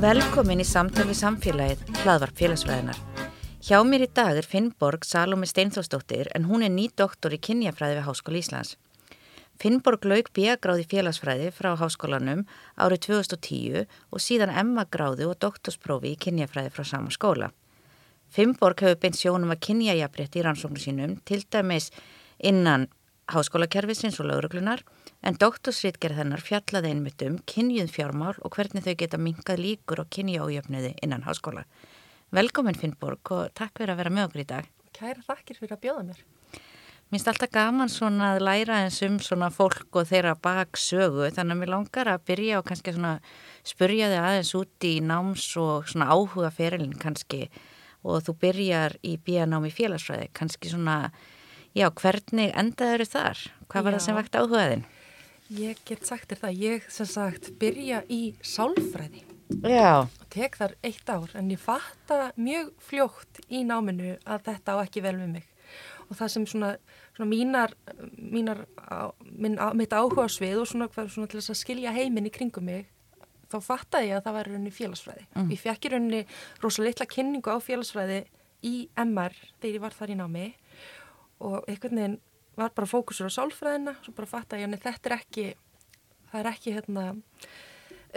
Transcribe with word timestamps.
Velkomin 0.00 0.62
í 0.62 0.64
samtali 0.64 1.12
samfélagið, 1.12 1.84
hlaðvarp 2.00 2.40
félagsfræðinar. 2.40 3.09
Hjá 3.60 3.76
mér 3.84 4.06
í 4.06 4.12
dag 4.16 4.38
er 4.40 4.46
Finnborg 4.48 5.02
Salome 5.04 5.44
Steinþórsdóttir 5.44 6.30
en 6.32 6.46
hún 6.48 6.62
er 6.64 6.70
ný 6.72 6.86
doktor 6.96 7.34
í 7.36 7.38
kynjafræði 7.44 7.98
við 7.98 8.06
Háskóla 8.06 8.38
Íslands. 8.40 8.70
Finnborg 9.60 10.06
lauk 10.08 10.30
B-gráði 10.32 10.86
félagsfræði 10.88 11.50
frá 11.52 11.74
háskólanum 11.76 12.46
árið 12.80 13.02
2010 13.10 13.84
og 13.84 14.24
síðan 14.24 14.54
Emma-gráði 14.62 15.28
og 15.28 15.36
doktorsprófi 15.44 16.14
í 16.14 16.20
kynjafræði 16.24 16.72
frá 16.72 16.88
sama 16.88 17.12
skóla. 17.12 17.50
Finnborg 18.32 18.80
hefur 18.80 19.02
beint 19.04 19.20
sjónum 19.20 19.52
að 19.52 19.60
kynjajafrétti 19.68 20.40
í 20.40 20.46
rannsóknu 20.48 20.80
sínum 20.80 21.18
til 21.28 21.42
dæmis 21.52 21.90
innan 22.40 22.88
háskólakerfisins 23.28 24.16
og 24.24 24.32
lauruglunar 24.32 24.86
en 25.20 25.36
doktorsritgerð 25.36 26.24
hennar 26.24 26.40
fjallaði 26.40 26.94
einmitt 26.94 27.28
um 27.28 27.36
kynjuð 27.44 27.92
fjármál 27.92 28.40
og 28.40 28.56
hvernig 28.56 28.88
þau 28.88 28.96
geta 29.04 29.20
minkað 29.20 29.66
líkur 29.68 30.06
og 30.06 30.08
kynjaójöfniði 30.16 30.96
innan 31.04 31.28
háskóla. 31.28 31.68
Velkomin 32.30 32.76
Finnborg 32.78 33.32
og 33.34 33.48
takk 33.58 33.80
fyrir 33.80 33.96
að 33.96 34.04
vera 34.04 34.10
með 34.14 34.28
okkur 34.28 34.42
í 34.44 34.50
dag. 34.52 34.66
Kæra 34.94 35.24
þakkir 35.26 35.58
fyrir 35.58 35.74
að 35.74 35.80
bjóða 35.82 36.04
mér. 36.10 36.20
Mér 37.10 37.16
finnst 37.16 37.30
alltaf 37.32 37.50
gaman 37.50 37.90
svona 37.90 38.28
að 38.36 38.44
læra 38.46 38.76
eins 38.84 39.00
um 39.02 39.16
svona 39.18 39.48
fólk 39.50 39.98
og 39.98 40.06
þeirra 40.06 40.36
baksögu 40.38 41.26
þannig 41.34 41.56
að 41.56 41.58
mér 41.58 41.72
langar 41.72 42.10
að 42.12 42.22
byrja 42.30 42.60
og 42.60 42.68
kannski 42.68 42.94
svona 42.94 43.16
spurja 43.66 44.12
þig 44.12 44.22
aðeins 44.28 44.52
út 44.60 44.86
í 44.86 44.92
náms 45.02 45.48
og 45.58 45.90
svona 45.90 46.06
áhuga 46.14 46.52
ferilinn 46.54 46.94
kannski 47.02 47.48
og 48.06 48.22
þú 48.28 48.36
byrjar 48.44 48.94
í 49.02 49.16
bíanámi 49.26 49.72
félagsfræði 49.74 50.30
kannski 50.38 50.70
svona 50.70 51.00
Já, 51.74 51.86
hvernig 51.90 52.54
endaður 52.58 53.06
þar? 53.06 53.42
Hvað 53.70 53.84
var 53.86 53.94
Já. 53.94 53.96
það 53.98 54.06
sem 54.06 54.20
vakt 54.20 54.38
áhugaðin? 54.38 54.86
Ég 55.58 55.82
get 55.86 56.06
sagt 56.06 56.30
þér 56.30 56.42
það, 56.44 56.62
ég 56.62 56.88
sem 56.94 57.10
sagt 57.10 57.52
byrja 57.58 58.04
í 58.10 58.22
sálfræði 58.42 59.29
Já. 59.66 60.06
og 60.06 60.26
tek 60.32 60.56
þar 60.60 60.76
eitt 60.86 61.10
ár 61.10 61.32
en 61.38 61.50
ég 61.50 61.60
fatta 61.60 62.30
mjög 62.38 62.70
fljótt 62.86 63.40
í 63.48 63.64
náminu 63.66 64.16
að 64.24 64.46
þetta 64.50 64.76
á 64.78 64.82
ekki 64.84 65.02
vel 65.04 65.16
með 65.18 65.32
mig 65.38 65.48
og 66.10 66.18
það 66.18 66.32
sem 66.34 66.46
svona, 66.50 66.70
svona 67.14 67.28
mínar, 67.30 67.74
mínar 68.18 68.64
á, 68.78 69.14
minn, 69.30 69.58
á, 69.58 69.70
mitt 69.78 69.94
áhuga 69.94 70.26
svið 70.30 70.64
og 70.64 70.70
svona, 70.70 70.88
svona 70.90 71.30
til 71.30 71.38
þess 71.38 71.54
að 71.54 71.60
skilja 71.60 71.94
heiminn 71.94 72.26
í 72.26 72.34
kringum 72.34 72.66
mig 72.66 72.88
þá 73.50 73.58
fattaði 73.62 74.10
ég 74.10 74.18
að 74.18 74.26
það 74.26 74.36
var 74.36 74.48
rauninni 74.50 74.72
félagsfræði. 74.74 75.24
Mm. 75.34 75.48
Ég 75.50 75.62
fekk 75.62 75.86
í 75.86 75.92
rauninni 75.94 76.20
rosalega 76.62 76.90
litla 76.90 77.06
kynningu 77.10 77.54
á 77.54 77.58
félagsfræði 77.62 78.20
í 78.66 78.74
MR 79.02 79.34
þegar 79.60 79.74
ég 79.74 79.84
var 79.84 79.96
þar 79.96 80.12
í 80.12 80.18
námi 80.18 80.46
og 81.40 81.56
einhvern 81.70 82.00
veginn 82.02 82.18
var 82.58 82.74
bara 82.76 82.90
fókusur 82.90 83.30
á 83.30 83.32
sálfræðina 83.32 83.96
og 83.96 84.04
svo 84.04 84.14
bara 84.16 84.30
fatta 84.30 84.58
ég 84.60 84.68
að 84.68 84.82
þetta 84.84 85.10
er 85.10 85.16
ekki 85.16 85.46
það 86.30 86.40
er 86.40 86.50
ekki 86.52 86.74
hérna 86.76 87.04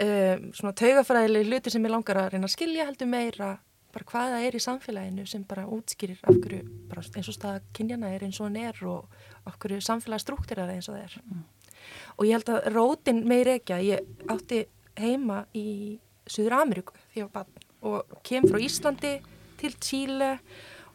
um, 0.00 0.50
svona 0.56 0.74
taugafræðileg 0.80 1.48
luti 1.48 1.72
sem 1.72 1.84
ég 1.84 1.92
langar 1.94 2.20
að 2.20 2.34
reyna 2.34 2.48
að 2.48 2.56
skilja 2.56 2.88
heldur 2.88 3.10
meira 3.10 3.54
bara 3.94 4.06
hvað 4.10 4.32
það 4.34 4.44
er 4.46 4.56
í 4.56 4.62
samfélaginu 4.64 5.24
sem 5.30 5.42
bara 5.46 5.66
útskýrir 5.70 6.22
af 6.26 6.38
hverju, 6.42 6.62
bara 6.90 7.04
eins 7.04 7.30
og 7.30 7.36
staða 7.36 7.60
kynjana 7.76 8.10
er 8.10 8.24
eins 8.26 8.40
og 8.40 8.48
hann 8.48 8.58
er 8.58 8.80
og 8.90 9.18
af 9.46 9.58
hverju 9.62 9.82
samfélagsstrúktir 9.86 10.62
er 10.62 10.72
eins 10.74 10.88
og 10.90 10.96
það 10.96 11.04
er 11.04 11.18
mm. 11.22 11.44
og 12.16 12.26
ég 12.26 12.38
held 12.38 12.54
að 12.56 12.70
rótin 12.74 13.22
meir 13.28 13.52
ekki 13.54 13.76
að 13.76 13.86
ég 13.92 14.32
átti 14.34 14.64
heima 14.98 15.44
í 15.54 15.68
Suður 16.26 16.56
Ameríku 16.62 16.96
því 17.12 17.22
ég 17.22 17.28
var 17.28 17.44
bann 17.44 17.68
og 17.84 18.16
kem 18.26 18.46
frá 18.48 18.58
Íslandi 18.64 19.18
til 19.60 19.74
Tíle 19.78 20.38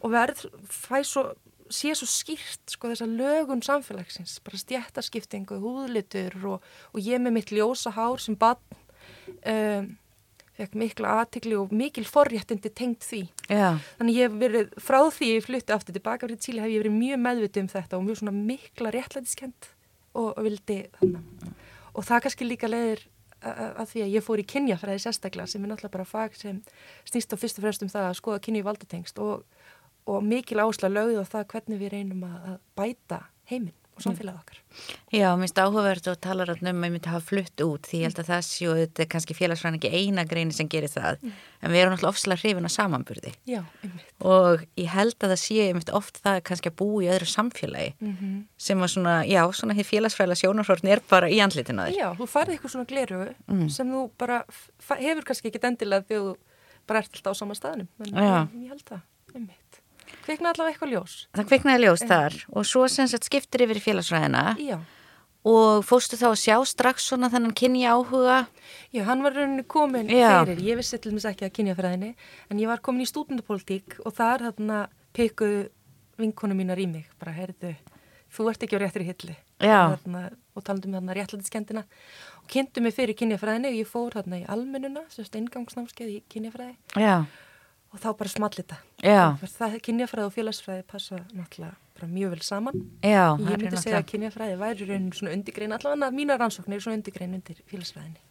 og 0.00 0.12
verð 0.12 0.48
fæ 0.68 1.00
svo 1.06 1.30
sé 1.70 1.92
svo 1.94 2.08
skýrt 2.08 2.72
sko 2.74 2.90
þessa 2.90 3.06
lögun 3.06 3.62
samfélagsins, 3.62 4.40
bara 4.42 4.58
stjættaskiptingu, 4.58 5.60
húðlitur 5.62 6.34
og, 6.50 6.64
og 6.90 6.98
ég 7.04 7.22
með 7.22 7.36
mitt 7.36 7.52
ljósa 7.54 7.92
hár 7.94 8.18
sem 8.22 8.34
bann 8.38 8.58
um, 9.52 9.90
fekk 10.60 10.76
mikla 10.82 11.14
aðtikli 11.20 11.56
og 11.56 11.72
mikil 11.76 12.04
forréttindi 12.08 12.72
tengt 12.76 13.06
því. 13.06 13.22
Já. 13.48 13.78
Þannig 14.00 14.18
ég 14.18 14.28
hef 14.28 14.40
verið, 14.42 14.74
frá 14.82 14.98
því 15.16 15.30
ég 15.34 15.46
flutti 15.46 15.76
aftur 15.76 15.96
tilbaka 15.96 16.28
frá 16.28 16.36
Tíli 16.36 16.62
hef 16.62 16.72
ég 16.72 16.84
verið 16.84 16.98
mjög 16.98 17.22
meðvitið 17.26 17.64
um 17.64 17.70
þetta 17.74 17.98
og 17.98 18.04
mjög 18.08 18.20
svona 18.20 18.36
mikla 18.36 18.92
réttlætiskend 18.96 19.70
og, 20.12 20.28
og 20.34 20.42
vildi 20.44 20.82
þannig. 20.98 21.56
Og 21.90 22.06
það 22.06 22.22
kannski 22.26 22.46
líka 22.46 22.70
leiðir 22.70 23.06
að 23.40 23.86
því 23.94 24.02
að 24.04 24.14
ég 24.18 24.24
fór 24.24 24.40
í 24.42 24.44
kynjafræði 24.44 25.00
sérstaklega 25.00 25.48
sem 25.48 25.62
er 25.64 25.70
náttúrulega 25.70 25.94
bara 25.94 26.04
fag 26.04 26.34
sem 26.36 26.58
snýst 27.08 27.32
á 27.32 27.40
fyrst 27.40 27.56
og 27.56 27.64
fremst 27.64 27.84
um 27.86 27.88
það 27.88 28.08
að 28.10 28.18
skoða 28.18 28.42
kynju 28.44 28.66
valdatengst 28.66 29.22
og 29.24 29.46
og 30.10 30.24
mikil 30.24 30.60
ásla 30.60 30.90
lögð 30.90 31.20
á 31.22 31.24
það 31.28 31.48
hvernig 31.52 31.80
við 31.80 31.92
reynum 31.94 32.24
að 32.26 32.56
bæta 32.78 33.20
heiminn 33.50 33.76
og 34.00 34.06
samfélagið 34.06 34.40
okkar. 34.40 34.60
Já, 35.12 35.26
minnst 35.38 35.58
áhugavert 35.60 36.06
og 36.10 36.18
talar 36.22 36.50
um 36.52 36.60
að 36.60 36.76
maður 36.78 36.92
myndi 36.94 37.10
hafa 37.10 37.26
flutt 37.26 37.62
út 37.64 37.88
því 37.88 38.00
ég 38.00 38.08
held 38.08 38.20
að 38.22 38.30
það 38.30 38.42
séu, 38.46 38.74
þetta 38.78 39.02
er 39.04 39.08
kannski 39.12 39.36
félagsfræðan 39.36 39.78
ekki 39.78 39.90
eina 39.92 40.24
greini 40.30 40.56
sem 40.56 40.68
gerir 40.70 40.92
það, 40.92 41.18
mm. 41.20 41.38
en 41.60 41.74
við 41.74 41.82
erum 41.82 41.94
náttúrulega 41.94 42.14
ofslega 42.14 42.42
hrifin 42.42 42.68
á 42.70 42.72
samanburði. 42.72 43.32
Já. 43.50 43.60
Og 44.32 44.64
ég 44.80 44.90
held 44.94 45.16
að 45.18 45.34
það 45.34 45.40
sé 45.44 45.66
einmitt 45.66 45.94
oft 46.00 46.20
það 46.24 46.40
kannski 46.50 46.72
að 46.72 46.78
bú 46.80 46.88
í 47.04 47.10
öðru 47.10 47.30
samfélagi 47.30 47.94
mm 47.98 48.12
-hmm. 48.16 48.36
sem 48.56 48.78
að 48.82 48.92
svona, 48.94 49.16
já, 49.26 49.42
svona 49.52 49.76
hér 49.78 49.90
félagsfræðilega 49.90 50.42
sjónarhórn 50.42 50.88
er 50.88 51.02
bara 51.08 51.28
í 51.28 51.40
andlitin 51.40 51.80
að 51.80 51.90
þér. 51.90 51.98
Já, 51.98 52.08
þú 52.18 52.26
farið 52.26 52.54
eitthvað 52.54 52.72
svona 52.72 52.90
gleru 52.92 53.34
mm. 53.46 53.68
sem 53.68 53.90
þú 53.90 54.10
bara 54.18 54.44
hefur 54.96 55.24
kannski 55.24 55.48
ekki 55.48 55.66
endilega 55.66 56.06
þegar 56.08 56.22
þú 56.22 56.36
bara 56.86 56.98
ert 56.98 57.14
alltaf 57.14 57.34
á 57.34 57.40
sama 57.40 57.54
staðnum, 57.54 57.88
en 57.98 58.64
ég 58.64 58.70
held 58.70 58.86
það, 58.86 59.02
einmitt 59.34 59.69
kviknaði 60.24 60.52
allavega 60.54 60.74
eitthvað 60.74 60.94
ljós. 60.94 61.16
Það 61.36 61.50
kviknaði 61.50 61.84
ljós 61.84 62.04
en... 62.04 62.10
þar 62.10 62.38
og 62.52 62.66
svo 62.68 62.86
sem 62.92 63.10
sagt 63.10 63.28
skiptir 63.28 63.64
yfir 63.66 63.80
í 63.80 63.82
félagsfræðina 63.84 64.44
Já. 64.60 64.76
og 65.50 65.84
fóstu 65.86 66.18
þá 66.20 66.26
að 66.30 66.38
sjá 66.42 66.56
strax 66.68 67.08
svona 67.10 67.30
þennan 67.32 67.56
kynja 67.56 67.96
áhuga? 67.96 68.38
Já, 68.94 69.02
hann 69.08 69.24
var 69.26 69.36
rauninni 69.38 69.66
komin 69.66 70.10
Já. 70.12 70.40
fyrir, 70.44 70.62
ég 70.70 70.80
vissi 70.80 70.98
til 70.98 71.12
og 71.12 71.18
meins 71.18 71.28
ekki 71.30 71.48
að 71.48 71.54
kynja 71.58 71.76
fræðinni 71.78 72.14
en 72.50 72.62
ég 72.62 72.70
var 72.70 72.82
komin 72.84 73.06
í 73.06 73.10
stúdendapolítík 73.10 74.00
og 74.04 74.16
þar 74.16 74.48
þarna 74.50 74.80
pekuðu 75.16 75.68
vinkonu 76.20 76.56
mínar 76.56 76.80
í 76.80 76.86
mig, 76.90 77.06
bara 77.20 77.32
heyrðu, 77.32 77.74
þú 78.30 78.50
ert 78.50 78.64
ekki 78.66 78.76
á 78.76 78.82
réttri 78.82 79.06
hilli 79.08 79.36
þarna, 79.60 80.26
og 80.56 80.64
talandum 80.64 80.92
með 80.92 81.00
þarna 81.00 81.16
réttlætiskendina 81.16 81.84
og 82.40 82.50
kynntu 82.52 82.84
mig 82.84 82.92
fyrir 82.96 83.16
kynjafræðinni 83.16 83.72
og 83.72 83.78
ég 83.80 83.88
fór 83.88 84.18
þarna 84.18 84.42
í 84.42 84.48
almennuna, 84.52 85.06
semst 85.12 85.38
eingangsnámskeið 85.40 86.12
í 86.12 86.18
kynjafræði 86.28 87.00
Já 87.00 87.24
og 87.90 88.00
þá 88.02 88.10
bara 88.18 88.32
smallita 88.32 88.80
það 89.02 89.78
kynjafræði 89.86 90.28
og 90.28 90.34
félagsfræði 90.34 90.86
passa 90.90 91.22
náttúrulega 91.34 91.76
mjög 92.08 92.30
vel 92.32 92.40
saman. 92.40 92.76
Já, 93.04 93.36
ég 93.36 93.60
myndi 93.60 93.76
segja 93.76 93.98
að 94.00 94.08
kynjafræði 94.08 94.56
væri 94.60 94.86
raun 94.88 95.10
svona 95.12 95.34
undirgrein, 95.36 95.74
allavega 95.76 96.08
mína 96.14 96.38
rannsóknir 96.40 96.78
er 96.78 96.84
svona 96.84 96.96
undirgrein 96.96 97.34
undir 97.36 97.58
félagsfræðinni. 97.68 98.22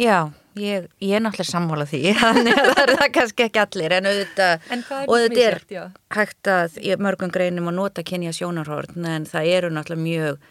Já, 0.00 0.32
ég, 0.58 0.88
ég 1.04 1.14
er 1.14 1.22
náttúrulega 1.22 1.50
sammálað 1.50 1.92
því. 1.92 2.00
Þannig 2.22 2.56
að 2.58 2.70
það 2.70 2.82
er 2.82 2.92
það 3.00 3.10
kannski 3.18 3.44
ekki 3.46 3.62
allir 3.62 3.96
en 3.96 4.08
auðvitað, 4.10 4.70
og 5.04 5.14
þetta 5.22 5.44
er 5.44 5.58
já. 5.70 5.82
hægt 6.16 6.52
að 6.54 6.78
mörgum 7.06 7.34
greinum 7.36 7.70
að 7.70 7.78
nota 7.78 8.06
kynja 8.06 8.34
sjónarhórn 8.36 9.10
en 9.12 9.28
það 9.28 9.52
eru 9.58 9.72
náttúrulega 9.76 10.06
mjög 10.06 10.48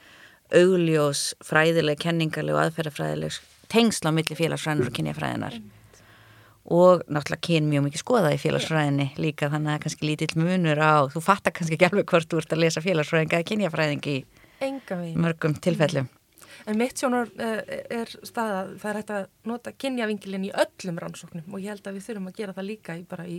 augljós 0.55 1.25
fræðileg, 1.43 1.99
kenningarleg 2.05 2.55
og 2.55 2.67
aðferðafræðileg 2.67 3.41
tengsla 3.73 4.13
á 4.13 4.15
milli 4.15 4.37
félagsfræðinar 4.37 4.91
og 4.91 4.95
kynjafræðinar 4.99 5.57
og 6.65 7.03
náttúrulega 7.05 7.45
kyn 7.45 7.69
mjög 7.69 7.85
mikið 7.85 8.01
skoða 8.01 8.33
í 8.33 8.41
félagsfræðinni 8.41 9.11
líka 9.21 9.51
þannig 9.51 9.69
að 9.69 9.71
það 9.71 9.77
er 9.77 9.83
kannski 9.83 10.09
lítill 10.09 10.41
munur 10.41 10.81
á 10.81 10.95
þú 11.13 11.21
fattar 11.21 11.53
kannski 11.53 11.77
ekki 11.77 11.87
alveg 11.89 12.07
hvort 12.09 12.31
þú 12.31 12.41
ert 12.41 12.55
að 12.55 12.61
lesa 12.63 12.81
félagsfræðinga 12.81 13.37
eða 13.39 13.49
kynjafræðingi 13.51 14.15
í 14.15 15.11
mörgum 15.21 15.57
tilfellum. 15.61 16.09
En 16.65 16.79
mitt 16.79 16.97
sjónar 16.97 17.29
uh, 17.29 17.59
er 17.93 18.09
staða 18.25 18.63
það 18.81 18.89
er 18.89 18.99
hægt 18.99 19.13
að 19.13 19.27
nota 19.45 19.73
kynjavingilin 19.77 20.47
í 20.47 20.53
öllum 20.63 20.97
rannsóknum 21.03 21.53
og 21.53 21.61
ég 21.61 21.75
held 21.75 21.85
að 21.85 21.99
við 21.99 22.07
þurfum 22.07 22.31
að 22.31 22.39
gera 22.39 22.55
það 22.57 22.69
líka 22.71 22.97
í, 22.97 23.03
bara 23.05 23.27
í, 23.29 23.37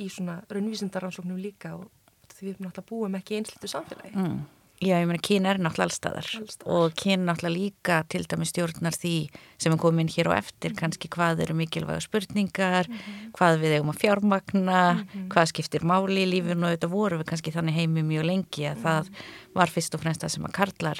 í 0.00 0.08
svona 0.08 0.38
raunvísindarrannsóknum 0.48 1.42
líka 1.42 1.74
og 1.76 1.90
því 2.32 2.48
við 2.48 2.64
náttúrulega 2.64 2.88
búum 2.88 3.18
ekki 3.20 3.36
einslitu 3.42 3.68
samfélagi. 3.68 4.14
Mm. 4.16 4.40
Já, 4.82 4.96
ég 4.98 5.06
meina, 5.06 5.22
kyn 5.22 5.44
er 5.46 5.60
náttúrulega 5.62 5.86
allstaðar, 5.86 6.28
allstaðar 6.40 6.74
og 6.74 6.94
kyn 6.98 7.22
náttúrulega 7.28 7.54
líka 7.54 7.98
til 8.10 8.24
dæmi 8.26 8.46
stjórnar 8.50 8.96
því 8.98 9.14
sem 9.62 9.74
er 9.74 9.78
komin 9.78 10.10
hér 10.10 10.30
og 10.32 10.34
eftir, 10.34 10.70
mm 10.70 10.74
-hmm. 10.74 10.80
kannski 10.80 11.08
hvað 11.08 11.42
eru 11.44 11.54
mikilvæga 11.54 12.00
spurningar, 12.00 12.88
mm 12.88 12.96
-hmm. 12.96 13.30
hvað 13.32 13.60
við 13.62 13.74
eigum 13.76 13.92
að 13.92 14.00
fjármagna, 14.02 14.82
mm 14.92 15.06
-hmm. 15.06 15.28
hvað 15.28 15.46
skiptir 15.46 15.82
máli 15.82 16.26
í 16.26 16.30
lífinu 16.32 16.66
og 16.66 16.72
þetta 16.74 16.88
voru 16.88 17.18
við 17.18 17.30
kannski 17.30 17.52
þannig 17.52 17.74
heimi 17.74 18.02
mjög 18.02 18.24
lengi 18.24 18.64
að 18.66 18.82
það 18.82 19.04
mhm. 19.04 19.14
var 19.54 19.68
fyrst 19.68 19.94
og 19.94 20.00
fremst 20.00 20.22
það 20.22 20.28
sem 20.28 20.44
að 20.44 20.52
Karlar 20.52 20.98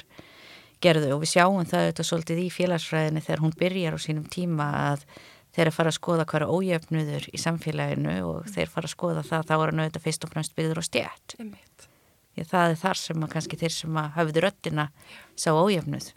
gerðu 0.81 1.13
og 1.13 1.21
við 1.21 1.33
sjáum 1.33 1.65
það 1.65 1.83
auðvitað 1.83 2.09
svolítið 2.09 2.39
í 2.39 2.49
félagsfræðinu 2.49 3.21
þegar 3.21 3.39
hún 3.39 3.53
byrjar 3.59 3.93
á 3.93 3.99
sínum 3.99 4.27
tíma 4.29 4.65
að 4.91 5.05
þeir 5.55 5.71
fara 5.71 5.89
að 5.89 5.99
skoða 5.99 6.25
hverja 6.25 6.47
ójöfnuður 6.47 7.29
í 7.33 7.37
samfélaginu 7.37 8.15
og 8.25 8.45
þeir 8.49 8.69
fara 8.73 8.89
að 8.89 8.95
skoða 8.95 9.23
það 9.23 9.47
þá 9.49 9.55
er 9.57 9.71
hann 9.71 9.83
auðvitað 9.83 10.05
fyrst 10.07 10.23
og 10.23 10.31
fremst 10.33 10.55
byggður 10.55 10.81
og 10.81 10.87
stjætt. 10.89 11.35
Því 12.33 12.45
það 12.49 12.71
er 12.73 12.79
þar 12.81 12.97
sem 12.97 13.25
að 13.25 13.33
kannski 13.35 13.59
þeir 13.61 13.73
sem 13.75 13.97
að 14.01 14.13
hafðu 14.17 14.41
röttina 14.47 14.87
sá 15.37 15.49
ójöfnuð. 15.53 16.07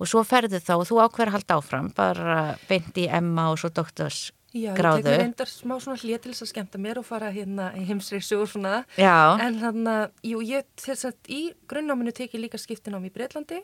Og 0.00 0.08
svo 0.08 0.22
ferðu 0.24 0.60
þá 0.62 0.74
og 0.78 0.84
þú 0.88 1.00
ákveður 1.04 1.30
að 1.32 1.34
halda 1.36 1.56
áfram, 1.60 1.88
bara 1.96 2.36
beint 2.68 2.96
í 3.00 3.08
Emma 3.10 3.50
og 3.52 3.58
svo 3.60 3.68
doktors 3.74 4.30
Já, 4.50 4.72
ég 4.74 4.78
tekur 4.82 5.14
reyndar 5.14 5.46
smá 5.46 5.76
svona 5.78 6.00
hlið 6.00 6.22
til 6.24 6.32
þess 6.32 6.42
að 6.42 6.48
skemmta 6.50 6.78
mér 6.82 6.98
og 6.98 7.04
fara 7.06 7.28
hérna 7.30 7.68
í 7.78 7.84
heimsreysu 7.86 8.40
og 8.42 8.48
svona. 8.50 8.80
Já, 8.98 9.38
En 9.38 9.60
þannig 9.60 9.90
að, 9.92 10.06
jú, 10.26 10.40
ég 10.42 10.66
þess 10.82 11.06
að 11.06 11.30
í 11.30 11.40
grunnnáminu 11.70 12.10
teki 12.16 12.40
líka 12.40 12.58
skiptin 12.58 12.96
á 12.96 12.98
mig 12.98 13.12
í 13.12 13.14
Breitlandi 13.14 13.60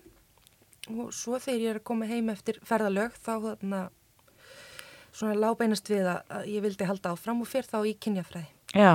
og 0.94 1.10
svo 1.10 1.40
þegar 1.42 1.58
ég 1.64 1.72
er 1.72 1.80
að 1.80 1.86
koma 1.90 2.06
heim 2.06 2.30
eftir 2.30 2.60
ferðalög 2.62 3.16
þá 3.18 3.32
þannig 3.34 3.80
að 3.80 3.90
svona 5.16 5.34
lábeinast 5.42 5.90
við 5.90 6.06
að, 6.06 6.20
að 6.38 6.46
ég 6.52 6.64
vildi 6.68 6.86
halda 6.86 7.14
áfram 7.16 7.42
og 7.42 7.50
fyrir 7.50 7.66
þá 7.72 7.78
í 7.82 7.96
kynjafræði. 8.06 8.46
já, 8.78 8.92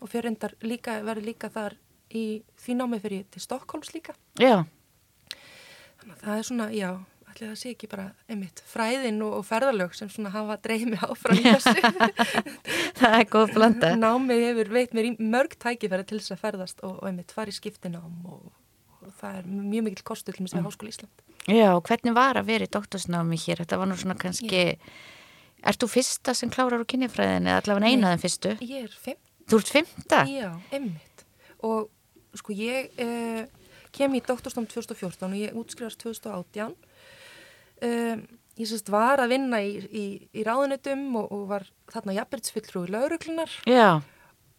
Og 0.00 0.08
fyrir 0.08 0.30
reyndar 0.30 0.54
líka, 0.64 0.96
verður 1.04 1.28
líka 1.28 1.52
þar 1.52 1.76
í 2.14 2.26
því 2.64 2.76
námi 2.80 3.00
fyrir 3.02 3.22
ég 3.24 3.30
til 3.34 3.42
Stokkólms 3.44 3.92
líka. 3.96 4.14
já, 4.40 4.64
Þannig 6.00 6.14
að 6.18 6.24
það 6.24 6.38
er 6.38 6.46
svona, 6.48 6.66
já, 6.74 6.88
ætli 7.30 7.46
það 7.48 7.54
sé 7.60 7.70
ekki 7.74 7.88
bara 7.90 8.04
einmitt 8.30 8.60
fræðin 8.68 9.22
og, 9.24 9.36
og 9.38 9.46
ferðalög 9.48 9.94
sem 9.96 10.10
svona 10.12 10.30
hafa 10.34 10.56
dreigð 10.62 10.90
mig 10.92 11.04
áfram 11.06 11.38
í 11.40 11.44
þessu. 11.54 12.34
það 13.00 13.16
er 13.20 13.28
góð 13.32 13.54
blanda. 13.56 13.92
Námið 13.98 14.42
hefur 14.48 14.70
veit 14.74 14.92
mér 14.96 15.08
í 15.08 15.14
mörg 15.22 15.56
tækifæri 15.64 16.04
til 16.10 16.20
þess 16.20 16.34
að 16.36 16.42
ferðast 16.44 16.84
og, 16.84 16.98
og 17.00 17.08
einmitt 17.08 17.32
fara 17.34 17.50
í 17.52 17.56
skiptinám 17.56 18.28
og, 18.28 18.44
og 19.00 19.14
það 19.22 19.40
er 19.40 19.48
mjög 19.54 19.86
mikill 19.88 20.06
kostu 20.12 20.34
til 20.34 20.44
mér 20.44 20.52
sem 20.54 20.68
Háskóla 20.68 20.92
Ísland. 20.92 21.24
Já, 21.48 21.70
hvernig 21.88 22.14
var 22.16 22.38
að 22.40 22.46
vera 22.52 22.68
í 22.68 22.72
doktorsnámi 22.76 23.40
hér? 23.46 23.64
Þetta 23.64 23.80
var 23.80 23.90
nú 23.90 23.96
svona 24.00 24.16
kannski, 24.20 24.62
ert 25.64 25.80
þú 25.82 25.90
fyrsta 25.92 26.32
sem 26.36 26.52
klárar 26.52 26.80
úr 26.84 26.88
kynjafræðin 26.88 27.48
eða 27.50 27.62
allavega 27.64 27.90
eina 27.92 28.12
af 28.12 28.20
þeim 28.20 28.24
fyrstu? 28.28 28.54
Ég 28.64 28.86
er 28.90 28.94
fimm, 29.08 29.20
Þú 29.48 29.58
ert 29.60 29.72
fymta? 29.74 30.22
já, 30.28 30.52
einmitt 30.72 31.26
og 31.64 31.90
sko 32.40 32.56
ég 32.56 32.90
eh, 33.00 33.44
kem 33.94 34.16
í 34.16 34.22
doktorsnám 34.24 34.66
2014 34.70 35.28
og 35.28 35.36
ég 35.38 35.58
útskrifast 35.58 36.00
2018 36.02 36.74
um, 36.74 38.24
ég 38.58 38.70
sérst 38.70 38.90
var 38.90 39.22
að 39.22 39.34
vinna 39.36 39.60
í, 39.62 39.74
í, 39.86 40.04
í 40.34 40.46
ráðunitum 40.46 41.06
og, 41.20 41.30
og 41.34 41.44
var 41.52 41.68
þarna 41.92 42.18
jafnbyrtsfylltrúi 42.20 42.88
lauruglunar 42.90 43.50
Já, 43.70 44.02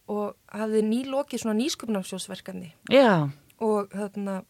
og 0.08 0.36
hafði 0.52 0.84
nýlokið 0.86 1.42
svona 1.42 1.58
nýsköpnarsjósverkefni 1.60 2.72
já, 2.92 3.28
og 3.60 3.92
þarna 3.92 4.42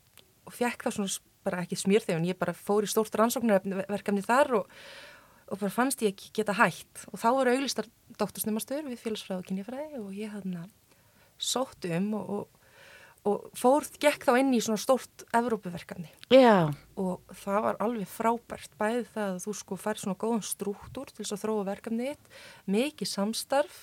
og 0.46 0.54
fekk 0.54 0.86
það 0.86 0.98
svona 0.98 1.16
bara 1.46 1.62
ekki 1.62 1.78
smjörþegun, 1.78 2.26
ég 2.26 2.38
bara 2.38 2.54
fór 2.56 2.86
í 2.86 2.90
stórt 2.90 3.14
rannsóknarverkefni 3.18 4.24
þar 4.26 4.52
og, 4.60 4.72
og 5.46 5.60
bara 5.60 5.72
fannst 5.74 6.02
ég 6.02 6.14
ekki 6.14 6.32
geta 6.40 6.56
hætt. 6.58 7.06
Og 7.12 7.20
þá 7.22 7.28
voru 7.36 7.54
auglistar 7.54 7.88
doktorsnefmastöður 8.18 8.90
við 8.90 9.02
félagsfræð 9.04 9.42
og 9.42 9.48
kynjafræði 9.50 10.02
og 10.02 10.12
ég 10.16 10.34
þarna 10.34 10.66
sótt 11.38 11.86
um 11.92 12.12
og, 12.18 12.32
og, 12.38 12.65
og 13.26 13.48
fór, 13.58 13.86
gekk 14.02 14.26
þá 14.28 14.32
inn 14.40 14.54
í 14.54 14.60
svona 14.62 14.78
stórt 14.80 15.24
Evrópuverkefni. 15.34 16.08
Já, 16.32 16.70
og 17.00 17.36
það 17.42 17.60
var 17.66 17.80
alveg 17.82 18.10
frábært 18.10 18.72
bæði 18.78 19.04
það 19.14 19.28
að 19.32 19.42
þú 19.44 19.54
sko 19.60 19.78
fær 19.82 20.00
svona 20.02 20.20
góðan 20.20 20.46
strúktúr 20.46 21.10
til 21.10 21.24
þess 21.24 21.36
að 21.36 21.44
þróa 21.44 21.68
verkefnið 21.72 22.12
þitt, 22.12 22.34
mikið 22.76 23.12
samstarf 23.12 23.78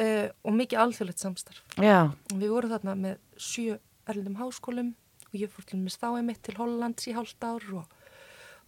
uh, 0.00 0.28
og 0.42 0.56
mikið 0.60 0.82
alþjóðlegt 0.84 1.26
samstarf. 1.26 1.62
Já, 1.78 1.98
og 2.10 2.38
við 2.42 2.54
vorum 2.56 2.74
þarna 2.74 2.96
með 3.06 3.20
sjö 3.38 3.78
erlendum 4.06 4.40
háskólum 4.40 4.94
og 5.26 5.36
ég 5.38 5.52
fór 5.52 5.68
til 5.68 5.82
með 5.82 5.96
stáið 5.98 6.26
mitt 6.26 6.42
til 6.46 6.56
Hollands 6.58 7.06
í 7.10 7.14
hálft 7.16 7.46
ár 7.46 7.64
og 7.74 7.94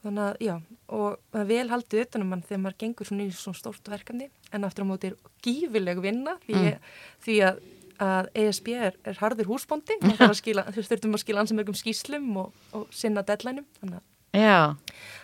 þannig 0.05 0.25
að, 0.25 0.37
já, 0.47 0.55
og 0.95 1.19
það 1.33 1.41
er 1.41 1.49
vel 1.49 1.71
haldið 1.73 2.05
utanum 2.05 2.31
mann 2.33 2.45
þegar 2.47 2.63
maður 2.63 2.79
gengur 2.85 3.09
svona 3.09 3.27
í 3.27 3.33
svona 3.35 3.59
stórt 3.59 3.91
verkefni 3.91 4.29
en 4.55 4.67
aftur 4.67 4.87
á 4.87 4.91
móti 4.91 5.11
er 5.11 5.17
gífileg 5.45 6.03
vinna 6.03 6.37
því, 6.45 6.59
mm. 6.59 6.87
því 7.25 7.39
að, 7.49 7.61
að 8.03 8.29
ESB 8.45 8.69
er, 8.77 8.97
er 9.05 9.19
harður 9.21 9.51
húsbóndi 9.51 9.99
þú 10.03 10.85
þurftum 10.85 11.17
að 11.17 11.23
skila 11.25 11.43
ansið 11.43 11.59
mörgum 11.59 11.79
skýslum 11.79 12.29
og, 12.45 12.53
og 12.77 12.87
sinna 12.95 13.25
deadlineum 13.27 13.67
þannig 13.81 14.01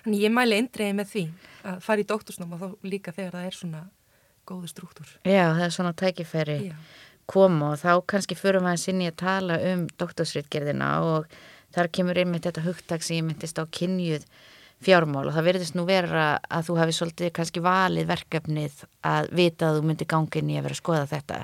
Þannig 0.05 0.23
ég 0.25 0.33
mæli 0.33 0.59
eindreiði 0.59 0.97
með 0.99 1.11
því 1.13 1.25
að 1.71 1.83
fara 1.85 2.03
í 2.03 2.07
doktorsnám 2.09 2.55
og 2.57 2.63
þá 2.63 2.89
líka 2.89 3.13
þegar 3.15 3.37
það 3.37 3.49
er 3.49 3.59
svona 3.59 3.83
góðu 4.49 4.71
struktúr. 4.73 5.11
já, 5.25 5.45
það 5.55 5.65
er 5.67 5.75
svona 5.77 5.93
tækifæri 5.97 6.57
Já. 6.69 6.75
koma 7.31 7.71
og 7.73 7.79
þá 7.81 7.93
kannski 8.13 8.37
förum 8.37 8.67
við 8.67 8.75
að 8.75 8.83
sinni 8.83 9.09
að 9.09 9.21
tala 9.23 9.61
um 9.73 9.87
doktorsritgerðina 10.01 10.91
og 11.05 11.39
þar 11.75 11.91
kemur 11.97 12.21
einmitt 12.21 12.45
þetta 12.49 12.65
hugtak 12.67 13.03
sem 13.03 13.21
ég 13.21 13.29
myndist 13.29 13.61
á 13.61 13.65
kynjuð 13.65 14.27
fjármál 14.85 15.29
og 15.29 15.33
það 15.37 15.49
verðist 15.49 15.77
nú 15.79 15.87
vera 15.89 16.27
að 16.53 16.69
þú 16.69 16.77
hafi 16.81 16.97
svolítið 16.97 17.33
kannski 17.39 17.63
valið 17.65 18.11
verkefnið 18.11 18.83
að 19.07 19.31
vita 19.33 19.71
að 19.71 19.79
þú 19.79 19.87
myndir 19.89 20.11
gangin 20.11 20.51
í 20.53 20.59
að 20.59 20.67
vera 20.67 20.77
að 20.77 20.83
skoða 20.83 21.07
þetta. 21.15 21.39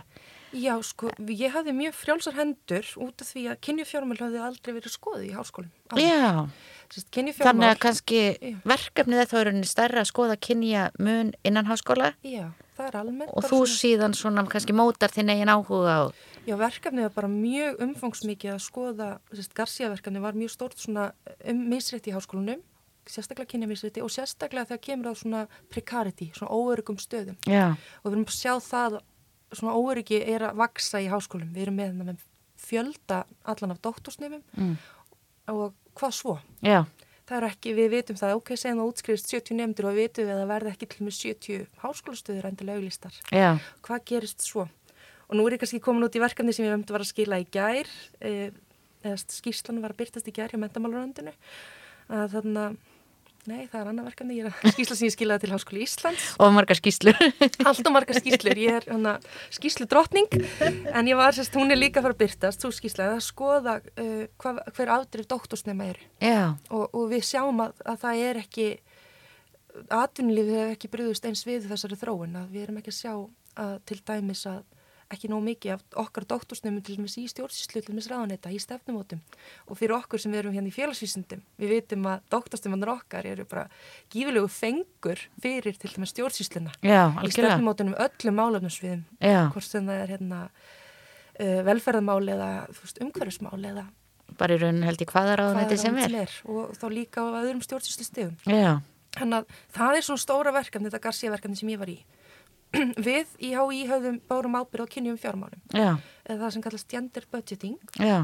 Já, 0.52 0.74
sko, 0.82 1.10
ég 1.30 1.52
hafði 1.54 1.72
mjög 1.76 1.94
frjálsar 1.94 2.34
hendur 2.34 2.86
út 2.98 3.22
af 3.22 3.28
því 3.30 3.42
að 3.52 3.60
kynjufjármál 3.66 4.18
hafði 4.18 4.40
aldrei 4.42 4.72
verið 4.74 4.94
skoðið 4.96 5.28
í 5.28 5.34
háskólum. 5.36 5.70
Já, 5.98 6.48
Sist, 6.90 7.06
þannig 7.14 7.68
að 7.70 7.78
kannski 7.84 8.20
Já. 8.34 8.56
verkefnið 8.66 9.20
þetta 9.22 9.40
er 9.46 9.50
stærra 9.70 10.02
að 10.02 10.08
skoða 10.10 10.36
kynja 10.42 10.88
mun 10.98 11.30
innan 11.46 11.68
háskóla 11.70 12.14
Já, 12.26 12.48
það 12.76 12.88
er 12.88 12.96
almennt. 12.98 13.30
og 13.30 13.44
þú 13.46 13.60
svona- 13.62 13.76
síðan 13.78 14.14
svona 14.18 14.44
kannski 14.50 14.74
mótar 14.74 15.12
þinn 15.14 15.30
eigin 15.30 15.52
áhuga 15.54 15.94
á. 15.94 16.04
Já, 16.46 16.56
verkefnið 16.58 17.02
var 17.06 17.14
bara 17.14 17.28
mjög 17.28 17.78
umfangsmikið 17.86 18.54
að 18.56 18.64
skoða, 18.66 19.08
sérst, 19.32 19.54
Garcia-verkefnið 19.54 20.20
var 20.20 20.32
mjög 20.32 20.50
stórt 20.50 20.78
svona 20.78 21.12
um 21.46 21.62
misrétti 21.70 22.10
í 22.10 22.16
háskólunum, 22.16 22.60
sérstaklega 23.06 23.46
kynjamisrétti 23.54 24.02
og 24.02 24.10
sérstaklega 24.10 24.66
þegar 24.66 24.82
kemur 24.82 25.12
á 25.12 25.14
svona 25.14 25.46
precarity, 25.70 26.32
svona 26.34 26.50
óörugum 26.50 26.98
stöðum. 26.98 27.36
Já, 27.46 27.76
og 28.02 28.10
við 28.10 28.16
erum 28.16 28.24
að 28.26 28.34
sjá 28.34 28.54
það 28.58 29.00
svona 29.52 29.74
óöryggi 29.76 30.20
er 30.34 30.44
að 30.50 30.56
vaksa 30.60 31.00
í 31.02 31.08
háskólum 31.10 31.52
við 31.54 31.62
erum 31.66 31.76
með, 31.80 31.94
með 32.10 32.24
fjölda 32.60 33.24
allan 33.44 33.70
af 33.74 33.80
doktorsnefum 33.82 34.42
Mm. 34.56 34.76
og 35.48 35.72
hvað 35.96 36.12
svo? 36.14 36.38
já, 36.62 36.84
Það 37.30 37.36
er 37.38 37.44
ekki, 37.46 37.72
við 37.78 37.88
vitum 37.94 38.16
það, 38.18 38.32
ok, 38.40 38.48
segjum 38.58 38.78
það 38.80 38.88
útskrifist 38.90 39.28
70 39.30 39.54
nefndur 39.54 39.86
og 39.86 39.92
við 39.94 40.02
vitum 40.08 40.24
við 40.26 40.32
að 40.34 40.40
það 40.40 40.48
verði 40.50 40.70
ekki 40.72 40.86
til 40.90 41.04
með 41.06 41.14
70 41.14 41.66
háskólastöður 41.84 42.48
endilega 42.48 42.78
auglistar. 42.80 43.14
já, 43.30 43.50
Hvað 43.86 44.04
gerist 44.10 44.42
svo? 44.42 44.64
Og 45.30 45.36
nú 45.38 45.44
er 45.46 45.54
ég 45.54 45.60
kannski 45.62 45.78
komin 45.80 46.02
út 46.02 46.16
í 46.18 46.22
verkefni 46.24 46.52
sem 46.52 46.66
ég 46.66 46.72
vemdi 46.74 46.90
var 46.92 47.04
að 47.04 47.12
skila 47.12 47.38
í 47.38 47.46
gær, 47.54 47.86
eh, 48.20 48.50
eða 49.04 49.16
skýrslan 49.22 49.78
var 49.80 49.92
að 49.94 50.00
byrtast 50.02 50.26
í 50.26 50.32
gær 50.34 50.50
hjá 50.50 50.58
mentamáluröndinu, 50.58 51.30
að 52.10 52.34
þarna, 52.34 52.64
nei, 53.48 53.64
það 53.70 53.80
er 53.80 53.90
annað 53.92 54.08
verkefni, 54.10 54.36
ég 54.38 54.48
er 54.48 54.50
að 54.52 54.74
skýrsla 54.74 54.96
sem 54.98 55.06
ég 55.08 55.14
skilaði 55.14 55.44
til 55.44 55.52
Háskóli 55.54 55.84
Íslands. 55.86 56.26
Og 56.42 56.52
margar 56.56 56.78
skýslur. 56.78 57.20
allt 57.70 57.88
og 57.88 57.94
margar 57.94 58.20
skýslur, 58.20 58.60
ég 58.60 58.78
er 58.80 58.88
hana, 58.90 59.16
skýslu 59.54 59.88
drottning, 59.90 60.28
en 60.92 61.10
ég 61.10 61.18
var 61.20 61.36
sérst, 61.36 61.56
hún 61.56 61.72
er 61.72 61.80
líka 61.80 62.04
fara 62.04 62.16
að 62.16 62.22
byrtast, 62.24 62.64
þú 62.64 62.72
skýslaði 62.76 63.16
að 63.16 63.24
skoða 63.26 63.76
uh, 63.80 64.24
hva, 64.42 64.54
hver 64.76 64.94
afdrif 64.96 65.30
doktorsnema 65.30 65.90
eru. 65.94 66.08
Já, 66.20 66.56
og, 66.68 66.88
og 66.90 67.10
við 67.14 67.24
sjáum 67.30 67.64
að, 67.64 67.80
að 67.88 68.02
það 68.04 68.24
er 68.28 68.42
ekki 68.44 68.68
atvinnulífið 70.00 70.58
hefur 70.58 70.74
ekki 70.74 70.90
bröðust 70.92 71.26
eins 71.28 71.46
við 71.46 71.68
þessari 71.70 71.98
þróun 72.00 72.38
að 72.42 72.54
við 72.54 72.66
erum 72.66 72.80
ekki 72.80 72.92
að 72.92 72.98
sjá 72.98 73.14
að 73.60 73.74
til 73.88 73.98
dæmis 74.06 74.44
að 74.50 74.62
ekki 75.10 75.30
nóg 75.30 75.42
mikið 75.44 75.74
af 75.74 75.84
okkar 76.04 76.26
doktorsnefnum 76.30 76.82
til 76.86 76.96
dæmis 76.98 77.16
í 77.18 77.26
stjórnsýslu, 77.30 77.82
til 77.82 77.94
dæmis 77.94 78.08
ráðanetta, 78.10 78.52
í 78.54 78.60
stefnumótum 78.62 79.22
og 79.66 79.78
fyrir 79.78 79.96
okkur 79.96 80.22
sem 80.22 80.34
erum 80.38 80.54
hérna 80.54 80.70
í 80.70 80.74
félagsvísundum 80.74 81.42
við 81.60 81.74
vitum 81.74 82.06
að 82.10 82.26
doktorsnefnarnir 82.34 82.92
okkar 82.94 83.26
eru 83.30 83.46
bara 83.50 83.66
gífilegu 84.12 84.50
fengur 84.54 85.22
fyrir 85.42 85.78
til 85.80 85.90
dæmis 85.96 86.14
stjórnsýsluna. 86.14 86.74
Já, 86.86 87.10
í 87.26 87.32
stefnumótunum 87.34 87.98
öllum 87.98 88.38
málefnusviðum 88.38 89.02
hvort 89.50 89.66
sem 89.66 89.90
það 89.90 90.04
er 90.04 90.14
hérna 90.14 90.44
uh, 91.40 91.60
velferðamál 91.66 92.22
eða 92.36 92.50
þú 92.70 92.84
veist, 92.84 93.02
umhverfismál 93.06 93.58
eða 93.72 93.88
bara 94.38 94.54
í 94.54 94.60
raun 94.62 94.84
held 94.86 95.02
ég 95.02 95.10
hvaða 95.10 95.36
ráðuneyti 95.40 95.80
sem 95.80 95.96
ráðuneyti 95.96 96.22
er. 96.22 96.38
og 96.46 96.78
þá 96.78 96.86
líka 96.94 97.24
á 97.26 97.42
öðrum 97.42 97.62
stjórnsýslu 97.64 98.06
stegum 98.06 98.36
Já, 98.46 98.78
þannig 99.18 99.40
að 99.42 99.60
það 99.74 99.98
er 99.98 100.06
svona 100.06 100.24
stóra 100.24 100.54
verkefni 100.54 100.90
þetta 100.90 101.02
Garcia 101.08 101.32
verkefni 101.34 101.58
sem 101.58 101.72
ég 101.72 101.80
var 101.82 101.90
í 101.90 101.98
við 103.08 103.32
í 103.42 103.52
HÍ 103.56 103.80
höfðum 103.90 104.20
bárum 104.30 104.58
ábyrð 104.60 104.86
á 104.86 104.92
kynjum 104.94 105.18
fjármálum. 105.20 105.62
Já, 105.74 105.96
eða 106.26 106.38
það 106.44 106.52
sem 106.56 106.64
kallast 106.66 106.90
gender 106.92 107.26
budgeting. 107.32 107.78
Já, 107.98 108.20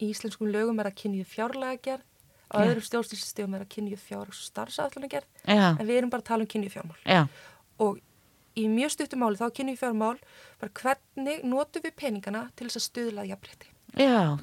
í 0.00 0.08
íslenskum 0.12 0.48
lögum 0.52 0.80
er 0.82 0.90
að 0.90 0.98
kynju 1.02 1.26
fjárlega 1.28 1.80
gerð 1.84 2.08
á 2.52 2.56
öðrum 2.62 2.84
stjórnsýslu 2.84 3.28
stegum 3.28 3.54
er 3.56 3.64
að 3.64 3.70
kynju 3.72 3.98
fjár 4.00 4.28
og 4.28 4.36
starfsætluna 4.36 5.08
gerð 5.12 5.28
já, 5.48 5.72
en 5.72 5.86
við 5.88 5.98
erum 6.00 6.10
bara 6.12 6.24
að 6.24 6.30
tala 6.32 6.44
um 6.44 6.50
kynju 6.52 6.72
fjármál. 6.72 6.98
Já, 7.08 7.22
og 7.80 8.00
í 8.58 8.66
mjög 8.68 8.92
stuttum 8.96 9.22
máli 9.24 9.40
þá 9.40 9.46
kynni 9.56 9.72
við 9.76 9.84
fjármál 9.84 10.18
bara 10.60 10.74
hvernig 10.82 11.44
notum 11.48 11.84
við 11.86 11.94
peningana 11.96 12.42
til 12.56 12.68
þess 12.68 12.80
að 12.80 12.88
stuðla 12.88 13.28
jafnrétti. 13.30 13.70
já, 13.96 14.36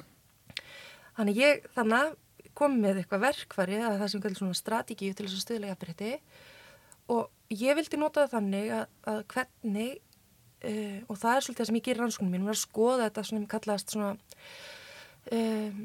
Þannig 1.20 1.36
ég 1.36 1.66
þannig 1.76 2.14
kom 2.56 2.78
með 2.80 3.02
eitthvað 3.02 3.24
verkfæri 3.26 3.78
að 3.84 3.98
það 4.00 4.10
sem 4.12 4.22
kallar 4.24 4.38
svona 4.40 4.58
strategíu 4.58 5.14
til 5.14 5.26
þess 5.26 5.36
að 5.36 5.44
stuðla 5.44 5.70
jafnrétti. 5.70 6.12
Og 7.14 7.28
ég 7.50 7.76
vildi 7.78 7.98
nota 7.98 8.26
það 8.26 8.36
þannig 8.36 8.70
að, 8.76 8.86
að 9.12 9.20
hvernig 9.34 9.90
uh, 9.96 11.00
og 11.08 11.18
það 11.18 11.34
er 11.34 11.46
svolítið 11.46 11.62
það 11.62 11.70
sem 11.70 11.80
ég 11.80 11.88
gerir 11.88 12.02
rannsóknum 12.04 12.36
mín, 12.36 12.46
að 12.50 12.62
skoða 12.62 13.08
þetta 13.08 13.26
sem 13.30 13.50
kallast 13.50 13.94
svona 13.94 14.12
um, 15.36 15.84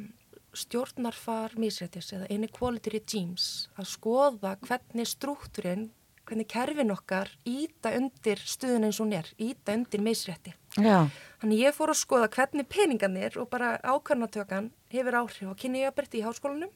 stjórnarfar 0.56 1.58
misrættis 1.60 2.14
eða 2.16 2.30
inequality 2.32 2.94
regimes 2.94 3.48
að 3.80 3.92
skoða 3.92 4.56
hvernig 4.64 5.10
struktúrin 5.10 5.90
hvernig 6.26 6.48
kerfin 6.50 6.94
okkar 6.94 7.30
íta 7.46 7.92
undir 7.98 8.40
stuðun 8.42 8.88
eins 8.88 9.00
og 9.00 9.06
hún 9.06 9.18
er, 9.20 9.28
íta 9.38 9.76
undir 9.78 10.02
misrætti 10.02 10.56
Já. 10.76 11.08
Þannig 11.42 11.62
ég 11.62 11.76
fór 11.76 11.94
að 11.94 12.02
skoða 12.02 12.32
hvernig 12.34 12.68
peningarnir 12.72 13.38
og 13.40 13.50
bara 13.52 13.76
ákvarnatökan 13.84 14.72
hefur 14.92 15.20
áhrif 15.22 15.52
á 15.52 15.60
kynniðjabrætti 15.62 16.22
í 16.22 16.26
háskólanum 16.26 16.74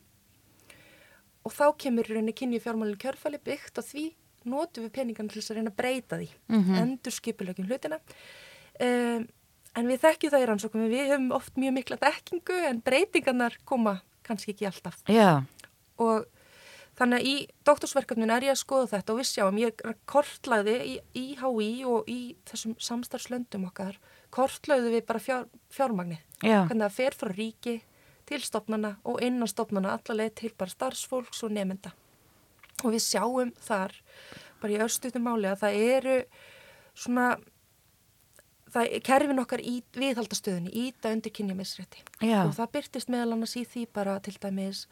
og 1.48 1.56
þá 1.56 1.66
kemur 1.82 2.08
rauninni 2.10 2.36
kynni 2.36 2.62
fjármálinn 2.62 3.00
kjörfæli 3.00 3.40
byggt 3.44 3.82
og 3.82 3.88
því 3.88 4.06
notum 4.46 4.86
við 4.86 4.96
peningarnir 4.96 5.34
til 5.34 5.42
þess 5.42 5.52
að 5.52 5.60
reyna 5.60 5.74
að 5.74 5.80
breyta 5.82 6.18
því, 6.20 6.30
mm 6.48 6.64
-hmm. 6.64 6.82
endur 6.82 7.12
skipilökin 7.12 7.68
hlutina. 7.68 8.00
Um, 8.80 9.28
en 9.76 9.88
við 9.88 10.02
þekkjum 10.06 10.32
það 10.32 10.44
í 10.44 10.50
rannsókum, 10.50 10.90
við 10.90 11.12
höfum 11.14 11.32
oft 11.32 11.58
mjög 11.58 11.74
mikla 11.74 11.98
þekkingu 11.98 12.60
en 12.70 12.82
breytingarnar 12.82 13.58
koma 13.66 14.02
kannski 14.24 14.52
ekki 14.52 14.66
alltaf. 14.66 15.02
Já. 15.08 15.44
Og 15.98 16.26
Þannig 17.00 17.22
að 17.22 17.28
í 17.30 17.36
doktorsverkefninu 17.64 18.34
er 18.36 18.46
ég 18.50 18.52
að 18.52 18.60
skoða 18.60 18.88
þetta 18.92 19.14
og 19.14 19.20
við 19.22 19.28
sjáum, 19.30 19.60
ég 19.62 19.84
kortlaði 20.10 20.74
í, 20.84 20.96
í 21.16 21.26
HÍ 21.40 21.68
og 21.88 22.10
í 22.12 22.18
þessum 22.50 22.74
samstarfslöndum 22.76 23.70
okkar, 23.70 23.96
kortlaði 24.36 24.92
við 24.98 25.06
bara 25.08 25.22
fjár, 25.24 25.46
fjármagnir. 25.72 26.20
Já. 26.44 26.66
Hvernig 26.68 26.84
það 26.84 26.98
fer 26.98 27.16
frá 27.16 27.32
ríki 27.32 27.78
til 28.28 28.42
stopnana 28.44 28.98
og 29.08 29.24
innan 29.24 29.48
stopnana 29.48 29.96
allaveg 29.96 30.36
til 30.42 30.52
bara 30.60 30.76
starfsfólks 30.76 31.40
og 31.48 31.56
nefnda. 31.56 31.94
Og 32.84 32.94
við 32.96 33.06
sjáum 33.06 33.54
þar, 33.66 33.96
bara 34.62 34.76
í 34.76 34.82
östutum 34.86 35.26
máli, 35.28 35.50
að 35.52 35.64
það 35.64 35.80
eru 35.94 36.18
svona, 36.98 37.30
það 38.74 38.92
er 38.98 39.06
kerfin 39.10 39.44
okkar 39.44 39.64
í 39.64 39.76
viðhaldastöðunni, 39.98 40.76
íta 40.88 41.14
undir 41.16 41.34
kynjamisrétti. 41.36 42.04
Og 42.46 42.54
það 42.58 42.74
byrtist 42.78 43.12
meðal 43.12 43.34
annars 43.36 43.58
í 43.60 43.66
því 43.68 43.88
bara 43.96 44.20
til 44.24 44.36
dæmis 44.40 44.86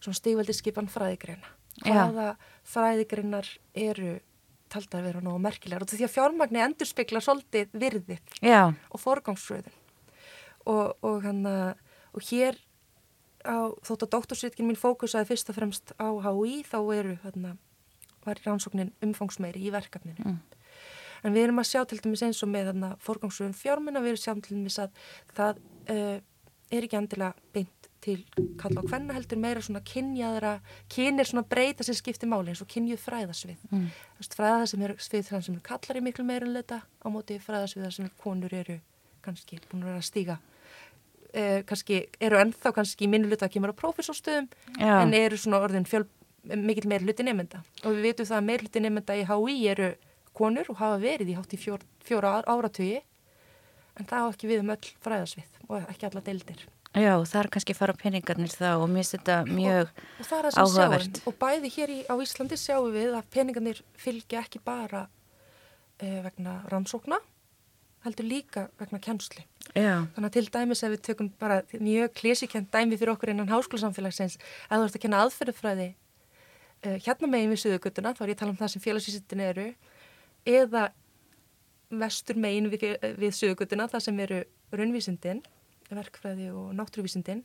svona 0.00 0.20
stígveldi 0.20 0.56
skipan 0.56 0.90
fræðigreina. 0.90 1.56
Hvaða 1.80 2.34
fræðigreinar 2.66 3.48
eru 3.78 4.18
talt 4.70 4.94
að 4.94 5.06
vera 5.08 5.22
nógu 5.24 5.40
merkilegar 5.42 5.84
og 5.84 5.90
því 5.90 6.06
að 6.06 6.14
fjármagni 6.14 6.62
endur 6.62 6.88
spekla 6.88 7.22
svolítið 7.24 7.72
virðið 7.74 8.36
Já. 8.44 8.70
og 8.70 9.02
forgangsröðin 9.02 9.74
og, 10.68 10.94
og, 11.02 11.16
hana, 11.24 11.54
og 12.14 12.26
hér 12.28 12.58
á, 13.44 13.72
þótt 13.86 14.06
að 14.06 14.12
doktorsritkin 14.14 14.68
mín 14.68 14.78
fókusaði 14.78 15.30
fyrst 15.30 15.50
og 15.52 15.58
fremst 15.58 15.92
á 15.96 16.08
HÍ 16.08 16.62
þá 16.68 16.78
eru 16.96 17.18
hana, 17.24 17.56
var 18.26 18.40
rannsóknin 18.44 18.94
umfangsmeiri 19.04 19.62
í 19.66 19.72
verkefninu 19.74 20.24
mm. 20.24 20.38
en 21.24 21.36
við 21.36 21.48
erum 21.48 21.62
að 21.62 21.70
sjá 21.72 21.84
til 21.88 22.00
dæmis 22.02 22.24
eins 22.26 22.42
og 22.44 22.52
með 22.52 22.72
forgangsröðin 23.04 23.56
fjármuna 23.56 24.02
við 24.04 24.14
erum 24.14 24.20
að 24.20 24.26
sjá 24.26 24.34
til 24.34 24.56
dæmis 24.58 24.80
að 24.82 25.04
það 25.36 25.62
uh, 25.94 26.18
er 26.70 26.86
ekki 26.86 27.00
endilega 27.00 27.54
beint 27.54 27.88
til 28.00 28.22
kalla 28.60 28.80
á 28.80 28.88
hvenna 28.88 29.14
heldur 29.16 29.40
meira 29.40 29.60
svona 29.60 29.82
kynjaðra, 29.84 30.54
kynir 30.92 31.28
svona 31.28 31.44
breyta 31.48 31.84
sem 31.84 31.96
skiptir 31.96 32.30
máli 32.30 32.52
eins 32.52 32.62
og 32.64 32.70
kynjuð 32.72 33.02
fræðasvið 33.02 33.66
mm. 33.68 33.88
fræða 34.36 34.68
sem 34.70 34.84
er 34.86 34.94
svið 34.96 35.26
þannig 35.28 35.48
sem 35.48 35.58
er 35.58 35.66
kallar 35.66 36.00
í 36.00 36.04
miklu 36.04 36.24
meira 36.24 36.48
en 36.48 36.56
þetta 36.56 36.80
á 36.80 37.06
móti 37.12 37.36
fræðasvið 37.44 37.90
sem 37.98 38.08
konur 38.22 38.54
eru 38.56 38.78
kannski 39.24 39.60
búin 39.68 39.84
að 39.84 40.00
stíga 40.08 40.38
eh, 41.32 41.60
kannski 41.68 42.04
eru 42.20 42.40
ennþá 42.40 42.72
kannski 42.76 43.06
í 43.06 43.10
minnuluta 43.10 43.48
að 43.48 43.56
kemur 43.56 43.74
á 43.74 43.80
prófessorstöðum 43.80 44.48
en 44.80 45.14
eru 45.16 45.38
svona 45.40 45.62
orðin 45.64 45.88
fjöl, 45.88 46.06
mikil 46.44 46.88
meir 46.90 47.04
hluti 47.04 47.26
nefnda 47.26 47.62
og 47.84 47.94
við 47.94 48.10
veitum 48.10 48.30
það 48.30 48.40
að 48.40 48.48
meir 48.48 48.64
hluti 48.64 48.84
nefnda 48.84 49.18
í 49.20 49.26
HÍ 49.28 49.56
eru 49.74 49.92
konur 50.36 50.72
og 50.72 50.80
hafa 50.80 50.98
verið 51.02 51.32
í 51.32 51.38
hátt 51.38 51.54
í 51.54 51.60
fjór, 51.60 51.84
fjóra 52.06 52.40
áratögi 52.46 53.00
en 53.98 54.08
það 54.08 54.26
á 54.26 54.30
ekki 54.32 54.50
við 54.50 54.62
um 54.64 54.74
öll 54.74 54.92
fræðasvið 55.04 55.56
og 55.68 55.88
ekki 55.90 56.08
alla 56.08 56.22
deildir. 56.24 56.62
Já, 56.90 57.12
það 57.22 57.40
er 57.40 57.48
kannski 57.54 57.74
fara 57.78 57.94
peningarnir 57.94 58.50
þá 58.50 58.70
og 58.80 58.88
mér 58.90 59.04
finnst 59.04 59.14
þetta 59.14 59.34
mjög 59.46 59.90
og, 59.92 60.00
og 60.26 60.56
áhugavert. 60.58 61.20
Og 61.30 61.36
bæði 61.38 61.70
hér 61.76 61.92
í, 61.94 61.98
á 62.10 62.14
Íslandi 62.18 62.58
sjáum 62.58 62.90
við 62.94 63.14
að 63.14 63.28
peningarnir 63.30 63.82
fylgja 64.00 64.42
ekki 64.42 64.62
bara 64.64 65.04
eh, 66.02 66.18
vegna 66.24 66.56
rannsókna, 66.72 67.20
heldur 68.04 68.26
líka 68.28 68.68
vegna 68.80 69.00
kjænsli. 69.02 69.44
Já. 69.74 70.06
Þannig 70.14 70.28
að 70.28 70.36
til 70.36 70.46
dæmis 70.54 70.82
ef 70.84 70.94
við 70.94 71.02
tökum 71.08 71.30
bara 71.40 71.60
mjög 71.72 72.14
klísikent 72.16 72.70
dæmi 72.72 72.98
fyrir 73.00 73.14
okkur 73.14 73.32
innan 73.32 73.50
háskólasamfélagsins, 73.50 74.38
að 74.68 74.80
þú 74.80 74.88
ert 74.88 74.98
að 74.98 75.04
kenna 75.04 75.22
aðferðufræði 75.26 75.88
eh, 75.90 76.96
hérna 77.04 77.30
megin 77.30 77.52
við 77.52 77.62
söðugutuna, 77.66 78.14
þá 78.16 78.24
er 78.24 78.32
ég 78.32 78.38
að 78.38 78.42
tala 78.42 78.54
um 78.54 78.60
það 78.60 78.72
sem 78.74 78.84
félagsvísittin 78.86 79.44
eru, 79.44 79.68
eða 80.48 80.88
vestur 81.90 82.40
megin 82.40 82.70
við, 82.72 82.86
við 83.20 83.36
söðugutuna, 83.36 83.88
það 83.90 84.06
sem 84.08 84.22
eru 84.26 84.42
raunvísindin 84.72 85.42
verkfræði 85.90 86.50
og 86.54 86.72
náttúruvísindin 86.78 87.42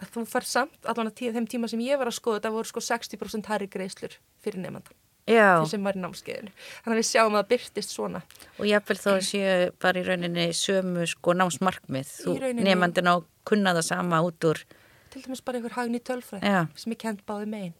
að 0.00 0.12
þú 0.14 0.24
far 0.30 0.46
samt, 0.46 0.78
allan 0.88 1.10
að 1.10 1.24
þeim 1.34 1.48
tíma 1.50 1.70
sem 1.70 1.82
ég 1.84 1.98
var 2.00 2.10
að 2.10 2.18
skoða 2.20 2.40
þetta 2.40 2.52
voru 2.54 2.70
sko 2.70 2.82
60% 2.86 3.50
herri 3.50 3.68
greislur 3.70 4.14
fyrir 4.44 4.62
nefndan 4.62 4.99
þeir 5.28 5.68
sem 5.70 5.86
var 5.86 5.98
í 5.98 6.02
námskeiðinu. 6.02 6.52
Þannig 6.84 6.96
að 6.96 7.00
við 7.00 7.08
sjáum 7.10 7.36
að 7.36 7.40
það 7.42 7.50
byrtist 7.54 7.94
svona. 7.94 8.22
Og 8.58 8.68
jáfnvel 8.70 8.98
þó 9.00 9.10
séu 9.24 9.70
bara 9.82 10.00
í 10.00 10.06
rauninni 10.06 10.50
sömu 10.56 11.06
sko 11.10 11.36
námsmarkmið. 11.38 12.12
Þú 12.24 12.36
nefndin 12.60 13.10
á 13.10 13.14
kunnaða 13.48 13.82
sama 13.86 14.22
út 14.26 14.48
úr 14.50 14.62
til 15.10 15.24
dæmis 15.24 15.42
bara 15.42 15.58
einhver 15.58 15.74
hagn 15.74 15.96
í 15.98 16.02
tölfræð 16.06 16.44
Já. 16.46 16.60
sem 16.78 16.94
ég 16.94 17.00
kent 17.02 17.24
báði 17.26 17.48
megin. 17.50 17.74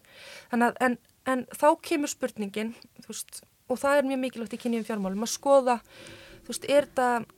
Að 0.50 0.80
en, 0.82 0.96
en 1.30 1.44
þá 1.54 1.68
kemur 1.86 2.10
spurningin 2.10 2.74
veist, 3.06 3.42
og 3.70 3.78
það 3.80 4.00
er 4.00 4.08
mjög 4.10 4.22
mikilvægt 4.24 4.56
í 4.56 4.60
kynjum 4.64 4.86
fjármálum 4.88 5.26
að 5.26 5.32
skoða 5.36 5.78
veist, 6.48 6.66
er 6.66 6.88
það 6.96 7.28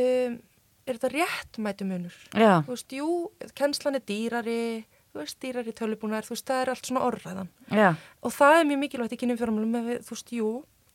um, 0.00 0.38
er 0.84 0.98
þetta 0.98 1.12
réttmætu 1.14 1.88
munur 1.88 2.16
Já. 2.32 2.62
þú 2.64 2.72
veist, 2.72 2.96
jú, 3.00 3.10
kennslan 3.56 4.00
er 4.00 4.06
dýrari 4.08 4.60
þú 5.14 5.22
veist, 5.22 5.38
dýrari 5.42 5.74
tölubúnar 5.76 6.26
þú 6.26 6.34
veist, 6.34 6.48
það 6.48 6.62
er 6.62 6.72
allt 6.72 6.88
svona 6.90 7.04
orðræðan 7.06 7.52
Já. 7.70 7.90
og 7.94 8.34
það 8.34 8.58
er 8.58 8.66
mjög 8.70 8.82
mikilvægt 8.82 9.14
í 9.14 9.20
kynum 9.20 9.38
fjármálum 9.38 9.76
þú 10.02 10.16
veist, 10.16 10.34
jú, 10.34 10.50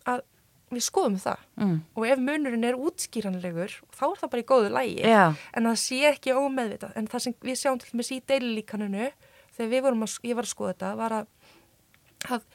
að 0.10 0.26
við 0.70 0.86
skoðum 0.86 1.18
það 1.22 1.46
mm. 1.58 1.78
og 1.98 2.06
ef 2.06 2.22
munurinn 2.22 2.68
er 2.68 2.78
útskýranlegur 2.78 3.74
þá 3.96 4.04
er 4.10 4.20
það 4.20 4.32
bara 4.34 4.44
í 4.44 4.48
góðu 4.52 4.72
lægi 4.76 5.14
Já. 5.14 5.24
en 5.56 5.70
það 5.70 5.80
sé 5.82 6.00
ekki 6.12 6.36
ómeðvitað 6.36 7.00
en 7.00 7.10
það 7.10 7.26
sem 7.26 7.36
við 7.48 7.60
sjáum 7.62 7.80
til 7.82 7.90
dæmis 7.94 8.12
í 8.14 8.20
deililíkaninu 8.30 9.08
þegar 9.56 9.72
við 9.74 9.86
vorum 9.88 10.06
að, 10.06 10.18
ég 10.30 10.38
var 10.38 10.46
að 10.46 10.54
skoða 10.54 10.74
þetta 10.76 10.92
var 11.00 11.16
að, 11.18 11.32
að, 12.36 12.46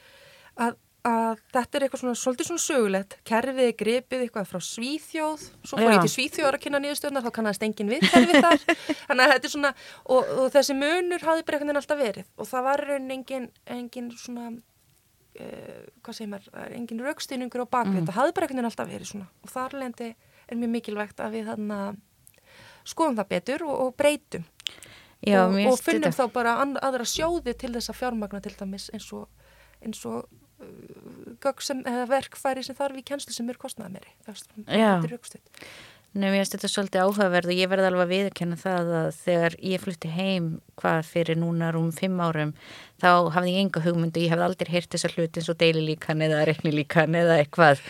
að 0.68 0.78
að 1.04 1.40
þetta 1.52 1.76
er 1.76 1.84
eitthvað 1.84 2.00
svona 2.00 2.16
svolítið 2.16 2.48
svona 2.48 2.62
sögulegt. 2.64 3.16
Kerfið 3.28 3.66
er 3.68 3.74
gripið 3.76 4.22
eitthvað 4.24 4.46
frá 4.48 4.60
Svíþjóð. 4.64 5.46
Svo 5.68 5.78
fór 5.78 5.92
ég 5.92 6.04
til 6.06 6.12
Svíþjóðar 6.14 6.56
að 6.56 6.62
kynna 6.64 6.80
nýðustöðnar 6.80 7.24
þá 7.26 7.32
kannast 7.36 7.66
engin 7.66 7.90
við 7.92 8.06
kerfið 8.06 8.38
þar. 8.46 8.62
Þannig 9.08 9.24
að 9.24 9.32
þetta 9.34 9.48
er 9.48 9.52
svona 9.52 9.72
og, 10.04 10.30
og 10.40 10.46
þessi 10.54 10.76
munur 10.78 11.26
hafði 11.28 11.44
bara 11.50 11.60
veginn 11.60 11.80
alltaf 11.80 12.00
verið. 12.00 12.30
Og 12.40 12.48
það 12.48 12.64
var 12.68 12.84
engin, 12.96 13.48
engin 13.76 14.08
svona 14.16 14.46
uh, 14.54 15.82
hvað 16.00 16.18
segir 16.18 16.30
maður, 16.32 16.56
engin 16.78 17.04
raukstýningur 17.04 17.64
á 17.64 17.74
bakvið, 17.76 18.00
mm. 18.00 18.08
það 18.08 18.20
hafði 18.22 18.36
bara 18.38 18.48
veginn 18.54 18.70
alltaf 18.70 18.88
verið 18.88 19.10
svona. 19.12 19.28
Og 19.44 19.52
þar 19.52 19.76
lendi 19.82 20.10
er 20.14 20.60
mjög 20.60 20.72
mikilvægt 20.78 21.20
að 21.20 21.36
við 21.36 21.50
þarna 21.52 21.80
skoðum 22.88 23.20
það 23.20 23.30
betur 23.34 23.66
og, 23.68 23.76
og 23.84 23.92
breytum. 24.00 24.48
Já, 25.24 25.42
og, 25.44 25.54
og 25.68 25.78
finnum 25.80 26.08
þetta. 26.08 26.24
þá 26.24 26.32
bara 26.32 26.56
aðra 26.84 27.04
sjóði 27.08 27.54
til 27.56 27.72
þessa 27.76 27.94
fjármagna 27.96 28.40
til 28.44 28.52
dæmis 28.58 28.90
eins 28.92 29.06
og 29.16 29.28
eins 29.84 30.02
og 30.08 30.26
sem, 31.64 31.82
verkfæri 32.10 32.62
sem 32.64 32.76
þarf 32.78 33.00
í 33.00 33.04
kjænslu 33.06 33.34
sem 33.34 33.50
er 33.52 33.60
kostnað 33.60 33.96
meiri 33.96 34.14
þetta 34.26 35.04
er 35.04 35.12
raukstuð 35.12 35.66
Nei, 36.14 36.28
mér 36.30 36.44
finnst 36.44 36.52
þetta 36.54 36.68
svolítið 36.70 37.00
áhugaverð 37.02 37.50
og 37.50 37.56
ég 37.58 37.70
verði 37.72 37.86
alveg 37.88 38.04
að 38.04 38.10
viðkjanna 38.12 38.56
það 38.60 38.90
að 39.00 39.16
þegar 39.18 39.54
ég 39.66 39.80
flutti 39.82 40.10
heim 40.14 40.44
hvað 40.78 41.08
fyrir 41.08 41.40
núna 41.40 41.72
rúm 41.74 41.88
fimm 41.96 42.20
árum 42.22 42.52
þá 43.02 43.08
hafði 43.34 43.54
ég 43.56 43.64
enga 43.64 43.82
hugmyndu, 43.82 44.22
ég 44.22 44.30
hafði 44.30 44.46
aldrei 44.46 44.70
heyrt 44.76 44.94
þessar 44.94 45.16
hluti 45.16 45.42
eins 45.42 45.50
og 45.50 45.58
deililíkan 45.58 46.22
eða 46.22 46.44
reiknilíkan 46.46 47.18
eða 47.18 47.40
eitthvað. 47.42 47.82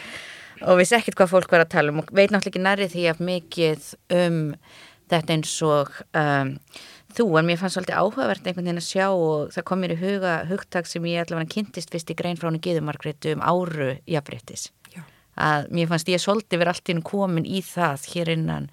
Og 0.64 0.80
vissi 0.80 0.96
ekkert 0.96 1.18
hvað 1.20 1.34
fólk 1.34 1.52
var 1.52 1.66
að 1.66 1.74
tala 1.76 1.92
um 1.92 2.00
og 2.00 2.08
veit 2.16 2.32
náttúrulega 2.32 2.54
ekki 2.54 2.64
nærið 2.64 2.94
því 2.94 3.06
að 3.12 3.22
mikið 3.28 3.92
um 4.22 4.40
þetta 5.12 5.36
eins 5.36 5.54
og 5.68 5.92
um, 6.16 6.56
þú, 7.14 7.26
en 7.38 7.46
mér 7.48 7.58
fannst 7.60 7.78
svolítið 7.78 7.98
áhugavert 8.00 8.46
einhvern 8.46 8.66
veginn 8.66 8.80
að 8.80 8.88
sjá 8.88 9.06
og 9.12 9.52
það 9.54 9.66
kom 9.68 9.82
mér 9.82 9.94
í 9.94 10.00
huga 10.00 10.34
hugtak 10.50 10.88
sem 10.90 11.06
ég 11.10 11.22
allavega 11.22 11.52
kynntist 11.54 11.92
fyrst 11.92 12.10
í 12.10 12.16
grein 12.18 12.38
frá 12.40 12.48
henni 12.48 12.62
Gíðumargreitu 12.64 13.34
um 13.36 13.44
áru 13.44 13.94
jafnréttis. 14.10 14.70
Að 15.34 15.70
mér 15.74 15.88
fannst 15.90 16.10
ég 16.10 16.22
svolítið 16.22 16.60
verið 16.62 16.72
allt 16.74 16.90
inn 16.92 17.02
komin 17.02 17.46
í 17.46 17.62
það 17.66 18.04
hér 18.12 18.30
innan 18.36 18.68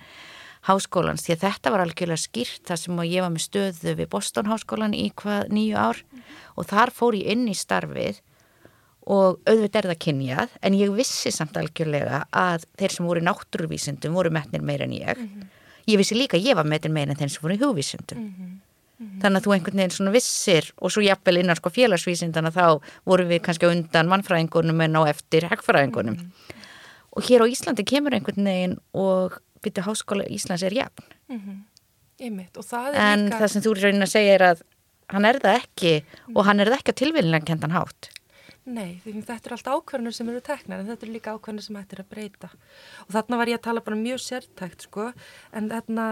háskólans 0.68 1.24
því 1.26 1.34
að 1.34 1.46
þetta 1.48 1.72
var 1.74 1.84
algjörlega 1.86 2.22
skýrt 2.22 2.68
það 2.70 2.82
sem 2.84 3.00
ég 3.10 3.26
var 3.26 3.32
með 3.34 3.46
stöðu 3.48 3.96
við 3.98 4.12
Boston 4.12 4.52
háskólan 4.52 4.94
í 4.94 5.08
hvað 5.18 5.50
nýju 5.50 5.78
ár. 5.78 6.04
Mm. 6.12 6.28
og 6.56 6.68
þar 6.70 6.94
fór 6.94 7.18
ég 7.18 7.34
inn 7.34 7.48
í 7.50 7.56
starfið 7.58 8.20
og 9.10 9.40
auðvitað 9.50 9.80
er 9.80 9.90
það 9.90 10.04
kynjað 10.06 10.60
en 10.62 10.78
ég 10.78 10.94
vissi 10.94 11.32
samt 11.34 11.58
algjörlega 11.58 12.28
að 12.30 12.68
þeir 12.78 12.94
sem 12.94 13.10
voru 13.10 13.26
náttúruvísindum 13.26 14.14
voru 14.14 14.30
metnir 14.30 14.62
meira 14.62 14.86
en 14.86 14.94
ég. 14.94 15.18
Mm 15.18 15.34
-hmm 15.34 15.50
ég 15.88 15.98
vissi 16.02 16.18
líka 16.18 16.38
að 16.38 16.50
ég 16.50 16.56
var 16.56 16.68
metin 16.68 16.94
meina 16.94 17.14
en 17.14 17.20
þeim 17.20 17.30
sem 17.30 17.44
voru 17.44 17.56
í 17.56 17.62
hugvísindum 17.62 18.20
mm 18.20 18.34
-hmm. 18.38 18.52
Mm 19.02 19.08
-hmm. 19.08 19.22
þannig 19.22 19.38
að 19.40 19.46
þú 19.46 19.54
einhvern 19.54 19.78
veginn 19.78 19.96
svona 19.98 20.12
vissir 20.12 20.74
og 20.78 20.92
svo 20.92 21.02
jafnvel 21.02 21.38
innan 21.38 21.56
sko 21.56 21.70
félagsvísindana 21.70 22.52
þá 22.52 22.82
voru 23.06 23.24
við 23.26 23.42
kannski 23.42 23.66
undan 23.66 24.08
mannfræðingunum 24.08 24.82
en 24.82 24.96
á 24.96 25.02
eftir 25.10 25.50
hegfræðingunum 25.50 26.14
mm 26.14 26.20
-hmm. 26.20 26.56
og 27.12 27.24
hér 27.24 27.42
á 27.42 27.52
Íslandi 27.54 27.84
kemur 27.84 28.14
einhvern 28.14 28.46
veginn 28.46 28.78
og 28.94 29.42
byrju 29.62 29.84
háskóla 29.84 30.28
Íslands 30.30 30.64
er 30.64 30.74
jafn 30.74 31.04
mhm. 31.30 31.64
það 32.66 32.96
en 32.96 33.26
líka... 33.26 33.40
það 33.40 33.48
sem 33.48 33.62
þú 33.62 33.72
er 33.72 33.82
raunin 33.84 34.02
að 34.08 34.14
segja 34.16 34.34
er 34.34 34.42
að 34.42 34.62
hann 35.10 35.26
er 35.26 35.40
það 35.40 35.56
ekki 35.62 35.94
og 36.36 36.46
hann 36.46 36.60
er 36.60 36.68
það 36.68 36.80
ekki 36.80 36.92
að 36.92 37.02
tilvillinlega 37.02 37.46
kentan 37.46 37.72
hátt 37.72 38.10
Nei, 38.70 39.00
þetta 39.02 39.40
er 39.40 39.56
allt 39.56 39.70
ákveðnir 39.74 40.14
sem 40.14 40.30
eru 40.30 40.42
teknar 40.46 40.84
en 40.84 40.92
þetta 40.92 41.08
er 41.08 41.14
líka 41.16 41.34
ákveðnir 41.34 41.66
sem 41.66 41.78
hættir 41.80 42.04
að 42.04 42.12
breyta. 42.12 42.52
Og 43.08 43.16
þarna 43.16 43.40
var 43.42 43.50
ég 43.50 43.58
að 43.58 43.66
tala 43.66 43.82
bara 43.86 43.98
mjög 43.98 44.22
sértækt 44.22 44.86
sko, 44.86 45.08
en 45.58 45.72
þarna 45.72 46.06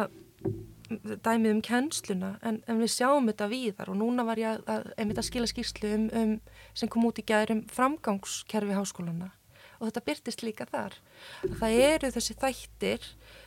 dæmið 1.25 1.51
um 1.51 1.60
kennsluna 1.62 2.29
en, 2.46 2.62
en 2.65 2.79
við 2.82 2.91
sjáum 2.96 3.27
þetta 3.29 3.50
víðar 3.51 3.91
og 3.91 4.00
núna 4.00 4.25
var 4.25 4.39
ég 4.41 4.63
að, 4.65 4.88
að, 4.98 5.20
skila 5.27 5.50
skýrslu 5.50 5.91
um, 5.94 6.08
um, 6.18 6.32
sem 6.74 6.89
kom 6.89 7.06
út 7.06 7.22
í 7.22 7.25
gæðum 7.29 7.62
framgangskerfi 7.70 8.77
háskólana 8.77 9.29
og 9.77 9.88
þetta 9.88 10.06
byrtist 10.10 10.44
líka 10.44 10.65
þar. 10.70 10.98
Það 11.62 11.77
eru 11.86 12.12
þessi 12.15 12.36
þættir 12.41 13.06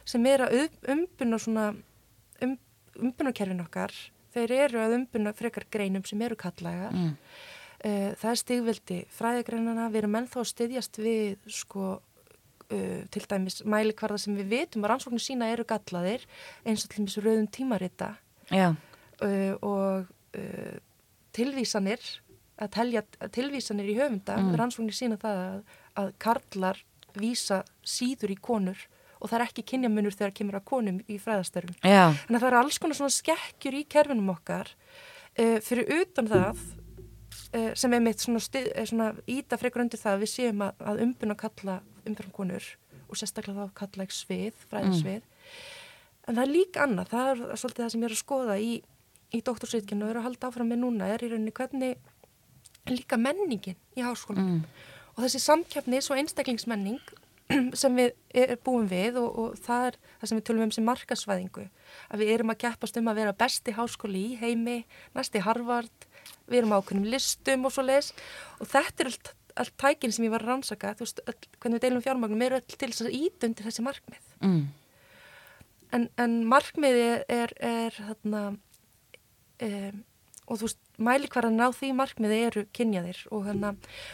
sem 0.09 0.29
er 0.31 0.47
að 0.47 0.61
umbuna 0.95 1.41
svona 1.43 1.67
um, 2.45 2.55
umbunarkerfin 3.03 3.65
okkar 3.67 3.97
þeir 4.33 4.55
eru 4.65 4.81
að 4.81 4.97
umbuna 5.01 5.35
frekar 5.37 5.67
greinum 5.73 6.05
sem 6.09 6.23
eru 6.25 6.39
kallægar 6.39 6.95
mm. 6.95 7.13
Uh, 7.83 8.13
það 8.15 8.31
er 8.31 8.39
stigveldi 8.39 8.97
fræðigreinana, 9.11 9.89
við 9.91 10.05
erum 10.05 10.17
ennþá 10.21 10.39
að 10.39 10.51
styðjast 10.53 10.99
við 11.03 11.49
sko 11.51 11.87
uh, 11.97 13.01
til 13.11 13.23
dæmis 13.27 13.57
mælikvarða 13.67 14.21
sem 14.23 14.37
við 14.39 14.53
vitum 14.53 14.85
að 14.85 14.93
rannsóknir 14.93 15.25
sína 15.25 15.49
eru 15.51 15.65
gallaðir 15.67 16.23
eins 16.63 16.85
og 16.85 16.93
til 16.93 17.01
dæmis 17.01 17.17
rauðum 17.19 17.49
tímarita. 17.51 18.13
Uh, 18.53 19.55
og 19.67 20.13
tilvísanir 21.37 22.01
að 22.63 22.71
telja 22.73 23.03
tilvísanir 23.35 23.91
í 23.91 23.97
höfunda 23.99 24.39
mm. 24.39 24.55
rannsóknir 24.57 24.97
sína 24.97 25.19
það 25.21 25.41
að, 25.43 25.59
að 26.01 26.13
karlar 26.23 26.79
vísa 27.19 27.59
síður 27.85 28.33
í 28.33 28.39
konur 28.41 28.79
og 29.19 29.29
það 29.31 29.37
er 29.39 29.45
ekki 29.49 29.65
kynjamunur 29.73 30.15
þegar 30.17 30.37
kemur 30.39 30.59
að 30.61 30.65
konum 30.71 31.03
í 31.11 31.19
fræðastörfum. 31.21 31.77
Þannig 31.83 32.39
að 32.39 32.45
það 32.45 32.49
er 32.49 32.59
alls 32.61 32.79
konar 32.83 32.99
svona 32.99 33.17
skekkjur 33.17 33.77
í 33.79 33.83
kerfinum 33.91 34.33
okkar. 34.33 34.73
Fyrir 35.37 35.93
utan 36.01 36.31
það 36.33 36.65
sem 37.77 37.93
er 37.93 38.01
mitt 38.01 38.23
svona, 38.23 38.41
eh, 38.57 38.87
svona 38.89 39.11
íta 39.29 39.59
frekar 39.61 39.85
undir 39.85 40.01
það 40.01 40.17
að 40.17 40.23
við 40.25 40.31
séum 40.33 40.65
að, 40.65 40.85
að 40.89 41.03
umbuna 41.07 41.37
kalla 41.37 41.81
umbjörnum 42.03 42.37
konur 42.37 42.69
og 43.09 43.19
sérstaklega 43.19 43.67
þá 43.67 43.75
kalla 43.83 44.07
ekki 44.07 44.17
svið, 44.17 44.63
fræðisvið 44.71 45.19
mm. 45.21 45.59
en 46.29 46.39
það 46.39 46.45
er 46.45 46.53
líka 46.53 46.87
annað, 46.87 47.13
það 47.13 47.33
er 47.33 47.43
svolítið 47.61 47.85
það 47.85 47.93
sem 47.95 48.05
ég 48.05 48.09
er 48.09 48.17
að 48.17 48.23
skoða 48.23 48.57
í, 48.59 48.71
í 49.33 49.43
doktorsveitkinu 49.45 50.07
og 50.07 50.13
er 50.15 50.21
að 50.21 50.29
halda 50.29 50.49
áfram 50.49 50.73
með 50.73 50.81
núna 50.85 51.11
er 51.13 51.25
í 51.27 51.33
rauninni 51.33 51.57
hvernig 51.59 52.09
líka 52.91 53.19
menningin 53.21 53.77
í 53.97 54.07
háskólanum 54.07 54.63
mm. 54.63 54.87
og 55.13 55.27
þessi 55.27 55.43
samkjafnis 55.45 56.09
og 56.11 56.23
einstaklingsmenning 56.23 57.03
sem 57.81 57.99
við 57.99 58.15
er, 58.33 58.55
búum 58.65 58.89
við 58.89 59.19
og, 59.21 59.29
og 59.29 59.61
það 59.61 59.91
er 59.91 59.99
það 60.07 60.31
sem 60.31 60.41
við 60.41 60.47
tölum 60.49 60.65
um 60.65 60.73
sem 60.73 60.89
markasvæðingu 60.89 61.67
að 62.09 62.25
við 62.25 62.33
erum 62.37 62.55
að 62.55 62.63
keppast 62.65 62.97
um 62.97 63.13
að 63.13 63.21
vera 63.21 63.37
besti 63.37 63.77
háskóli 63.77 64.25
í 64.33 64.41
heimi, 64.41 64.79
næsti 65.13 65.45
Harvard 65.45 66.09
við 66.49 66.59
erum 66.63 66.75
ákveðnum 66.77 67.09
listum 67.13 67.67
og 67.69 67.75
svo 67.75 67.87
leis 67.87 68.13
og 68.59 68.69
þetta 68.73 69.05
er 69.05 69.11
allt, 69.13 69.33
allt 69.63 69.75
tækin 69.81 70.15
sem 70.15 70.27
ég 70.27 70.35
var 70.35 70.45
að 70.45 70.53
rannsaka 70.53 70.95
þú 70.99 71.07
veist, 71.07 71.25
öll, 71.27 71.51
hvernig 71.59 71.79
við 71.79 71.87
deilum 71.87 72.05
fjármagnum 72.07 72.47
er 72.47 72.59
öll 72.61 72.69
til 72.69 72.91
þess 72.91 73.07
að 73.07 73.19
íta 73.19 73.49
undir 73.49 73.69
þessi 73.69 73.87
markmið 73.87 74.31
mm. 74.41 74.63
en, 75.99 76.09
en 76.25 76.39
markmiði 76.53 77.11
er, 77.27 77.57
er 77.59 78.01
þarna 78.01 78.47
um, 78.53 80.03
og 80.51 80.59
þú 80.59 80.67
veist, 80.67 80.81
mælikvarðan 81.03 81.63
á 81.65 81.69
því 81.73 81.91
markmiði 81.97 82.39
eru 82.49 82.63
kynjaðir 82.77 83.21
og, 83.33 83.47
hana, 83.47 83.73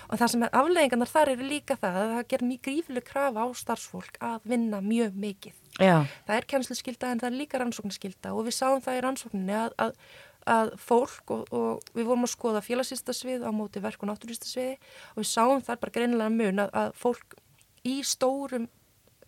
og 0.08 0.20
það 0.20 0.32
sem 0.32 0.44
er 0.44 0.54
afleggingarnar 0.60 1.10
þar 1.10 1.32
eru 1.32 1.48
líka 1.48 1.76
það 1.80 1.98
að 2.00 2.12
það 2.14 2.28
ger 2.32 2.44
mjög 2.50 2.62
grífileg 2.68 3.06
krafa 3.08 3.44
á 3.44 3.48
starfsfólk 3.58 4.20
að 4.28 4.46
vinna 4.52 4.80
mjög 4.84 5.18
mikið. 5.18 5.58
Já. 5.78 5.96
Það 6.28 6.34
er 6.36 6.48
kennslu 6.52 6.78
skilda 6.78 7.12
en 7.12 7.22
það 7.22 7.30
er 7.30 7.38
líka 7.40 7.62
rannsóknarskilda 7.62 8.34
og 8.36 8.48
við 8.48 8.58
sáum 8.58 8.84
það 8.84 9.00
í 9.00 9.02
rannsókninni 9.06 9.58
að, 9.58 9.74
að 9.80 9.96
að 10.46 10.72
fólk 10.80 11.32
og, 11.34 11.52
og 11.52 11.90
við 11.96 12.08
vorum 12.08 12.26
að 12.26 12.34
skoða 12.34 12.64
félagsýstasvið 12.64 13.44
á 13.44 13.50
móti 13.54 13.82
verk 13.84 14.02
og 14.02 14.10
náttúrýstasviði 14.12 14.78
og 14.78 15.20
við 15.22 15.30
sáum 15.30 15.64
þar 15.64 15.80
bara 15.82 15.94
greinilega 15.96 16.34
mun 16.34 16.64
að, 16.64 16.70
að 16.72 16.92
fólk 17.02 17.38
í 17.88 17.98
stórum 18.06 18.68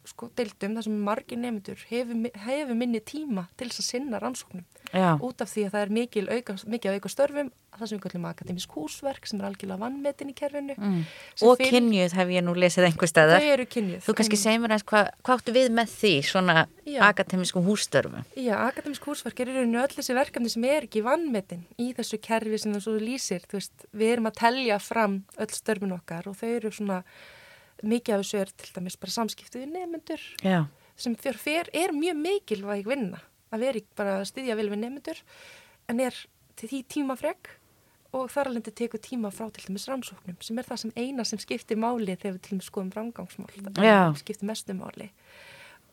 sko 0.08 0.30
deildum 0.36 0.76
þar 0.78 0.86
sem 0.86 1.00
margir 1.04 1.40
nefndur 1.40 1.80
hefur, 1.90 2.28
hefur 2.44 2.76
minni 2.78 3.00
tíma 3.04 3.48
til 3.60 3.68
þess 3.68 3.82
að 3.82 3.88
sinna 3.90 4.20
rannsóknum 4.22 4.64
Já. 4.90 5.14
út 5.22 5.42
af 5.44 5.50
því 5.52 5.66
að 5.66 5.74
það 5.74 5.82
er 5.84 5.92
mikil 5.94 6.22
auka, 6.30 6.54
mikið 6.72 6.96
auka 6.96 7.10
störfum 7.12 7.50
það 7.76 7.90
sem 7.90 7.98
við 7.98 8.02
kallum 8.04 8.26
akademisk 8.30 8.72
húsverk 8.74 9.28
sem 9.28 9.40
er 9.40 9.46
algjörlega 9.48 9.80
vannmetin 9.80 10.32
í 10.32 10.34
kerfinu 10.36 10.74
mm. 10.76 10.98
og 11.46 11.60
fyrir... 11.60 11.76
kynjuð 11.76 12.16
hef 12.18 12.32
ég 12.34 12.44
nú 12.46 12.54
lesið 12.58 12.88
einhver 12.88 13.10
staðar 13.10 13.44
þau 13.44 13.52
eru 13.54 13.66
kynjuð 13.70 14.02
þú 14.06 14.16
kannski 14.18 14.40
segir 14.40 14.62
mér 14.62 14.74
aðeins 14.74 14.86
hvað 14.90 15.10
hva 15.20 15.36
áttu 15.36 15.54
við 15.54 15.70
með 15.78 15.94
því 15.94 16.12
svona 16.30 16.56
Já. 16.88 17.00
akademiskum 17.10 17.66
hússtörfum 17.68 18.24
Já, 18.34 18.54
akademisk 18.66 19.10
húsverk 19.10 19.44
er 19.44 19.52
í 19.52 19.58
rauninu 19.58 19.82
öll 19.84 19.94
þessi 19.94 20.16
verkefni 20.18 20.54
sem 20.56 20.68
er 20.70 20.88
ekki 20.88 21.04
vannmetin 21.06 21.66
í 21.78 21.92
þessu 21.96 22.20
kerfi 22.24 22.62
sem 22.64 22.74
þú 22.80 22.96
lýsir 23.04 23.46
veist, 23.52 23.86
við 23.92 24.16
erum 24.16 24.30
að 24.32 24.40
telja 24.42 24.80
fram 24.82 25.20
öll 25.38 25.52
störfin 25.54 25.94
okkar 26.00 26.26
og 26.30 26.40
þau 26.40 26.48
eru 26.50 26.74
svona 26.74 27.04
mikið 27.82 28.14
af 28.14 28.24
þessu 28.24 28.40
er 28.40 28.52
til 28.62 28.74
dæmis 28.76 28.98
bara 29.00 29.16
samskiptið 29.16 29.64
við 29.64 29.72
nefnendur 29.76 30.26
Já. 30.44 30.60
sem 30.96 31.16
fyrir 31.16 31.40
fyrr 31.40 31.72
er 31.72 31.94
mjög 31.96 32.20
mikilvæg 32.20 32.88
vinna 32.88 33.22
að 33.50 33.64
veri 33.66 33.84
bara 33.98 34.20
að 34.20 34.28
styðja 34.30 34.58
vel 34.58 34.68
við 34.72 34.82
nefnendur 34.84 35.22
en 35.90 36.00
er 36.00 36.16
til 36.60 36.70
því 36.70 36.82
tímafreg 36.94 37.52
og 38.16 38.30
þar 38.32 38.50
alveg 38.50 38.72
tekur 38.74 39.02
tíma 39.02 39.30
frá 39.34 39.46
til 39.54 39.68
dæmis 39.68 39.86
rannsóknum 39.90 40.38
sem 40.42 40.58
er 40.58 40.66
það 40.66 40.82
sem 40.82 40.92
eina 40.96 41.24
sem 41.26 41.40
skiptir 41.42 41.78
máli 41.78 42.16
þegar 42.16 42.36
við 42.36 42.42
til 42.42 42.56
dæmis 42.56 42.70
skoðum 42.70 42.92
framgangsmál 42.94 43.52
það 43.76 44.18
skiptir 44.22 44.50
mestu 44.50 44.74
máli 44.74 45.10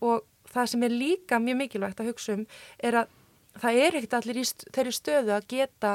og 0.01 0.25
það 0.51 0.71
sem 0.73 0.85
er 0.87 0.95
líka 0.95 1.39
mjög 1.41 1.61
mikilvægt 1.61 2.01
að 2.01 2.11
hugsa 2.11 2.37
um 2.37 2.45
er 2.79 3.01
að 3.03 3.15
það 3.61 3.81
er 3.83 3.99
ekkert 3.99 4.17
allir 4.19 4.41
í 4.41 4.45
þeirri 4.73 4.95
stöðu 4.95 5.35
að 5.35 5.49
geta 5.53 5.93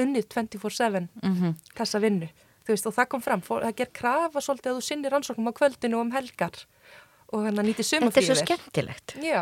unnið 0.00 0.26
24-7 0.34 1.00
mm 1.00 1.08
-hmm. 1.22 1.54
þessa 1.78 2.00
vinnu 2.02 2.28
veist, 2.72 2.86
og 2.88 2.94
það 2.96 3.10
kom 3.12 3.24
fram, 3.24 3.42
það 3.44 3.74
ger 3.80 3.90
krafa 4.00 4.40
svolítið 4.40 4.72
að 4.72 4.78
þú 4.78 4.86
sinni 4.86 5.12
rannsóknum 5.12 5.52
á 5.52 5.58
kvöldinu 5.58 5.98
og 5.98 6.06
um 6.06 6.14
helgar 6.14 6.64
og 7.34 7.46
þannig 7.46 7.62
að 7.62 7.68
nýti 7.68 7.86
sumafríður. 7.86 8.12
Þetta 8.12 8.20
er 8.20 8.28
svo 8.28 8.36
skemmtilegt. 8.40 9.14
Já, 9.24 9.40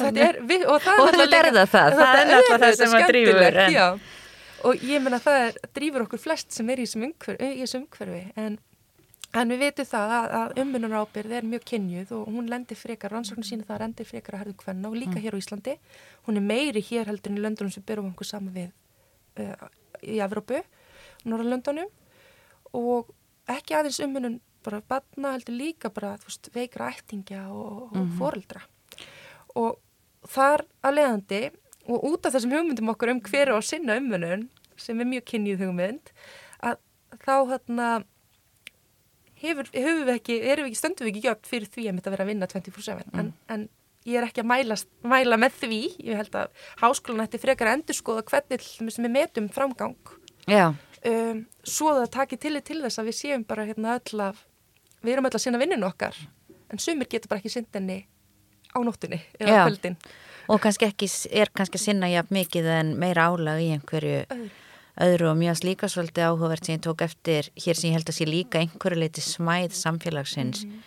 þetta 0.00 0.24
er, 0.26 0.38
við, 0.48 0.64
og 0.66 0.80
það 0.82 1.02
og 1.02 1.10
er 1.10 1.18
þetta 1.20 1.38
er 1.38 1.50
það 1.50 1.68
það, 1.74 1.98
það 2.00 2.16
er 2.22 2.30
náttúrulega 2.30 2.64
það 2.64 2.80
sem 2.80 2.96
að 2.96 3.06
drýfur. 3.10 3.60
Já, 3.74 3.86
og 4.66 4.88
ég 4.88 5.04
menna 5.04 5.20
það 5.22 5.44
er, 5.44 5.60
drýfur 5.78 6.06
okkur 6.06 6.22
flest 6.24 6.56
sem 6.56 6.72
er 6.72 6.82
í 6.82 6.88
þessum 6.88 7.06
umhverfi, 7.84 8.22
en, 8.40 8.58
en 9.30 9.54
við 9.54 9.62
veitum 9.62 9.88
það 9.92 10.16
að, 10.16 10.34
að 10.40 10.62
umvinnunábyrð 10.64 11.36
er 11.38 11.48
mjög 11.52 11.68
kynjuð 11.70 12.16
og 12.18 12.26
hún 12.34 12.50
lendir 12.50 12.80
frekar, 12.80 13.14
rannsóknum 13.14 13.46
sína 13.46 13.68
það 13.68 13.84
lendir 13.84 14.10
frekar 14.10 14.36
að 14.36 14.44
herðu 14.44 14.56
hvenna 14.64 14.90
og 14.90 14.98
líka 14.98 15.16
mm. 15.16 15.22
hér 15.26 15.38
á 15.38 15.42
Íslandi. 15.44 15.76
Hún 16.26 16.40
er 16.40 16.46
meiri 16.50 16.82
hér 16.90 17.12
heldur 17.12 17.30
en 17.30 17.38
í 17.38 17.46
löndunum 17.46 17.74
sem 17.74 17.86
byrjum 17.86 18.10
okkur 18.10 18.32
saman 18.32 18.56
við 18.56 18.74
uh, 19.44 19.70
í 20.02 20.18
Evrópu, 20.24 20.64
Norrlöndunum 21.28 21.92
og 22.76 23.10
ekki 23.50 23.76
aðeins 23.76 24.00
umhennun 24.04 24.40
bara 24.64 24.82
batna 24.84 25.34
heldur 25.34 25.56
líka 25.56 25.90
bara 25.92 26.14
veist, 26.24 26.50
veikra 26.54 26.90
ættingja 26.92 27.46
og, 27.48 27.90
og 27.90 27.96
mm 27.96 28.02
-hmm. 28.02 28.18
foreldra. 28.18 28.60
Og 29.56 29.80
þar 30.28 30.64
að 30.84 30.96
leiðandi 30.98 31.42
og 31.88 32.04
út 32.04 32.26
af 32.26 32.34
þessum 32.34 32.54
hugmyndum 32.54 32.92
okkur 32.92 33.10
um 33.10 33.20
hverju 33.20 33.56
á 33.56 33.60
sinna 33.62 33.96
umhennun 33.96 34.48
sem 34.76 35.00
er 35.00 35.06
mjög 35.06 35.24
kynnið 35.24 35.64
hugmynd 35.64 36.12
að 36.62 36.76
þá 37.24 37.36
hérna 37.50 38.04
hefur, 39.34 39.66
hefur 39.72 40.04
við 40.04 40.14
ekki, 40.14 40.40
erum 40.44 40.64
við 40.64 40.70
ekki 40.70 40.82
stundum 40.82 41.06
við 41.06 41.12
ekki 41.14 41.26
gjöpt 41.26 41.46
fyrir 41.46 41.68
því 41.68 41.88
að 41.88 41.94
mitt 41.94 42.06
að 42.06 42.10
vera 42.10 42.24
að 42.24 42.30
vinna 42.32 42.46
24-7 42.46 42.94
mm. 42.94 43.18
en, 43.18 43.32
en 43.48 43.68
ég 44.04 44.20
er 44.20 44.28
ekki 44.28 44.40
að 44.40 44.50
mæla, 44.52 44.76
mæla 45.02 45.36
með 45.36 45.52
því, 45.62 45.80
ég 46.04 46.16
held 46.16 46.34
að 46.34 46.52
háskólan 46.80 47.24
ætti 47.24 47.40
frekar 47.40 47.66
að 47.66 47.80
endur 47.80 47.96
skoða 47.96 48.22
hvernig 48.22 48.60
við 48.80 49.10
metum 49.10 49.48
framgang. 49.48 49.96
Já 50.46 50.74
um, 51.08 51.42
svo 51.64 51.94
það 51.98 52.08
takir 52.16 52.40
tillit 52.42 52.66
til 52.68 52.80
þess 52.82 53.00
að 53.00 53.10
við 53.10 53.18
séum 53.18 53.44
bara 53.48 53.66
hérna 53.68 53.98
öll 53.98 54.24
að 54.28 54.40
við 55.00 55.14
erum 55.14 55.28
öll 55.28 55.36
að 55.36 55.44
sinna 55.44 55.60
vinninu 55.60 55.88
okkar 55.88 56.16
en 56.70 56.82
sumir 56.82 57.08
getur 57.10 57.30
bara 57.30 57.42
ekki 57.42 57.52
sindinni 57.54 58.02
á 58.70 58.78
nóttunni 58.84 59.20
eða 59.38 59.64
kvöldin. 59.66 59.96
Og 60.50 60.58
kannski 60.62 60.88
ekki, 60.88 61.06
er 61.30 61.50
kannski 61.54 61.78
að 61.78 61.86
sinna 61.86 62.10
jafn 62.10 62.34
mikið 62.34 62.68
en 62.74 62.94
meira 62.98 63.28
álag 63.30 63.62
í 63.62 63.70
einhverju 63.74 64.22
öðru, 64.26 64.48
öðru 65.06 65.28
og 65.30 65.36
mjög 65.38 65.64
líka 65.66 65.90
svolítið 65.90 66.30
áhugavert 66.30 66.66
sem 66.66 66.76
ég 66.78 66.86
tók 66.86 67.04
eftir 67.06 67.50
hér 67.54 67.78
sem 67.78 67.90
ég 67.90 67.98
held 67.98 68.10
að 68.10 68.18
sé 68.18 68.28
líka 68.28 68.62
einhverju 68.62 69.02
leiti 69.02 69.24
smæð 69.24 69.76
samfélagsins 69.78 70.64
mm 70.66 70.80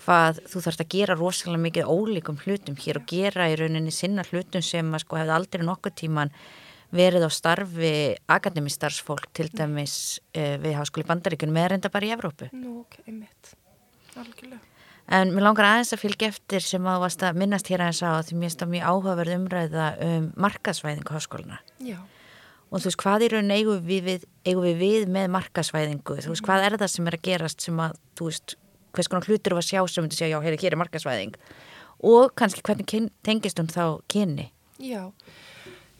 hvað 0.00 0.40
þú 0.48 0.62
þarfst 0.64 0.84
að 0.84 0.92
gera 0.94 1.16
rosalega 1.18 1.64
mikið 1.66 1.90
ólíkum 1.92 2.40
hlutum 2.44 2.78
hér 2.80 3.00
og 3.00 3.06
gera 3.10 3.48
í 3.50 3.56
rauninni 3.60 3.92
sinna 3.94 4.24
hlutum 4.30 4.64
sem 4.64 4.88
að 4.94 5.04
sko 5.04 5.18
hefði 5.20 5.36
aldrei 5.36 5.64
nokkuð 5.66 5.96
tíman 6.00 6.32
verið 6.94 7.26
á 7.26 7.30
starfi 7.30 7.92
akademistarfsfólk 8.30 9.30
til 9.36 9.48
dæmis 9.54 10.18
uh, 10.34 10.56
við 10.62 10.76
Háskóli 10.78 11.06
Bandaríkunum 11.08 11.60
eða 11.60 11.74
reynda 11.74 11.92
bara 11.92 12.08
í 12.08 12.14
Evrópu. 12.16 12.50
Nú, 12.56 12.82
ok, 12.84 13.00
mitt. 13.12 13.54
Algjörlega. 14.18 14.64
En 15.10 15.32
mér 15.34 15.42
langar 15.42 15.66
aðeins 15.66 15.90
að 15.94 16.04
fylgja 16.04 16.30
eftir 16.30 16.62
sem 16.62 16.84
að 16.86 17.08
að 17.08 17.38
minnast 17.40 17.66
hér 17.66 17.82
aðeins 17.82 18.02
á 18.06 18.22
því 18.22 18.36
mér 18.38 18.52
stáð 18.54 18.72
mjög 18.76 18.90
áhugaverð 18.90 19.36
umræða 19.40 19.86
um 20.06 20.28
markasvæðingu 20.38 21.16
háskóluna. 21.16 21.58
Já. 21.82 21.98
Og 22.70 22.78
þú 22.78 22.86
veist, 22.86 23.00
hvað 23.02 23.24
í 23.26 23.30
raun 23.32 23.50
eigum 23.50 23.80
við 23.82 24.04
við, 24.06 24.26
eigum 24.46 24.66
við, 24.68 24.76
við 24.78 25.08
með 25.10 25.32
markasvæðingu? 25.34 26.20
Þú 26.22 26.30
veist, 26.30 26.44
hvað 26.46 26.66
er 26.68 26.76
það 26.78 26.92
sem 26.92 27.10
er 27.10 27.16
að 27.16 27.24
gerast 27.26 27.66
sem 27.66 27.82
að, 27.82 27.98
þú 28.14 28.28
veist, 28.28 28.54
hvers 28.94 29.10
konar 29.10 29.26
hlutur 29.26 29.56
var 29.58 29.66
sjá 29.66 29.80
sem 29.90 30.06
þú 30.06 30.20
segja, 30.20 30.38
já, 30.38 30.54
hér 30.62 30.76
er 30.76 30.78
markasvæðing. 30.84 31.34
Og 32.06 32.30
kannski 32.38 32.62
hvernig 32.64 33.10
tengist 33.26 33.58
hún 33.58 33.74
þá 33.74 33.98
kynni? 34.06 34.52
Já, 34.78 35.10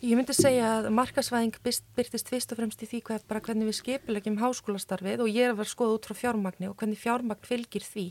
Ég 0.00 0.16
myndi 0.16 0.32
segja 0.32 0.64
að 0.78 0.86
markasvæðing 0.96 1.58
byrtist 1.60 2.30
fyrst 2.32 2.52
og 2.54 2.56
fremst 2.56 2.80
í 2.80 2.86
því 2.88 2.98
hvað, 3.04 3.24
bara 3.28 3.42
hvernig 3.44 3.68
við 3.68 3.76
skipilegjum 3.82 4.38
háskólastarfið 4.40 5.20
og 5.20 5.28
ég 5.28 5.52
vera 5.58 5.68
skoða 5.68 5.98
út 5.98 6.08
frá 6.08 6.16
fjármagni 6.16 6.70
og 6.70 6.76
hvernig 6.80 7.02
fjármagn 7.02 7.44
fylgir 7.44 7.84
því. 7.84 8.06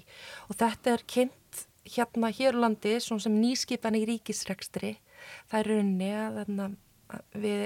Og 0.53 0.59
þetta 0.59 0.91
er 0.93 1.03
kynnt 1.09 1.63
hérna 1.89 2.29
hér 2.29 2.59
á 2.61 2.61
landi 2.61 2.93
sem 3.01 3.39
nýskipan 3.39 3.97
í 3.97 4.03
ríkisrekstri. 4.05 4.93
Það 5.49 5.57
er 5.63 5.71
raunni 5.71 6.11
að, 6.13 6.39
að, 6.45 6.77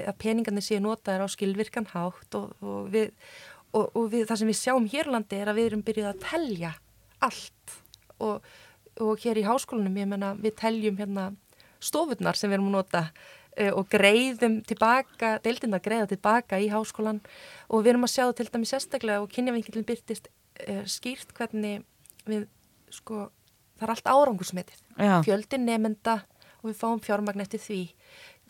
að 0.08 0.18
peningarnir 0.24 0.64
séu 0.70 0.80
notaður 0.80 1.28
á 1.28 1.34
skilvirkan 1.36 1.90
hátt 1.92 2.40
og, 2.40 2.56
og, 2.64 2.88
við, 2.96 3.12
og, 3.76 3.92
og 3.92 4.08
við, 4.08 4.24
það 4.32 4.40
sem 4.40 4.54
við 4.54 4.60
sjáum 4.62 4.90
hér 4.96 5.12
á 5.12 5.14
landi 5.18 5.42
er 5.42 5.52
að 5.52 5.60
við 5.60 5.72
erum 5.74 5.84
byrjuð 5.84 6.12
að 6.14 6.24
telja 6.24 6.74
allt. 7.28 7.78
Og 8.24 9.20
hér 9.20 9.44
í 9.44 9.44
háskólanum 9.44 10.00
ég 10.00 10.08
menna 10.16 10.32
við 10.40 10.56
teljum 10.64 10.96
hérna 10.96 11.34
stofurnar 11.84 12.40
sem 12.40 12.48
við 12.48 12.62
erum 12.62 12.72
að 12.72 12.78
nota 12.78 13.08
og 13.54 13.86
greiðum 13.92 14.60
tilbaka, 14.66 15.36
deildin 15.44 15.76
að 15.76 15.84
greiða 15.86 16.10
tilbaka 16.10 16.58
í 16.58 16.70
háskólan 16.72 17.20
og 17.68 17.84
við 17.84 17.94
erum 17.94 18.06
að 18.08 18.14
sjá 18.16 18.24
til 18.34 18.48
dæmi 18.50 18.68
sérstaklega 18.68 19.22
og 19.22 19.30
kynjavinkilin 19.30 19.86
byrtist 19.86 20.30
uh, 20.66 20.82
skýrt 20.90 21.34
hvernig 21.36 21.84
við, 22.28 22.46
sko, 22.92 23.28
það 23.78 23.88
er 23.88 23.94
allt 23.94 24.12
árangursmetið, 24.14 24.86
fjöldin 25.26 25.68
nefnda 25.68 26.20
og 26.62 26.70
við 26.70 26.80
fáum 26.80 27.02
fjármagn 27.04 27.44
eftir 27.44 27.62
því. 27.62 27.82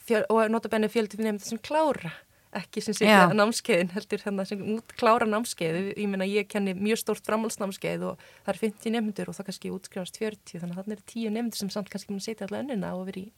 Fjöl, 0.04 0.22
og 0.30 0.52
notabenni 0.52 0.90
fjöldin 0.92 1.24
nefnda 1.26 1.48
sem 1.48 1.60
klára, 1.64 2.12
ekki 2.54 2.82
sem 2.84 2.94
sýkja 2.94 3.32
námskeiðin 3.34 3.92
heldur 3.96 4.22
þannig 4.22 4.50
sem 4.50 4.60
út 4.76 4.92
klára 5.00 5.26
námskeið, 5.26 5.78
ég 5.98 6.10
menna 6.10 6.28
ég 6.28 6.46
kenni 6.50 6.76
mjög 6.78 7.00
stórt 7.02 7.26
framhalsnámskeið 7.26 8.04
og 8.12 8.20
það 8.44 8.52
er 8.52 8.60
50 8.60 8.94
nefndur 8.94 9.30
og 9.30 9.38
það 9.38 9.48
kannski 9.48 9.72
útskrifast 9.74 10.20
40 10.22 10.62
þannig 10.62 10.76
að 10.76 10.84
þannig 10.84 11.00
er 11.00 11.08
10 11.14 11.34
nefndur 11.34 11.62
sem 11.62 11.72
samt 11.74 11.90
kannski 11.90 12.14
mun 12.14 12.22
setja 12.22 12.46
alltaf 12.46 12.62
önnuna 12.62 12.92
og 12.94 13.08
verið 13.08 13.32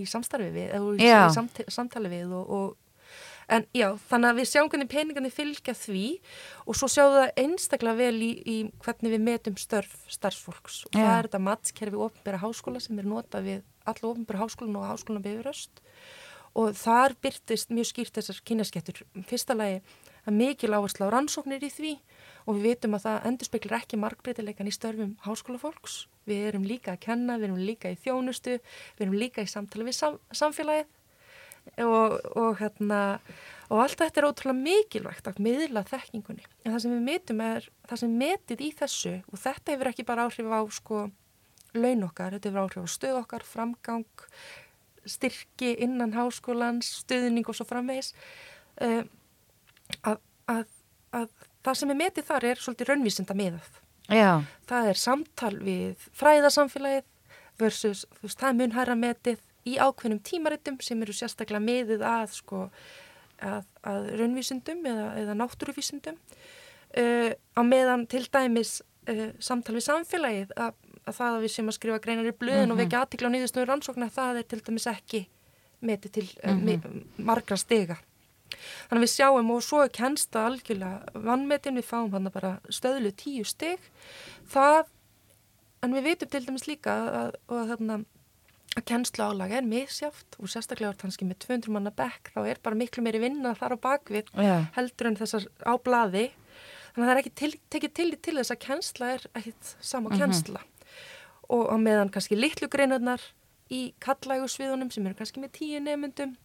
í 0.00 0.04
samstarfi 0.08 0.50
við 0.54 0.74
eða 0.76 1.30
samt, 1.34 1.62
samtali 1.72 2.10
við 2.12 2.34
og, 2.36 2.50
og, 2.56 3.14
en 3.52 3.66
já, 3.76 3.88
þannig 4.10 4.32
að 4.32 4.40
við 4.40 4.50
sjáum 4.50 4.70
hvernig 4.72 4.90
peningarnir 4.92 5.34
fylgja 5.34 5.76
því 5.78 6.04
og 6.66 6.78
svo 6.78 6.90
sjáum 6.90 7.14
við 7.14 7.22
það 7.22 7.42
einstaklega 7.44 8.00
vel 8.00 8.20
í, 8.26 8.30
í 8.42 8.56
hvernig 8.84 9.14
við 9.16 9.24
metum 9.30 9.58
störf 9.60 9.96
starfsfólks. 10.12 10.82
Og 10.90 10.98
já. 10.98 11.02
það 11.02 11.16
er 11.16 11.28
þetta 11.28 11.42
mattskerfi 11.48 12.04
ofnbæra 12.08 12.42
háskóla 12.42 12.82
sem 12.82 13.02
er 13.02 13.10
notað 13.10 13.50
við 13.50 13.66
alla 13.86 14.12
ofnbæra 14.12 14.42
háskólan 14.44 14.80
og 14.80 14.88
háskólan 14.90 15.26
byrjuröst 15.26 15.82
og 16.56 16.72
þar 16.78 17.14
byrtist 17.20 17.72
mjög 17.74 17.90
skýrt 17.90 18.16
þessar 18.16 18.38
kynjaskettur. 18.48 19.02
Fyrsta 19.28 19.56
lagi 19.56 19.82
að 20.26 20.38
mikil 20.38 20.72
áherslu 20.72 21.06
á 21.06 21.14
rannsóknir 21.14 21.64
í 21.66 21.70
því 21.70 21.92
og 22.46 22.58
við 22.58 22.68
vitum 22.70 22.96
að 22.96 23.06
það 23.06 23.30
endur 23.30 23.50
speklar 23.50 23.80
ekki 23.80 23.98
markbreytileikan 24.00 24.70
í 24.70 24.74
störfum 24.74 25.16
háskólafólks 25.26 26.04
við 26.26 26.50
erum 26.50 26.66
líka 26.66 26.94
að 26.94 27.02
kenna, 27.06 27.38
við 27.38 27.48
erum 27.50 27.64
líka 27.66 27.92
í 27.92 27.98
þjónustu, 28.02 28.58
við 28.98 29.06
erum 29.06 29.18
líka 29.18 29.44
í 29.44 29.50
samtala 29.50 29.86
við 29.86 29.98
sam, 29.98 30.18
samfélagið 30.34 30.94
og, 31.82 32.16
og, 32.38 32.50
hérna, 32.60 33.00
og 33.70 33.82
allt 33.82 34.00
þetta 34.00 34.22
er 34.22 34.28
ótrúlega 34.28 34.58
mikilvægt 34.60 35.30
að 35.30 35.40
miðla 35.42 35.82
þekkingunni. 35.86 36.44
En 36.64 36.74
það 36.74 36.82
sem 36.84 36.94
við 36.94 37.04
metum 37.08 37.42
er 37.46 37.68
það 37.90 38.02
sem 38.02 38.18
metið 38.22 38.62
í 38.66 38.70
þessu 38.80 39.14
og 39.30 39.42
þetta 39.42 39.74
hefur 39.74 39.90
ekki 39.92 40.06
bara 40.06 40.26
áhrif 40.26 40.50
á 40.50 40.60
sko 40.74 41.02
laun 41.76 42.06
okkar, 42.06 42.36
þetta 42.36 42.50
hefur 42.52 42.62
áhrif 42.64 42.86
á 42.86 42.94
stöð 42.94 43.20
okkar, 43.22 43.46
framgang, 43.46 44.06
styrki 45.06 45.74
innan 45.82 46.14
háskólans, 46.16 46.88
stöðning 47.02 47.46
og 47.46 47.58
svo 47.58 47.66
framvegs 47.68 48.12
uh, 48.82 49.02
að, 50.02 50.22
að, 50.50 50.64
að 51.14 51.28
það 51.66 51.80
sem 51.80 51.92
er 51.92 52.00
metið 52.00 52.28
þar 52.30 52.48
er 52.50 52.62
svolítið 52.62 52.90
raunvísinda 52.90 53.36
miðað 53.36 53.82
Já. 54.12 54.42
það 54.70 54.88
er 54.92 55.00
samtal 55.00 55.54
við 55.58 56.08
fræðarsamfélagið 56.14 57.06
versus 57.58 58.04
veist, 58.22 58.38
það 58.38 58.60
munhæra 58.60 58.96
metið 58.98 59.42
í 59.66 59.76
ákveðnum 59.82 60.22
tímaritum 60.22 60.78
sem 60.84 61.00
eru 61.02 61.14
sérstaklega 61.16 61.62
meðið 61.64 62.04
að, 62.06 62.36
sko, 62.36 62.66
að, 63.42 63.64
að 63.82 64.10
raunvísindum 64.20 64.84
eða, 64.86 65.06
eða 65.22 65.38
náttúruvísindum 65.40 66.18
uh, 66.20 67.32
á 67.34 67.60
meðan 67.66 68.06
til 68.10 68.22
dæmis 68.30 68.78
uh, 69.10 69.30
samtal 69.42 69.74
við 69.78 69.88
samfélagið 69.88 70.54
að, 70.54 70.76
að 71.02 71.18
það 71.18 71.38
að 71.38 71.46
við 71.46 71.54
sem 71.56 71.72
að 71.72 71.78
skrifa 71.80 72.02
greinar 72.04 72.30
í 72.30 72.36
blöðin 72.36 72.60
mm 72.60 72.68
-hmm. 72.68 72.76
og 72.76 72.84
vekja 72.84 73.02
aðtikla 73.02 73.32
á 73.32 73.34
nýðustöður 73.34 73.72
rannsóknar 73.72 74.14
það 74.14 74.42
er 74.42 74.50
til 74.52 74.60
dæmis 74.68 74.86
ekki 74.92 75.26
metið 75.80 76.12
til 76.12 76.28
uh, 76.44 76.54
mm 76.54 76.68
-hmm. 76.68 77.02
margra 77.18 77.56
stega 77.56 77.98
Þannig 78.88 79.00
að 79.00 79.04
við 79.04 79.12
sjáum 79.12 79.52
og 79.54 79.62
svo 79.64 79.82
er 79.84 79.94
kennsta 79.94 80.44
algjörlega 80.48 81.22
vannmetin, 81.26 81.78
við 81.78 81.88
fáum 81.88 82.12
hann 82.14 82.30
bara 82.34 82.56
stöðlu 82.72 83.12
tíu 83.18 83.46
stygg. 83.46 83.82
Það, 84.52 84.84
en 85.84 85.96
við 85.96 86.06
veitum 86.10 86.32
til 86.32 86.42
dæmis 86.46 86.66
líka 86.68 86.94
að, 86.94 87.38
að, 87.48 87.72
að, 87.74 88.06
að 88.76 88.86
kennsla 88.92 89.30
álag 89.32 89.56
er 89.58 89.66
misjáft 89.66 90.38
og 90.40 90.52
sérstaklega 90.52 90.94
er 90.94 91.00
kannski 91.00 91.28
með 91.28 91.40
200 91.46 91.74
manna 91.76 91.94
bekk, 91.94 92.32
þá 92.34 92.40
er 92.44 92.62
bara 92.62 92.78
miklu 92.78 93.04
meiri 93.06 93.22
vinna 93.22 93.54
þar 93.58 93.76
á 93.76 93.84
bakvið 93.88 94.32
yeah. 94.36 94.68
heldur 94.76 95.10
en 95.10 95.18
þessar 95.20 95.48
á 95.66 95.74
blaði. 95.78 96.28
Þannig 96.94 97.04
að 97.04 97.10
það 97.10 97.16
er 97.16 97.22
ekki 97.24 97.34
til, 97.36 97.52
tekið 97.74 97.96
til 97.98 98.08
til 98.24 98.38
þess 98.38 98.54
að 98.54 98.62
kennsla 98.64 99.12
er 99.16 99.26
ekkit 99.34 99.74
sama 99.80 100.10
mhm. 100.10 100.22
kennsla. 100.22 100.62
Mm 100.62 100.70
-hmm. 100.70 100.72
Og 101.56 101.68
á 101.70 101.76
meðan 101.78 102.10
kannski 102.10 102.38
litlu 102.38 102.68
greinarnar 102.68 103.22
í 103.70 103.94
kallægusviðunum 104.02 104.90
sem 104.90 105.06
eru 105.06 105.18
kannski 105.18 105.42
með 105.42 105.52
tíu 105.58 105.80
nefnundum 105.82 106.36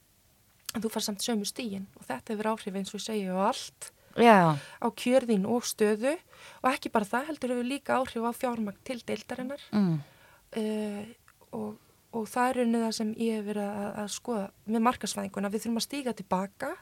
en 0.75 0.83
þú 0.83 0.91
far 0.93 1.05
samt 1.05 1.23
sömu 1.25 1.47
stígin 1.47 1.87
og 1.97 2.05
þetta 2.07 2.33
hefur 2.33 2.51
áhrif 2.53 2.77
eins 2.79 2.93
og 2.93 2.99
ég 2.99 3.05
segja 3.07 3.35
og 3.35 3.43
allt 3.49 3.91
Já. 4.19 4.59
á 4.59 4.87
kjörðin 4.91 5.47
og 5.47 5.63
stöðu 5.67 6.17
og 6.61 6.67
ekki 6.71 6.91
bara 6.91 7.07
það 7.07 7.31
heldur 7.31 7.53
hefur 7.55 7.69
líka 7.69 7.97
áhrif 7.99 8.27
á 8.27 8.31
fjármagn 8.35 8.83
til 8.87 8.99
deildarinnar 9.07 9.63
mm. 9.71 9.95
uh, 10.59 11.03
og, 11.55 11.77
og 12.11 12.27
það 12.27 12.49
er 12.49 12.61
unnið 12.65 12.85
það 12.85 12.95
sem 12.99 13.13
ég 13.15 13.39
hefur 13.39 13.49
verið 13.53 13.69
að, 13.69 13.89
að 14.03 14.11
skoða 14.17 14.45
með 14.65 14.85
markasvæðinguna, 14.87 15.51
við 15.51 15.63
þurfum 15.65 15.81
að 15.81 15.87
stíga 15.87 16.15
tilbaka 16.17 16.73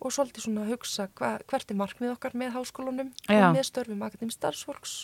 og 0.00 0.14
svolítið 0.16 0.46
svona 0.46 0.64
að 0.64 0.74
hugsa 0.74 1.08
hva, 1.18 1.32
hvert 1.46 1.70
er 1.70 1.78
markmið 1.78 2.14
okkar 2.16 2.36
með 2.38 2.54
háskólunum 2.56 3.14
Já. 3.28 3.40
og 3.46 3.56
með 3.56 3.66
störfum 3.68 4.06
akademi 4.06 4.34
starfsfólks 4.34 5.00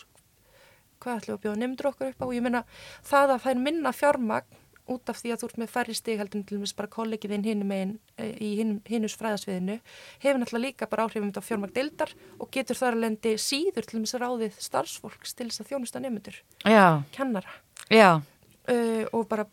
hvað 1.03 1.19
ætlum 1.21 1.35
við 1.35 1.37
að 1.37 1.43
bjóða 1.45 1.61
nefndur 1.61 1.91
okkur 1.91 2.13
upp 2.13 2.23
á 2.23 2.27
og 2.27 2.35
ég 2.35 2.45
menna 2.47 2.63
það 3.05 3.35
að 3.35 3.43
það 3.45 3.53
er 3.53 3.63
minna 3.67 3.93
fjármagn 3.93 4.63
út 4.93 5.11
af 5.11 5.19
því 5.21 5.33
að 5.33 5.43
þú 5.43 5.49
ert 5.49 5.61
með 5.63 5.73
færri 5.73 5.97
stig 5.97 6.21
heldur 6.21 6.45
til 6.47 6.59
og 6.59 6.63
meins 6.63 6.77
bara 6.79 6.93
kollegiðinn 6.93 7.47
hinum 7.47 7.75
einn 7.75 7.93
eh, 8.23 8.33
í 8.39 8.51
hinnus 8.87 9.17
fræðasviðinu 9.19 9.79
hefur 10.23 10.41
náttúrulega 10.41 10.65
líka 10.67 10.89
bara 10.91 11.07
áhrifum 11.07 11.33
á 11.35 11.43
fjármagn 11.43 11.75
deildar 11.75 12.15
og 12.39 12.51
getur 12.55 12.79
þar 12.79 12.97
að 12.97 13.05
lendi 13.07 13.35
síður 13.43 13.87
til 13.89 13.99
og 13.99 14.05
meins 14.05 14.17
ráðið 14.23 14.61
starfsfólks 14.69 15.35
til 15.35 15.49
þess 15.51 15.65
að 15.65 15.73
þjónusta 15.73 16.03
nefnundur, 16.05 16.41
kennara. 17.17 17.59
Uh, 18.67 19.05
og 19.15 19.29
bara 19.31 19.47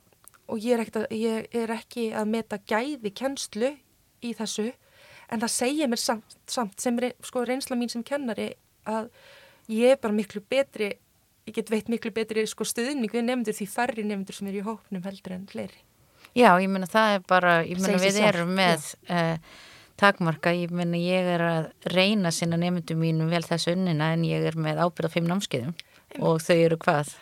og 0.49 0.59
ég 0.61 0.77
er, 0.77 0.89
að, 0.89 1.05
ég 1.15 1.55
er 1.55 1.71
ekki 1.73 2.09
að 2.17 2.31
meta 2.33 2.59
gæði 2.69 3.13
kennslu 3.15 3.71
í 4.23 4.33
þessu 4.37 4.69
en 5.31 5.41
það 5.41 5.53
segir 5.55 5.89
mér 5.91 6.01
samt, 6.01 6.35
samt 6.49 6.83
sem 6.83 6.99
sko, 7.23 7.45
reynsla 7.47 7.77
mín 7.79 7.91
sem 7.91 8.03
kennari 8.05 8.51
að 8.89 9.09
ég 9.71 9.95
er 9.95 10.01
bara 10.01 10.15
miklu 10.15 10.43
betri 10.49 10.91
ég 11.47 11.57
get 11.57 11.71
veit 11.71 11.89
miklu 11.91 12.13
betri 12.15 12.45
sko, 12.47 12.67
stuðning 12.67 13.11
við 13.11 13.27
nefndur 13.27 13.57
því 13.57 13.67
færri 13.71 14.05
nefndur 14.07 14.37
sem 14.37 14.49
er 14.51 14.61
í 14.61 14.63
hópnum 14.65 15.03
heldur 15.03 15.35
en 15.35 15.45
fleiri. 15.49 15.83
Já, 16.33 16.49
ég 16.57 16.69
menna 16.71 16.89
það 16.89 17.17
er 17.17 17.25
bara, 17.29 17.57
ég 17.67 17.81
menna 17.81 17.99
við 18.01 18.17
sjálf, 18.17 18.29
erum 18.31 18.53
með 18.57 18.87
uh, 19.13 19.35
takmarka, 20.01 20.53
ég 20.57 20.71
menna 20.73 20.97
ég 20.97 21.27
er 21.35 21.43
að 21.45 21.67
reyna 21.93 22.31
sinna 22.33 22.57
nefndum 22.57 23.03
mínum 23.03 23.29
vel 23.29 23.43
þessu 23.45 23.75
unnina 23.75 24.13
en 24.15 24.25
ég 24.25 24.47
er 24.49 24.57
með 24.57 24.81
ábyrða 24.81 25.11
fimm 25.13 25.29
námskeiðum 25.29 25.75
Eim. 25.75 26.23
og 26.23 26.41
þau 26.41 26.55
eru 26.55 26.79
hvað? 26.81 27.13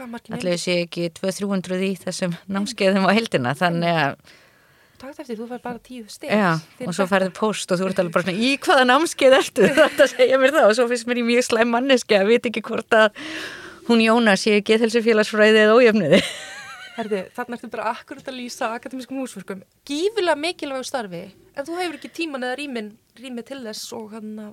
Allir 0.00 0.60
sé 0.60 0.78
ekki 0.86 1.10
200-300 1.16 1.80
í 1.84 1.94
þessum 2.00 2.36
námskeiðum 2.52 3.08
á 3.08 3.12
heldina, 3.16 3.56
þannig 3.56 3.98
að 4.02 4.36
takt 5.00 5.22
eftir, 5.22 5.38
þú 5.38 5.48
fær 5.48 5.62
bara 5.64 5.80
tíu 5.80 6.04
steg 6.12 6.28
Já, 6.28 6.60
og 6.84 6.92
svo 6.96 7.06
færðu 7.08 7.32
post 7.36 7.72
og 7.72 7.80
þú 7.80 7.88
ert 7.88 8.02
alveg 8.02 8.16
bara 8.16 8.26
svona 8.26 8.44
í 8.44 8.50
hvaða 8.60 8.86
námskeið 8.88 9.36
ertu 9.38 9.68
þetta 9.80 10.08
segja 10.12 10.40
mér 10.40 10.54
það 10.56 10.68
og 10.68 10.76
svo 10.76 10.86
finnst 10.90 11.08
mér 11.08 11.22
í 11.22 11.26
mjög 11.30 11.46
slæm 11.48 11.72
manneski 11.72 12.18
að 12.18 12.32
veit 12.34 12.48
ekki 12.50 12.64
hvort 12.66 12.96
að 12.96 13.24
hún 13.90 14.04
Jóna 14.04 14.36
sé 14.38 14.56
ekki 14.60 14.78
þelsefélagsfræði 14.80 15.64
eða 15.64 15.76
ójöfniði 15.78 16.22
Herði, 17.00 17.20
þarna 17.34 17.56
ertu 17.56 17.68
bara 17.72 17.92
akkurat 17.94 18.26
að 18.28 18.36
lýsa 18.36 18.72
akademískum 18.76 19.20
húsverkum. 19.22 19.62
Gífilega 19.88 20.36
mikilvægu 20.36 20.84
starfi 20.84 21.22
en 21.30 21.66
þú 21.66 21.76
hefur 21.78 21.96
ekki 21.96 22.10
tíman 22.18 22.44
eða 22.44 22.58
rýmin, 22.58 22.90
rýmin 23.16 23.46
til 23.46 23.60
þess 23.64 23.94
og, 23.96 24.10
hana, 24.12 24.48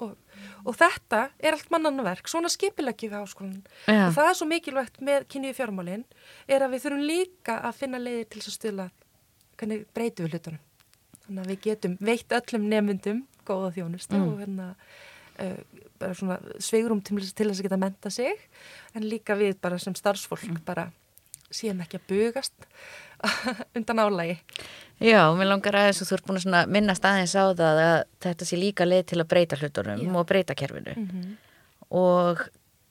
og, 0.00 0.14
og 0.62 0.78
þetta 0.78 1.24
er 1.42 1.56
allt 1.56 1.68
mannanverk. 1.74 2.30
Svona 2.30 2.48
skipileggi 2.52 3.10
við 3.10 3.18
áskolan 3.20 3.58
og 3.84 4.14
það 4.16 4.30
er 4.30 4.38
svo 4.38 4.48
mikilvægt 4.48 5.02
með 5.04 5.26
kynniði 5.34 5.58
fjármálin 5.58 6.06
er 6.46 6.64
að 6.64 6.76
við 6.76 6.86
þurfum 6.86 7.04
líka 7.10 7.58
að 7.58 7.82
finna 7.82 8.00
leiðir 8.02 8.30
til 8.32 8.44
að 8.44 8.54
stila 8.54 8.88
hvernig 9.58 9.84
breytu 9.92 10.24
við 10.24 10.38
hlutunum. 10.38 10.64
Þannig 11.26 11.44
að 11.44 11.52
við 11.52 11.62
getum 11.66 11.98
veitt 12.08 12.38
öllum 12.38 12.70
nefndum 12.70 13.24
góða 13.48 13.74
þjónust 13.76 14.14
mm. 14.14 14.24
og 14.24 14.42
hérna 14.42 14.72
bara 15.98 16.14
svona 16.14 16.38
sveigurum 16.62 17.02
til, 17.04 17.18
til 17.20 17.48
þess 17.48 17.60
að 17.60 17.68
geta 17.68 17.80
menta 17.80 18.10
sig 18.10 18.48
en 18.94 19.06
líka 19.06 19.36
við 19.38 19.58
bara 19.62 19.78
sem 19.82 19.96
starfsfólk 19.98 20.46
mm. 20.48 20.62
bara 20.66 20.88
síðan 21.50 21.82
ekki 21.84 21.98
að 22.00 22.08
bugast 22.12 22.68
undan 23.76 24.02
álægi 24.04 24.38
Já, 24.98 25.30
mér 25.38 25.52
langar 25.52 25.78
aðeins 25.78 26.02
og 26.02 26.08
þú 26.08 26.16
ert 26.16 26.28
búin 26.28 26.56
að 26.58 26.72
minnast 26.74 27.04
aðeins 27.06 27.34
á 27.38 27.44
það 27.54 27.82
að 27.84 27.98
þetta 28.24 28.48
sé 28.48 28.58
líka 28.58 28.86
leið 28.86 29.04
til 29.12 29.20
að 29.22 29.30
breyta 29.30 29.58
hlutunum 29.60 30.02
Já. 30.02 30.10
og 30.18 30.26
breyta 30.28 30.58
kerfinu 30.58 30.94
mm 30.96 31.06
-hmm. 31.08 31.36
og 31.90 32.48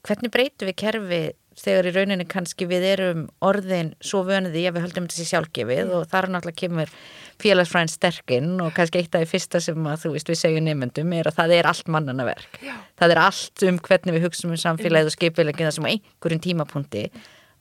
hvernig 0.07 0.31
breytu 0.31 0.65
við 0.65 0.79
kerfi 0.83 1.21
þegar 1.58 1.89
í 1.89 1.93
rauninni 1.96 2.26
kannski 2.30 2.67
við 2.70 2.86
erum 2.91 3.24
orðin 3.46 3.93
svo 4.04 4.22
vönuði 4.28 4.65
að 4.67 4.78
við 4.78 4.86
höldum 4.86 5.08
þessi 5.10 5.26
sjálfgefið 5.32 5.93
og 5.98 6.06
þar 6.12 6.30
náttúrulega 6.34 6.62
kemur 6.62 6.93
félagsfræðin 7.41 7.93
sterkinn 7.93 8.54
og 8.63 8.72
kannski 8.78 9.02
eitt 9.02 9.17
af 9.17 9.24
því 9.24 9.32
fyrsta 9.32 9.62
sem 9.63 9.89
að 9.89 10.06
þú 10.06 10.13
veist 10.15 10.32
við 10.32 10.39
segjum 10.41 10.67
nefndum 10.67 11.13
er 11.17 11.30
að 11.30 11.39
það 11.41 11.56
er 11.58 11.70
allt 11.72 11.91
mannana 11.93 12.28
verk. 12.28 12.60
Já. 12.62 12.76
það 13.00 13.15
er 13.15 13.24
allt 13.26 13.67
um 13.70 13.82
hvernig 13.89 14.17
við 14.17 14.28
hugsaum 14.28 14.54
um 14.54 14.63
samfélagið 14.63 15.12
og 15.12 15.17
skipulegin 15.17 15.70
það 15.70 15.78
sem 15.78 15.89
á 15.89 15.93
einhverjum 15.93 16.43
tímapunkti 16.48 17.06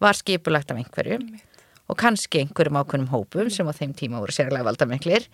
var 0.03 0.19
skipulagt 0.19 0.73
af 0.73 0.81
einhverju 0.81 1.21
og 1.87 1.99
kannski 2.01 2.43
einhverjum 2.43 2.81
ákveðnum 2.81 3.13
hópum 3.13 3.49
sem 3.53 3.69
á 3.69 3.73
þeim 3.77 3.95
tíma 3.97 4.21
voru 4.21 4.35
sérlega 4.35 4.67
valdamiklir. 4.67 5.29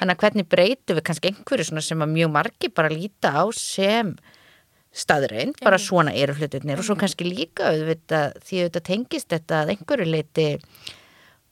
Þannig 0.00 0.16
að 0.16 0.22
hvernig 0.24 0.48
breytum 0.48 0.98
við 0.98 1.06
kannski 1.06 1.32
einhverju 1.32 1.82
sem 1.84 2.04
að 2.04 2.14
mjög 2.14 2.32
margi 2.34 2.70
bara 2.72 2.92
líta 2.92 3.34
á 3.36 3.44
sem 3.54 4.14
staðrein, 4.94 5.52
bara 5.60 5.78
svona 5.80 6.14
eru 6.16 6.34
hlutirnir. 6.38 6.80
Og 6.80 6.86
svo 6.86 6.96
kannski 6.98 7.26
líka 7.28 7.72
auðvitað, 7.72 8.38
því 8.46 8.62
auðvitað 8.62 8.86
tengist 8.88 9.30
þetta 9.34 9.62
að 9.62 9.74
einhverju 9.74 10.08
leiti 10.08 10.48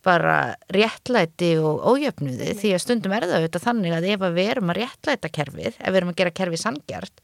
bara 0.06 0.54
réttlæti 0.72 1.56
og 1.58 1.82
ójöfnuði 1.82 2.52
því 2.60 2.74
að 2.76 2.82
stundum 2.84 3.14
er 3.16 3.26
það 3.26 3.40
auðvitað 3.40 3.64
þannig 3.64 3.96
að 3.96 4.10
ef 4.12 4.26
við 4.36 4.50
erum 4.52 4.70
að 4.70 4.78
réttlæta 4.82 5.30
kerfið, 5.34 5.72
ef 5.74 5.88
við 5.88 5.98
erum 6.00 6.12
að 6.12 6.20
gera 6.20 6.34
kerfið 6.40 6.62
sangjart, 6.62 7.22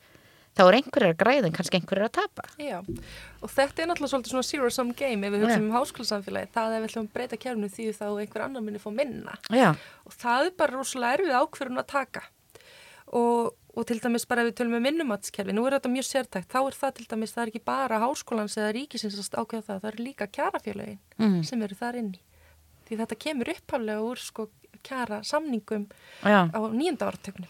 þá 0.52 0.62
er 0.64 0.78
einhverjar 0.80 1.14
að 1.14 1.20
græða 1.22 1.48
en 1.48 1.56
kannski 1.56 1.78
einhverjar 1.78 2.08
að 2.08 2.16
tapa. 2.18 2.48
Já, 2.58 2.78
og 2.82 3.54
þetta 3.54 3.84
er 3.84 3.90
náttúrulega 3.90 4.12
svolítið 4.12 4.34
svona 4.34 4.48
zero 4.50 4.72
sum 4.74 4.92
game 4.98 5.28
ef 5.28 5.34
við 5.36 5.46
hugsaum 5.46 5.68
um 5.68 5.76
háskólasamfélagi, 5.78 6.52
það 6.56 6.76
er 6.76 6.84
vel 6.84 6.92
að 7.02 7.10
breyta 7.14 7.40
kerfinu 7.44 7.72
því 7.72 7.88
þá 8.00 8.06
einhver 8.10 8.46
annar 8.48 8.66
minni 8.66 8.82
fá 8.82 8.90
minna. 8.92 9.38
Já, 9.54 9.70
og 10.02 10.18
það 10.18 10.50
er 10.50 10.54
bara 10.58 10.76
rosalega 10.76 11.20
erfið 11.20 11.38
ákverðun 11.38 11.84
að 11.84 11.90
taka. 11.94 12.26
Og, 13.12 13.52
og 13.74 13.86
til 13.88 13.98
dæmis 14.04 14.26
bara 14.28 14.42
ef 14.44 14.50
við 14.50 14.56
tölum 14.60 14.76
um 14.76 14.84
vinnumatskerfi, 14.84 15.52
nú 15.56 15.64
er 15.66 15.78
þetta 15.78 15.92
mjög 15.92 16.06
sértækt, 16.08 16.48
þá 16.52 16.58
er 16.66 16.76
það 16.76 16.92
til 16.98 17.06
dæmis, 17.12 17.32
það 17.32 17.42
er 17.46 17.52
ekki 17.52 17.62
bara 17.64 18.00
háskólans 18.02 18.56
eða 18.60 18.72
ríkisins 18.76 19.16
að 19.16 19.38
ákveða 19.42 19.64
það, 19.68 19.80
það 19.84 19.90
er 19.92 20.02
líka 20.06 20.26
kjarafélagin 20.28 20.98
Mm. 21.18 21.42
sem 21.44 21.62
eru 21.62 21.74
þar 21.78 21.98
inni. 22.02 22.20
Því 22.88 22.98
þetta 23.00 23.18
kemur 23.24 23.52
upphálega 23.54 24.02
úr 24.04 24.18
sko 24.20 24.48
kjara 24.82 25.22
samningum 25.24 25.86
já, 26.24 26.50
á 26.52 26.58
nýjunda 26.72 27.06
áratögnum. 27.08 27.48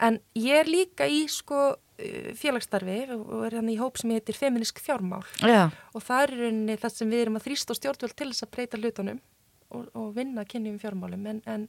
En 0.00 0.18
ég 0.34 0.60
er 0.60 0.64
líka 0.68 1.06
í 1.08 1.26
sko 1.28 1.76
uh, 1.76 2.32
félagsstarfi 2.34 3.10
og 3.16 3.44
er 3.46 3.56
hann 3.60 3.68
í 3.68 3.78
hóp 3.78 3.96
sem 4.00 4.10
heitir 4.10 4.34
Feminisk 4.36 4.80
fjármál 4.80 5.24
já, 5.40 5.70
og 5.94 6.02
það 6.02 6.22
er 6.22 6.30
rauninni 6.40 6.76
það 6.80 6.94
sem 6.96 7.10
við 7.10 7.22
erum 7.24 7.36
að 7.40 7.44
þrýsta 7.48 7.72
á 7.72 7.78
stjórnvöld 7.78 8.16
til 8.16 8.28
þess 8.32 8.44
að 8.46 8.50
breyta 8.56 8.80
hlutunum 8.80 9.20
og, 9.70 9.88
og 9.94 10.12
vinna 10.16 10.44
kynni 10.48 10.72
um 10.74 10.78
fjármálum 10.82 11.26
en, 11.30 11.42
en, 11.50 11.66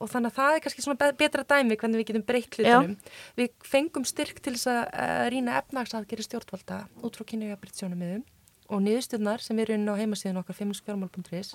og 0.00 0.10
þannig 0.12 0.32
að 0.32 0.38
það 0.40 0.58
er 0.58 0.62
kannski 0.66 0.84
svona 0.84 1.00
be- 1.00 1.16
betra 1.20 1.46
dæmi 1.54 1.78
hvernig 1.80 2.02
við 2.02 2.10
getum 2.12 2.28
breytt 2.28 2.58
hlutunum. 2.58 2.94
Við 3.40 3.50
fengum 3.68 4.06
styrk 4.08 4.40
til 4.44 4.56
þess 4.56 4.70
að 4.72 5.26
rýna 5.34 5.58
efnagsaðgeri 5.62 6.26
stjórnvalda 6.26 6.84
út 7.04 7.18
frá 7.18 7.28
kynni 7.28 7.50
og 7.50 7.54
jafnbryttsjónum 7.56 8.24
og 8.72 8.80
niðurstöðnar 8.80 9.42
sem 9.44 9.58
eru 9.60 9.76
inn 9.76 9.88
á 9.92 9.94
heimasíðun 9.98 10.40
okkar 10.40 10.56
feminskfjármál.is 10.56 11.54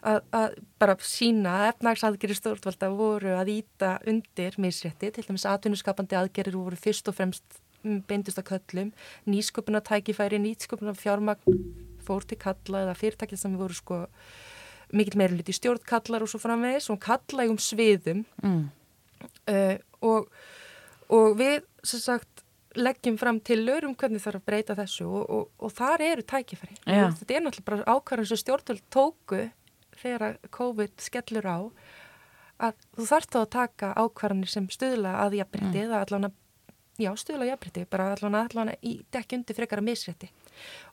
að, 0.00 0.22
að 0.32 0.56
bara 0.80 0.96
sína 1.04 1.54
að 1.58 1.72
efnagsaðgeri 1.74 2.36
stjórnvalda 2.38 2.90
voru 2.96 3.34
að 3.36 3.52
íta 3.58 3.94
undir 4.08 4.56
misrétti, 4.62 5.12
til 5.12 5.26
dæmis 5.26 5.44
atvinnuskapandi 5.48 6.16
aðgerir 6.18 6.56
voru 6.56 6.78
fyrst 6.80 7.10
og 7.12 7.18
fremst 7.18 7.60
mm, 7.84 8.00
beindust 8.08 8.40
að 8.40 8.48
köllum, 8.54 8.92
nýsköpuna 9.28 9.84
tækifæri, 9.84 10.40
nýsköpuna 10.40 10.96
fjármagn 10.96 11.60
fór 12.08 12.24
til 12.24 12.40
kalla 12.40 12.86
eða 12.86 12.96
fyrirtækið 12.96 13.42
sem 13.44 13.58
voru 13.60 13.76
sko 13.76 14.06
mikill 14.96 15.18
meira 15.20 15.36
hluti 15.36 15.54
stjórnkallar 15.56 16.24
og 16.24 16.30
svo 16.32 16.40
framvegis. 16.42 16.88
Og 16.92 17.00
kallægum 17.02 17.60
sviðum. 17.62 18.24
Mm, 18.42 18.66
uh, 19.52 19.76
og, 20.08 20.28
og 21.12 21.38
við 21.38 21.62
sem 21.86 22.02
sagt 22.02 22.44
leggjum 22.78 23.16
fram 23.18 23.38
til 23.40 23.62
um 23.82 23.94
hvernig 23.96 24.22
þarf 24.22 24.40
að 24.42 24.46
breyta 24.46 24.74
þessu 24.78 25.06
og, 25.08 25.30
og, 25.30 25.46
og 25.58 25.72
þar 25.74 26.04
eru 26.04 26.22
tækifæri. 26.22 26.76
Og 26.86 27.16
Þetta 27.20 27.34
er 27.34 27.44
náttúrulega 27.44 27.70
bara 27.70 27.96
ákvarðan 27.96 28.28
sem 28.30 28.40
stjórnvöld 28.42 28.84
tóku 28.92 29.40
þegar 29.98 30.36
COVID 30.54 31.02
skellur 31.02 31.48
á 31.48 31.58
að 32.58 32.82
þú 32.96 33.06
þarft 33.06 33.34
þá 33.34 33.40
að 33.40 33.50
taka 33.54 33.92
ákvarðanir 33.94 34.52
sem 34.52 34.66
stuðla 34.72 35.14
að 35.22 35.38
jafnbrytti 35.38 35.82
eða 35.84 36.02
allan 36.04 36.28
að, 36.28 36.36
já, 36.98 37.10
stuðla 37.22 37.48
jafnbrytti, 37.52 37.86
bara 37.90 38.10
allan 38.14 38.38
að, 38.38 38.50
allan 38.50 38.72
að 38.74 38.86
í 38.90 38.94
dekki 39.14 39.38
undir 39.38 39.58
frekar 39.58 39.82
að 39.82 39.88
misrétti. 39.88 40.30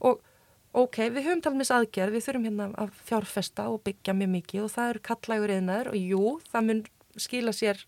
Og 0.06 0.22
ok, 0.76 0.98
við 1.16 1.28
höfum 1.30 1.56
með 1.56 1.64
þess 1.66 1.76
aðgerð, 1.78 2.16
við 2.18 2.26
þurfum 2.26 2.48
hérna 2.50 2.66
að 2.84 2.96
fjárfesta 3.08 3.68
og 3.72 3.82
byggja 3.86 4.16
mjög 4.18 4.32
mikið 4.34 4.64
og 4.66 4.74
það 4.74 4.90
eru 4.94 5.04
kallægur 5.10 5.54
eðnaður 5.56 5.92
og 5.94 6.00
jú, 6.02 6.24
það 6.52 6.66
mun 6.70 6.82
skila 7.26 7.54
sér, 7.56 7.84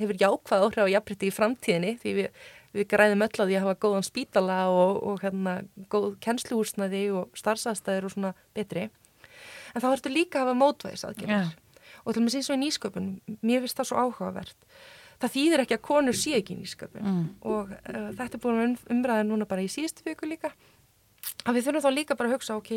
hefur 0.00 0.18
jákvæð 0.18 0.64
áhrif 0.66 0.82
á 0.82 0.92
jafnbrytti 0.96 1.28
í 1.28 1.34
framtíðinni 1.36 1.92
því 2.02 2.14
við, 2.18 2.40
við 2.72 2.88
græðum 2.90 3.22
öll 3.26 3.36
á 3.38 3.44
því 3.44 3.56
að 3.58 3.66
hafa 3.66 3.76
góðan 3.84 4.06
spítala 4.08 4.56
og, 4.72 4.98
og 5.06 5.22
hérna 5.22 5.54
góð 5.92 6.08
kennsluhúsnaði 6.24 7.04
og 7.14 7.30
starfsæðstæðir 7.38 8.08
og 8.08 8.14
svona 8.16 8.32
betri. 8.56 8.88
En 9.74 9.84
þá 9.84 9.88
ertu 9.92 10.10
líka 10.12 10.40
að 10.40 10.48
hafa 10.48 10.58
mótvæðis 10.64 11.06
aðgerðir. 11.08 11.52
Og 12.02 12.16
til 12.16 12.22
og 12.22 12.24
með 12.26 12.34
síðan 12.34 12.46
svo 12.48 12.56
í 12.56 12.62
nýsköpun, 12.64 13.08
mér 13.46 13.62
finnst 13.62 13.78
það 13.78 13.88
svo 13.92 14.02
áhugavert. 14.02 14.66
Það 15.22 15.34
þýðir 15.36 15.62
ekki 15.62 15.76
að 15.76 15.84
konur 15.86 16.16
sé 16.18 16.32
ekki 16.40 16.56
í 16.56 16.60
nýsköpun 16.64 17.04
Mm. 17.06 17.24
og 17.46 17.70
uh, 17.70 18.08
þetta 18.18 18.34
er 18.34 18.42
búin 18.42 18.62
um, 18.64 18.72
umræðin 18.90 19.28
núna 19.30 19.46
bara 19.46 19.62
í 19.62 19.68
síðustu 19.70 20.02
viku 20.08 20.26
líka. 20.26 20.50
Að 21.42 21.56
við 21.56 21.64
þurfum 21.66 21.82
þá 21.82 21.94
líka 21.96 22.16
bara 22.18 22.28
að 22.30 22.36
hugsa, 22.36 22.56
ok, 22.60 22.70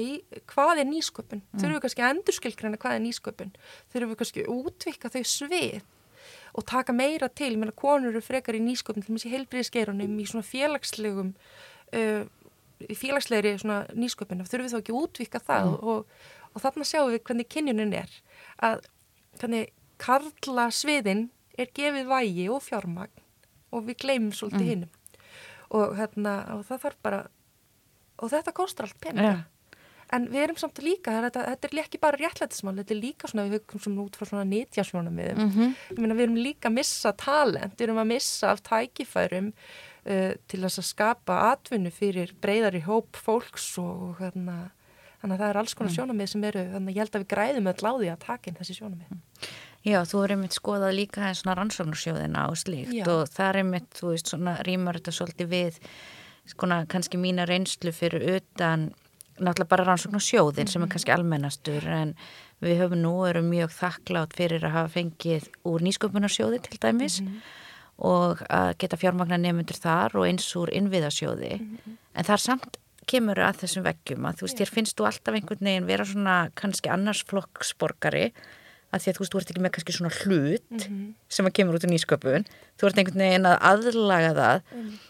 hvað 0.50 0.80
er 0.82 0.88
nýsköpun? 0.90 1.42
Þurfum 1.54 1.76
við 1.76 1.82
kannski 1.84 2.02
að 2.06 2.14
endurskilgræna 2.16 2.80
hvað 2.82 2.96
er 2.96 3.04
nýsköpun? 3.04 3.52
Þurfum 3.94 4.14
við 4.14 4.20
kannski 4.22 4.46
að 4.46 4.56
útvika 4.56 5.12
þau 5.14 5.22
svið 5.30 5.84
og 6.56 6.66
taka 6.66 6.96
meira 6.96 7.28
til, 7.30 7.52
ég 7.52 7.60
meina 7.62 7.76
konur 7.76 8.10
eru 8.14 8.22
frekar 8.24 8.56
í 8.58 8.64
nýsköpun, 8.64 9.04
til 9.04 9.12
og 9.12 9.18
með 9.20 9.28
í 9.28 9.34
heilbriðisgeirunum, 9.36 10.18
í 10.18 10.26
svona 10.32 10.48
félagslegum, 10.48 11.34
uh, 12.00 12.24
í 12.80 12.96
félagslegri 12.98 13.52
svona 13.60 13.82
nýsköpun, 13.94 14.42
þurfum 14.48 14.66
við 14.66 14.74
þá 14.74 14.80
ekki 14.80 14.96
að 14.96 15.02
útvika 15.04 15.42
það 15.44 15.72
og, 15.76 16.18
og 16.56 16.64
þarna 16.64 16.88
sjáum 16.88 17.12
við 17.12 17.24
hvernig 17.28 17.50
kynjunin 17.52 17.94
er, 18.02 18.18
að 18.64 18.88
hvernig 19.42 19.74
karla 20.02 20.70
sviðin 20.74 21.28
er 21.60 21.70
gefið 21.76 22.08
vægi 22.10 22.50
og 22.52 22.64
fjármagn 22.64 23.24
og 23.76 23.86
við 23.90 24.00
gleymum 24.02 24.34
svolítið 24.36 24.64
Mm. 24.64 24.72
hinnum 24.72 24.90
og, 25.76 25.96
hérna, 26.00 26.34
og 26.56 26.66
það 26.68 26.82
þarf 26.86 26.98
bara 27.04 27.22
og 28.22 28.32
þetta 28.34 28.56
kostar 28.56 28.90
allt 28.90 29.02
peninga. 29.04 29.34
Já. 29.36 29.44
en 30.16 30.28
við 30.30 30.44
erum 30.44 30.58
samt 30.62 30.80
líka 30.86 31.16
þetta, 31.26 31.44
þetta 31.50 31.68
er 31.68 31.80
ekki 31.82 32.00
bara 32.00 32.20
réttlætismál, 32.22 32.76
þetta 32.78 32.94
er 32.94 33.02
líka 33.02 33.28
svona 33.28 33.48
við 33.50 33.56
hugum 33.58 33.82
svona 33.82 34.04
út 34.06 34.20
frá 34.20 34.28
svona 34.30 34.46
nýtjasjónum 34.52 35.18
við. 35.18 35.34
Mhm, 35.42 35.74
ég 35.96 36.00
meina 36.00 36.16
við 36.16 36.28
erum 36.28 36.38
líka 36.38 36.70
að 36.70 36.78
missa 36.78 37.12
talent 37.18 37.76
við 37.76 37.88
erum 37.88 38.02
að 38.04 38.12
missa 38.14 38.52
af 38.54 38.62
tækifærum 38.70 39.52
uh, 39.52 40.34
til 40.48 40.62
þess 40.62 40.82
að 40.84 40.90
skapa 40.92 41.40
atvinnu 41.52 41.92
fyrir 41.92 42.36
breyðari 42.42 42.86
hóp 42.86 43.18
fólks 43.18 43.74
og, 43.82 44.22
hérna 44.22 44.70
þannig 45.26 45.40
að 45.40 45.42
það 45.42 45.52
er 45.52 45.60
alls 45.62 45.76
konar 45.78 45.96
sjónamið 45.96 46.32
sem 46.32 46.44
eru 46.50 46.66
þannig 46.74 46.92
að 46.92 46.96
ég 46.96 47.02
held 47.02 47.16
að 47.16 47.24
við 47.24 47.32
græðum 47.34 47.70
öll 47.72 47.86
á 47.86 47.94
því 47.96 48.10
að 48.12 48.26
taka 48.26 48.50
inn 48.52 48.60
þessi 48.60 48.78
sjónamið 48.78 49.50
Já, 49.86 50.00
þú 50.10 50.22
er 50.24 50.34
einmitt 50.34 50.56
skoðað 50.58 50.96
líka 50.98 51.28
eins 51.28 51.44
svona 51.44 51.56
rannsóknarsjóðina 51.60 52.48
og 52.50 52.58
slíkt 52.58 52.94
Já. 52.96 53.06
og 53.06 53.28
það 53.30 53.50
er 53.52 53.60
einmitt, 53.62 53.90
þú 53.94 54.12
veist, 54.12 54.32
svona 54.32 54.56
rýmar 54.66 54.98
þetta 54.98 55.14
svolítið 55.14 55.52
við, 55.52 55.78
skona, 56.50 56.84
kannski 56.90 57.20
mína 57.22 57.48
reynslu 57.50 57.94
fyrir 57.96 58.38
utan 58.38 58.92
náttúrulega 59.36 59.70
bara 59.70 59.86
rannsóknarsjóðin 59.90 60.70
sem 60.72 60.84
er 60.86 60.92
kannski 60.92 61.12
almennastur 61.12 61.84
en 61.92 62.14
við 62.64 62.80
höfum 62.84 63.02
nú 63.04 63.14
eru 63.28 63.44
mjög 63.44 63.74
þakklátt 63.76 64.36
fyrir 64.38 64.64
að 64.64 64.76
hafa 64.78 64.94
fengið 64.96 65.50
úr 65.68 65.84
nýsköpunarsjóði 65.84 66.62
til 66.64 66.80
dæmis 66.80 67.20
og 67.96 68.42
að 68.52 68.74
geta 68.80 69.00
fjármagna 69.00 69.40
nefnundur 69.40 69.80
þar 69.80 70.18
og 70.20 70.28
eins 70.28 70.48
úr 70.60 70.72
innviðasjóði. 70.76 71.54
En 72.16 72.28
þar 72.28 72.44
samt 72.44 72.80
kemur 73.10 73.40
að 73.44 73.62
þessum 73.64 73.86
veggjum 73.86 74.28
að 74.28 74.40
þú 74.40 74.48
veist, 74.48 74.62
þér 74.62 74.74
finnst 74.74 74.98
þú 74.98 75.08
alltaf 75.10 75.38
einhvern 75.38 75.68
veginn 75.70 75.90
vera 75.90 76.08
svona 76.08 76.38
kannski 76.58 76.92
annars 76.92 77.24
flokksborgari 77.28 78.30
að 78.96 79.04
því 79.04 79.12
að 79.12 79.18
þú 79.18 79.24
veist, 79.24 79.34
þú 79.34 79.40
ert 79.42 79.52
ekki 79.52 79.64
með 79.64 79.74
kannski 79.76 79.96
svona 79.96 80.14
hlut 80.22 80.86
sem 81.36 81.50
að 81.50 81.56
kemur 81.58 81.78
út 81.78 81.86
í 81.86 81.90
nýsköpun. 81.92 82.46
Þú 82.80 82.88
ert 82.88 83.02
einhvern 83.02 83.24
veginn 83.26 83.50
að 83.50 83.58
aðlaga 83.72 84.30
það. 84.40 84.70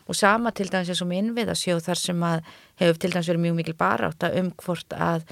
Og 0.10 0.18
sama 0.18 0.52
til 0.56 0.70
dæmis 0.72 0.90
eins 0.90 1.04
og 1.06 1.10
með 1.12 1.22
innviðasjóð 1.24 1.84
þar 1.86 2.02
sem 2.02 2.26
að 2.26 2.50
hefur 2.82 3.00
til 3.02 3.12
dæmis 3.14 3.30
verið 3.30 3.46
mjög 3.46 3.60
mikil 3.60 3.78
barátt 3.78 4.26
um 4.32 4.50
hvort 4.64 4.98
að 4.98 5.28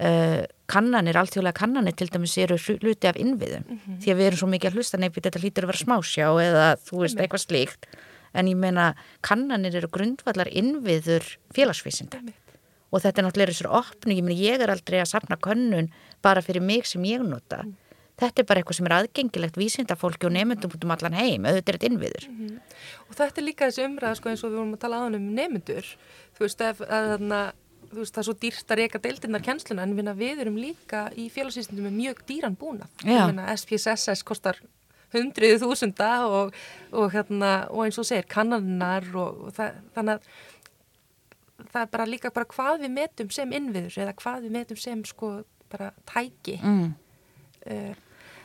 uh, 0.00 0.42
kannanir, 0.72 1.18
alltjóðlega 1.20 1.58
kannanir 1.58 1.96
til 1.98 2.08
dæmis 2.12 2.36
eru 2.40 2.58
hluti 2.58 3.10
af 3.10 3.18
innviðum. 3.20 3.66
Því 4.02 4.14
að 4.14 4.20
við 4.20 4.30
erum 4.30 4.42
svo 4.42 4.50
mikið 4.52 4.70
að 4.70 4.78
hlusta 4.78 5.00
nefnir 5.00 5.26
þetta 5.26 5.42
hlýtur 5.42 5.66
að 5.66 5.72
vera 5.72 5.84
smásjá 5.84 6.28
eða 6.46 6.68
þú 6.86 7.02
veist 7.04 7.20
eitthvað 7.20 7.46
slíkt. 7.46 7.90
En 8.32 8.48
ég 8.48 8.56
meina 8.56 8.94
kannanir 9.20 9.74
eru 9.76 9.90
grundvallar 9.92 10.48
innviður 10.48 11.26
félagsvísinda. 11.52 12.22
Og 12.92 13.00
þetta 13.00 13.20
er 13.20 13.26
náttúrulega 13.26 13.52
þessar 13.52 13.74
opnu, 13.78 14.14
ég 14.16 14.24
meina 14.24 14.36
ég 14.36 14.60
er 14.60 14.72
aldrei 14.72 14.98
að 15.00 15.12
sapna 15.14 15.38
könnun 15.40 15.88
bara 16.22 16.42
fyrir 16.44 16.64
mig 16.64 16.86
sem 16.88 17.04
ég 17.08 17.24
nota. 17.26 17.62
Þetta 18.22 18.42
er 18.42 18.46
bara 18.46 18.60
eitthvað 18.60 18.78
sem 18.78 18.86
er 18.86 18.94
aðgengilegt 18.98 19.56
vísindafólki 19.58 20.28
og 20.28 20.34
nefndum 20.36 20.74
út 20.76 20.84
um 20.86 20.92
allan 20.94 21.16
heim. 21.16 21.46
Auðvitað 21.48 21.72
er 21.72 21.78
þetta 21.78 21.88
innviður. 21.88 22.26
Og 23.08 23.16
þetta 23.18 23.40
er 23.40 23.46
líka 23.46 23.68
þessi 23.70 23.86
umræða 23.88 24.18
sko 24.18 24.30
eins 24.30 24.44
og 24.44 24.52
við 24.52 24.60
vorum 24.60 24.76
að 24.76 24.82
tala 24.84 25.00
aðan 25.00 25.18
um 25.18 25.30
nemyndur 25.38 25.88
þú 26.36 26.46
veist 26.46 26.62
ef, 26.64 26.82
að, 26.86 27.08
þarna, 27.12 27.40
þú 27.88 27.98
veist 28.00 28.14
það 28.14 28.22
er 28.22 28.28
svo 28.28 28.36
dýrt 28.44 28.74
að 28.74 28.80
reyka 28.80 29.00
deildinnar 29.06 29.44
kennsluna 29.46 29.86
en 29.86 30.14
við 30.18 30.44
erum 30.44 30.60
líka 30.60 31.02
í 31.18 31.28
félagsvísindum 31.32 31.88
með 31.88 31.98
mjög 31.98 32.22
dýran 32.28 32.56
meina, 33.04 33.48
SPSS 33.56 34.24
kostar 34.26 34.60
hundriði 35.12 35.60
þúsunda 35.60 36.10
og, 36.24 36.54
og, 36.90 37.10
hérna, 37.12 37.52
og 37.70 37.84
eins 37.86 38.00
og 38.00 38.08
segir 38.08 38.28
kannannar 38.32 39.04
og, 39.12 39.48
og 39.48 39.56
það, 39.58 39.80
þannig 39.96 40.14
að 40.16 41.68
það 41.72 41.82
er 41.82 41.90
bara 41.92 42.08
líka 42.08 42.32
bara 42.34 42.48
hvað 42.48 42.84
við 42.86 42.94
metum 42.96 43.32
sem 43.32 43.52
innviður 43.54 43.98
eða 44.04 44.16
hvað 44.22 44.46
við 44.46 44.56
metum 44.56 44.80
sem 44.80 45.04
sko 45.08 45.34
bara 45.72 45.90
tæki 46.14 46.60
mm. 46.64 46.94
uh, 47.66 47.94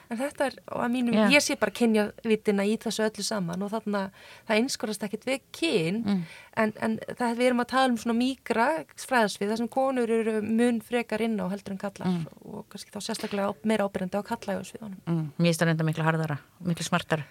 en 0.10 0.17
þetta 0.17 0.46
er 0.48 0.56
á 0.72 0.88
mínum, 0.88 1.13
Já. 1.17 1.28
ég 1.36 1.43
sé 1.43 1.56
bara 1.60 1.72
kynja 1.76 2.12
vitina 2.24 2.63
í 2.63 2.78
þessu 2.80 3.04
öllu 3.08 3.24
saman 3.28 3.63
og 3.65 3.72
þarna 3.74 4.06
það 4.48 4.60
einskorast 4.62 5.04
ekkert 5.08 5.26
við 5.28 5.41
kyn 5.52 6.04
Mm. 6.08 6.22
en, 6.58 6.72
en 6.82 6.93
það 7.20 7.36
við 7.38 7.46
erum 7.48 7.60
að 7.62 7.67
tala 7.74 7.91
um 7.91 7.98
svona 8.02 8.15
mýgra 8.17 8.67
fræðasvið 8.98 9.50
þar 9.52 9.58
sem 9.62 9.67
konur 9.67 10.10
eru 10.10 10.41
mun 10.41 10.80
frekar 10.82 11.22
inn 11.22 11.36
á 11.38 11.46
heldur 11.52 11.76
en 11.76 11.82
kallar 11.82 12.08
Mm. 12.08 12.26
og 12.46 12.65
kannski 12.72 12.91
þá 12.93 13.00
sérstaklega 13.04 13.54
meira 13.63 13.86
ábyrjandi 13.88 14.17
á 14.17 14.24
kallægusviðunum 14.24 15.02
Mm. 15.08 15.26
Mér 15.38 15.52
finnst 15.52 15.62
það 15.62 15.67
reynda 15.72 15.84
miklu 15.89 16.04
harðara, 16.08 16.38
miklu 16.65 16.84
smartara 16.88 17.24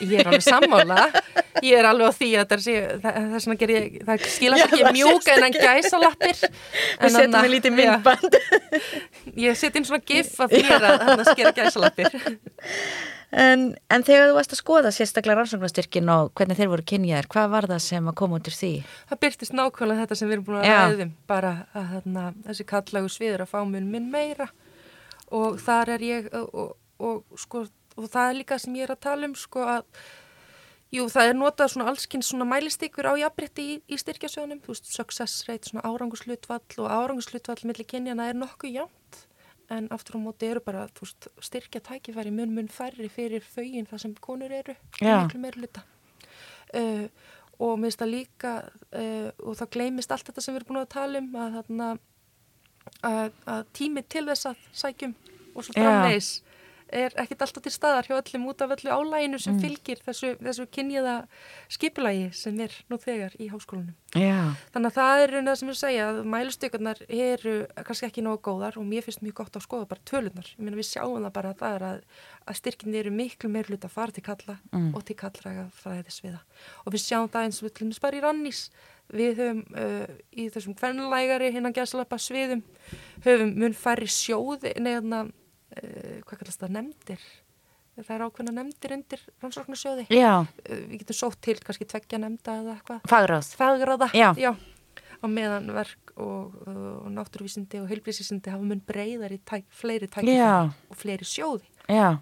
ég 0.00 0.20
er 0.20 0.26
alveg 0.26 0.42
sammála 0.42 1.10
ég 1.62 1.78
er 1.78 1.84
alveg 1.86 2.08
á 2.08 2.12
því 2.18 2.30
að 2.40 2.48
það 2.50 2.68
er, 2.74 2.98
það, 3.04 3.14
það 3.14 3.34
er 3.34 3.44
svona 3.44 3.58
ger 3.62 3.72
ég, 3.74 3.98
það 4.08 4.26
skilast 4.34 4.60
Já, 4.60 4.66
ekki 4.66 4.82
það 4.84 4.96
mjúka 4.98 5.22
sést 5.24 5.36
en 5.36 5.42
hann 5.44 5.58
gæsa 5.60 6.00
lappir 6.02 6.36
Við 7.04 7.14
setjum 7.14 7.36
við 7.44 7.52
lítið 7.54 7.76
myndband 7.78 8.38
ég 9.44 9.56
set 9.58 9.76
inn 9.78 9.86
svona 9.86 10.02
gif 10.06 10.34
af 10.40 10.50
mér 10.50 10.74
að 10.88 11.04
hann 11.08 11.22
að 11.22 11.30
skera 11.32 11.52
gæsa 11.56 11.82
lappir 11.84 12.13
en, 13.44 13.64
en 13.90 14.04
þegar 14.06 14.30
þú 14.30 14.36
varst 14.38 14.54
að 14.54 14.60
skoða 14.60 14.92
sérstaklega 14.94 15.38
rannsóknastyrkin 15.40 16.10
og 16.14 16.32
hvernig 16.38 16.58
þeir 16.60 16.72
voru 16.72 16.86
kynjaðir, 16.92 17.30
hvað 17.34 17.52
var 17.54 17.68
það 17.72 17.84
sem 17.86 18.10
að 18.10 18.18
koma 18.20 18.40
út 18.40 18.50
úr 18.50 18.58
því? 18.58 18.72
það 19.10 19.22
byrtist 19.26 19.56
nákvæmlega 19.58 20.04
þetta 20.04 20.18
sem 20.20 20.30
við 20.30 20.36
erum 20.38 20.48
búin 20.48 20.60
að 20.60 20.72
ræðum 20.72 21.14
bara 21.30 21.54
að 21.74 21.94
þarna, 21.94 22.26
þessi 22.48 22.68
kallægu 22.74 23.14
sviður 23.14 23.46
að 23.46 23.54
fá 23.54 23.60
mun 23.62 23.88
minn 23.92 24.10
meira. 24.12 24.50
Og 25.34 25.56
þar 25.62 25.96
er 25.96 26.04
ég 26.04 26.28
og, 26.36 26.50
og, 26.52 26.74
og, 27.00 27.40
sko, 27.40 27.64
og 27.96 28.10
það 28.12 28.28
er 28.28 28.38
líka 28.42 28.60
sem 28.60 28.76
ég 28.78 28.86
er 28.86 28.94
að 28.94 29.02
tala 29.08 29.30
um 29.30 29.38
sko 29.38 29.64
að 29.78 29.88
Jú, 30.94 31.08
það 31.10 31.28
er 31.28 31.34
notað 31.34 31.70
svona 31.72 31.90
allskynns 31.90 32.28
svona 32.30 32.46
mælistykur 32.46 33.08
á 33.10 33.18
jafnbrytti 33.18 33.64
í, 33.66 33.78
í 33.90 33.96
styrkjasjónum, 33.98 34.60
þú 34.62 34.70
veist, 34.70 34.90
success 34.94 35.42
rate, 35.48 35.66
svona 35.66 35.82
árangurslutfall 35.88 36.84
og 36.84 36.86
árangurslutfall 36.86 37.64
millir 37.66 37.88
kynjana 37.90 38.28
er 38.30 38.38
nokkuð 38.38 38.76
jæmt, 38.76 38.94
en 39.72 39.88
aftur 39.94 40.18
á 40.18 40.20
móti 40.20 40.48
eru 40.50 40.60
bara, 40.64 40.86
veist, 41.00 41.28
styrkja 41.40 41.80
tækifæri 41.84 42.32
mun 42.34 42.54
mun 42.54 42.68
færri 42.68 43.08
fyrir 43.08 43.44
fögin 43.44 43.88
það 43.88 44.02
sem 44.04 44.14
konur 44.20 44.52
eru, 44.52 44.76
miklu 45.00 45.40
meira 45.40 45.60
luta. 45.60 45.84
Uh, 46.74 47.06
og 47.62 47.78
mér 47.78 47.88
finnst 47.88 48.02
það 48.02 48.12
líka, 48.12 48.54
uh, 48.98 49.30
og 49.46 49.56
það 49.60 49.72
gleymist 49.76 50.12
allt 50.12 50.26
þetta 50.28 50.44
sem 50.44 50.54
við 50.54 50.62
erum 50.62 50.72
búin 50.72 50.82
að 50.82 50.90
tala 50.96 51.22
um, 51.22 51.36
að, 51.38 52.02
að, 53.10 53.38
að 53.54 53.62
tími 53.78 54.02
til 54.10 54.26
þess 54.30 54.50
að 54.50 54.66
sækjum 54.82 55.14
og 55.54 55.66
svo 55.66 55.76
framleis 55.76 56.30
er 56.94 57.14
ekkit 57.22 57.42
alltaf 57.44 57.62
til 57.64 57.72
staðar 57.74 58.06
hjá 58.08 58.14
öllum 58.20 58.46
út 58.50 58.62
af 58.64 58.70
öllu 58.76 58.90
álæginu 58.94 59.38
sem 59.42 59.54
Mm. 59.56 59.60
fylgir 59.64 59.98
þessu, 60.06 60.34
þessu 60.38 60.66
kynniða 60.70 61.14
skipulagi 61.68 62.30
sem 62.34 62.58
er 62.60 62.72
nú 62.90 62.98
þegar 63.00 63.34
í 63.40 63.48
háskólanum. 63.52 63.94
Já, 64.14 64.54
Þannig 64.74 64.90
að 64.92 64.96
það 64.98 65.22
er 65.24 65.32
raun 65.34 65.48
að 65.50 65.56
sem 65.58 65.68
ég 65.72 65.78
segja 65.80 66.04
að 66.12 66.20
mælustökurnar 66.34 67.00
eru 67.08 67.54
kannski 67.84 68.06
ekki 68.08 68.22
nógu 68.24 68.40
góðar 68.46 68.76
og 68.78 68.86
mér 68.86 69.02
finnst 69.06 69.22
mjög 69.24 69.34
gott 69.42 69.56
að 69.58 69.66
skoða 69.66 69.88
bara 69.90 70.04
tölunar. 70.06 70.46
Ég 70.54 70.62
meina 70.62 70.76
við 70.78 70.88
sjáum 70.92 71.18
það 71.24 71.32
bara 71.34 71.50
að 71.54 71.58
það 71.64 71.74
er 71.74 71.86
að, 71.88 72.00
að 72.46 72.58
styrkinni 72.60 72.98
eru 73.02 73.10
miklu 73.10 73.50
meir 73.50 73.64
hluta 73.70 73.88
að 73.88 73.96
fara 73.96 74.12
til 74.12 74.22
kalla 74.22 74.58
Mm. 74.72 74.94
og 74.94 75.04
til 75.04 75.16
kallræga 75.16 75.68
fræðis 75.74 76.20
við 76.22 76.32
það. 76.34 76.44
Og 76.86 76.92
við 76.94 77.02
sjáum 77.04 77.28
það 77.30 77.44
eins 77.44 77.62
og 77.62 77.68
við 77.68 77.74
til 77.74 77.86
dæmis 77.86 78.00
bara 78.00 78.16
í 78.16 78.20
rannís. 78.24 78.70
Við 79.12 79.36
höfum 79.36 79.58
uh, 79.76 80.06
í 80.32 80.48
þessum 80.50 80.74
hvernlægari 80.80 81.50
hinnan 81.52 81.74
gæslappa 81.76 82.16
sviðum 82.16 82.62
höfum 83.24 83.50
mun 83.60 83.74
færri 83.76 84.06
sjóði 84.08 84.72
neðna, 84.80 85.26
uh, 85.26 85.32
hvað 86.24 86.38
kallast 86.40 86.60
það, 86.62 86.70
nefndir. 86.78 87.24
Það 87.94 88.10
er 88.16 88.22
ákveðna 88.26 88.52
nefndir 88.56 88.92
undir 88.96 89.20
rannsóknarsjóði. 89.42 90.06
já, 90.10 90.32
Uh, 90.68 90.80
við 90.90 90.98
getum 91.04 91.14
sótt 91.20 91.40
til 91.40 91.54
kannski 91.62 91.86
tveggja 91.86 92.18
nefnda 92.18 92.56
eða 92.62 92.72
eitthvað 92.78 93.04
fagráð 93.06 93.50
fagráða 93.54 94.08
Já. 94.14 94.50
á 95.22 95.26
meðan 95.30 95.70
verk 95.72 96.12
og, 96.16 96.56
og 96.66 97.06
náttúruvísindi 97.14 97.78
og 97.82 97.88
heilbrísisindi 97.88 98.50
hafa 98.50 98.62
mun 98.66 98.80
breyðar 98.82 99.32
í 99.32 99.38
tæk, 99.46 99.64
fleiri 99.70 100.08
tækifæri 100.10 100.34
Já. 100.40 100.70
og 100.90 100.96
fleiri 100.96 101.24
sjóði, 101.24 101.68
Já, 101.88 102.18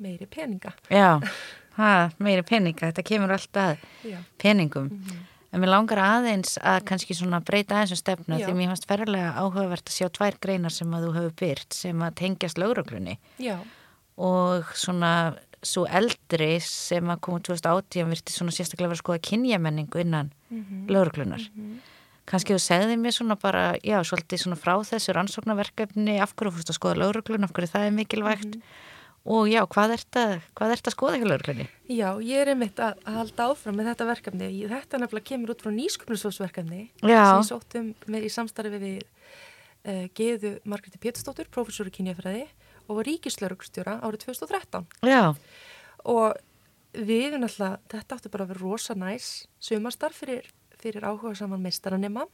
meiri 0.00 0.26
peninga 0.26 0.72
já, 0.88 1.20
ha, 1.78 2.10
meiri 2.18 2.42
peninga, 2.42 2.88
þetta 2.90 3.04
kemur 3.04 3.30
alltaf 3.36 3.78
Já. 4.04 4.18
peningum 4.38 4.88
Mhm. 4.88 5.20
En 5.54 5.62
mér 5.62 5.70
langar 5.70 6.00
aðeins 6.02 6.56
að 6.58 6.80
kannski 6.88 7.14
svona 7.14 7.38
breyta 7.46 7.76
aðeins 7.78 7.94
um 7.94 8.00
stefna 8.00 8.38
Já. 8.40 8.48
því 8.48 8.54
mér 8.58 8.72
fannst 8.72 8.88
ferðarlega 8.90 9.28
áhugavert 9.38 9.86
að 9.86 9.94
sjá 10.00 10.08
tvær 10.18 10.38
greinar 10.42 10.74
sem 10.74 10.90
að 10.96 11.04
þú 11.06 11.12
hefur 11.14 11.34
byrt 11.44 11.76
sem 11.78 12.02
að 12.02 12.14
tengjast 12.18 12.58
lögreglunni 12.58 13.14
Já, 13.38 13.56
og 14.18 14.64
svona 14.74 15.12
svo 15.64 15.86
eldri 15.88 16.58
sem 16.60 17.06
að 17.08 17.20
koma 17.24 17.40
2018 17.40 18.10
virti 18.10 18.34
svona 18.34 18.52
sérstaklega 18.52 18.90
verið 18.90 18.98
að 18.98 19.04
skoða 19.04 19.22
kynjamenningu 19.30 20.00
innan 20.02 20.32
Mhm. 20.50 20.86
lögreglunar. 20.92 21.46
Kannski 22.26 22.54
þú 22.54 22.60
segði 22.60 22.96
mér 23.00 23.12
svona 23.12 23.36
bara, 23.40 23.74
já, 23.84 23.98
svolítið 24.04 24.42
svona 24.44 24.56
frá 24.60 24.74
þessu 24.84 25.12
rannsóknarverkefni, 25.16 26.18
af 26.20 26.34
hverju 26.36 26.52
fórst 26.52 26.70
að 26.72 26.78
skoða 26.78 27.00
lögreglun, 27.02 27.44
af 27.44 27.52
hverju 27.52 27.70
það 27.72 27.86
er 27.86 27.96
mikilvægt 27.96 28.60
og 29.24 29.48
já, 29.48 29.60
hvað 29.74 29.94
ert 29.96 30.18
að, 30.20 30.34
hvað 30.58 30.74
ert 30.76 30.88
að 30.90 30.96
skoða 30.96 31.18
ekki 31.18 31.30
lögreglunni? 31.30 31.66
já, 31.88 32.08
ég 32.24 32.42
er 32.42 32.52
einmitt 32.52 32.80
að, 32.82 33.00
að 33.04 33.18
halda 33.20 33.48
áfram 33.50 33.78
með 33.78 33.90
þetta 33.92 34.08
verkefni. 34.10 34.50
Þetta 34.70 35.00
nefnilega 35.00 35.28
kemur 35.30 35.54
út 35.54 35.64
frá 35.64 35.72
nýsköpnusfólksverkefni 35.78 36.80
sem 37.00 37.12
ég 37.14 37.46
sóttum 37.48 37.92
með 38.10 38.28
í 38.28 38.32
samstarfi 38.32 38.80
við 38.82 39.04
uh, 39.04 40.06
Geðu 40.16 40.56
Margréti 40.68 41.00
Pétursdóttur, 41.00 41.48
prófessor 41.52 41.88
í 41.88 41.94
kynjafræði 41.94 42.48
og 42.84 42.98
var 42.98 43.08
ríkislaurugstjóra 43.08 44.00
árið 44.04 44.26
2013. 44.26 44.84
Já, 45.08 45.32
og 46.04 46.36
við 46.94 47.38
náttúrulega, 47.38 47.80
þetta 47.90 48.18
áttu 48.18 48.30
bara 48.32 48.46
að 48.46 48.52
vera 48.52 48.62
rosa 48.62 48.94
næs 48.98 49.30
sumarstarf 49.62 50.20
fyrir, 50.22 50.46
fyrir 50.78 51.06
áhuga 51.06 51.34
saman 51.38 51.62
meistaranema 51.64 52.26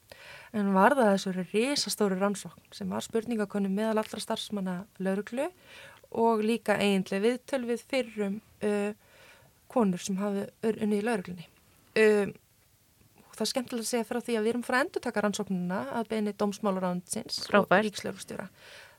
en 0.57 0.73
var 0.75 0.97
það 0.99 1.13
þessu 1.15 1.47
risastóru 1.53 2.19
rannsókn 2.21 2.75
sem 2.75 2.91
var 2.91 3.05
spurningakonu 3.07 3.71
meðal 3.73 4.03
allra 4.03 4.23
starfsmanna 4.23 4.77
lauruglu 4.99 5.47
og 5.47 5.55
líka 6.43 6.77
eiginlega 6.81 7.25
viðtöl 7.25 7.65
við 7.69 7.83
fyrrum 7.91 8.39
uh, 8.67 8.93
konur 9.71 10.03
sem 10.03 10.19
hafi 10.19 10.47
unnið 10.67 10.99
í 10.99 11.07
lauruglunni. 11.07 11.49
Og 12.01 13.35
það 13.37 13.45
er 13.45 13.51
skemmtilega 13.51 13.85
að 13.87 13.91
segja 13.91 14.07
frá 14.09 14.19
því 14.19 14.37
að 14.37 14.47
við 14.47 14.53
erum 14.53 14.65
frá 14.67 14.77
endur 14.81 15.03
taka 15.05 15.23
rannsóknuna 15.25 15.81
að 16.01 16.09
beini 16.11 16.35
dómsmálaráðinsins 16.39 17.39
og 17.45 17.53
Frábært. 17.53 17.87
ríkslaurugstjóra. 17.87 18.49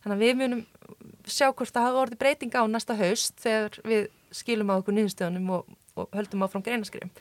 Þannig 0.01 0.15
að 0.15 0.23
við 0.23 0.39
munum 0.39 0.63
sjá 1.29 1.51
hvort 1.51 1.73
það 1.75 1.87
hafa 1.87 2.01
orðið 2.05 2.21
breyting 2.23 2.55
á 2.57 2.63
næsta 2.71 2.95
haust 2.97 3.35
þegar 3.43 3.77
við 3.85 4.07
skilum 4.33 4.71
á 4.73 4.79
okkur 4.79 4.97
nýðustöðunum 4.97 5.51
og, 5.57 5.75
og 5.99 6.17
höldum 6.17 6.45
áfram 6.47 6.65
greinaskrifum. 6.65 7.11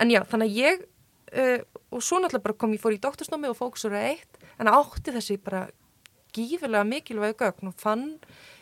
En 0.00 0.10
já, 0.10 0.22
þannig 0.30 0.50
að 0.50 0.58
ég, 0.58 0.82
uh, 1.36 1.60
og 1.94 2.02
svo 2.02 2.18
náttúrulega 2.18 2.48
bara 2.48 2.58
kom 2.64 2.74
ég 2.74 2.82
fór 2.82 2.96
í 2.96 3.02
doktorsnámi 3.04 3.52
og 3.52 3.58
fókusur 3.60 3.94
að 3.94 4.08
eitt, 4.14 4.42
en 4.58 4.72
átti 4.72 5.14
þessi 5.14 5.38
bara 5.44 5.68
gífurlega 6.34 6.88
mikilvægu 6.88 7.38
gögn 7.44 7.70
og 7.70 7.78
fann 7.78 8.08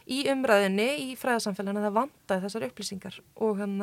í 0.07 0.25
umræðinni 0.33 0.89
í 1.05 1.13
fræðarsamfélaginu 1.21 1.83
að 1.83 1.89
það 1.89 1.99
vantaði 2.01 2.47
þessar 2.47 2.67
upplýsingar. 2.71 3.21
Og 3.43 3.63
hann 3.63 3.77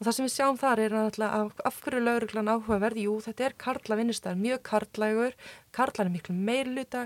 Og 0.00 0.06
það 0.06 0.14
sem 0.16 0.24
við 0.24 0.32
sjáum 0.32 0.56
þar 0.56 0.80
er 0.80 0.94
náttúrulega 0.96 1.64
af, 1.68 1.78
hverju 1.84 1.98
lauruglan 2.00 2.48
áhugaverð, 2.48 3.00
jú 3.04 3.16
þetta 3.20 3.44
er 3.44 3.54
karla 3.60 3.98
vinnustæðar, 3.98 4.38
mjög 4.40 4.60
karlægur, 4.64 5.34
karlan 5.76 6.08
er 6.08 6.14
miklu 6.14 6.36
meirluta, 6.48 7.02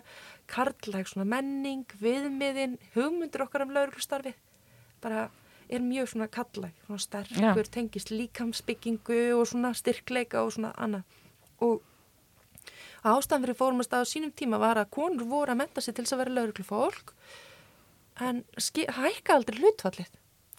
karlæg 0.46 1.10
svona 1.10 1.26
menning, 1.32 1.96
viðmiðin, 1.98 2.76
hugmyndir 2.94 3.42
okkar 3.42 3.64
um 3.66 3.72
lauruglustarfið, 3.74 4.36
bara 5.02 5.24
er 5.66 5.82
mjög 5.82 6.12
svona 6.12 6.28
karlæg, 6.30 6.78
svona 6.86 7.02
sterkur, 7.02 7.72
tengist 7.74 8.14
líkamsbyggingu 8.14 9.20
og 9.40 9.42
svona 9.50 9.74
styrkleika 9.74 10.44
og 10.46 10.54
svona 10.54 10.70
annað. 10.78 11.18
Og 11.66 11.82
ástæðan 13.02 13.48
fyrir 13.48 13.58
fórumast 13.58 13.98
að 13.98 14.06
á 14.06 14.12
sínum 14.12 14.30
tíma 14.30 14.62
var 14.62 14.78
að 14.78 14.92
konur 14.94 15.26
voru 15.34 15.50
að 15.50 15.64
menta 15.64 15.82
sig 15.82 15.98
til 15.98 16.06
þess 16.06 16.14
að 16.14 16.22
vera 16.22 16.38
lauruglufólk, 16.38 17.16
en 18.22 18.44
hækka 18.98 19.38
aldrei 19.38 19.58
hlutfallið 19.62 20.12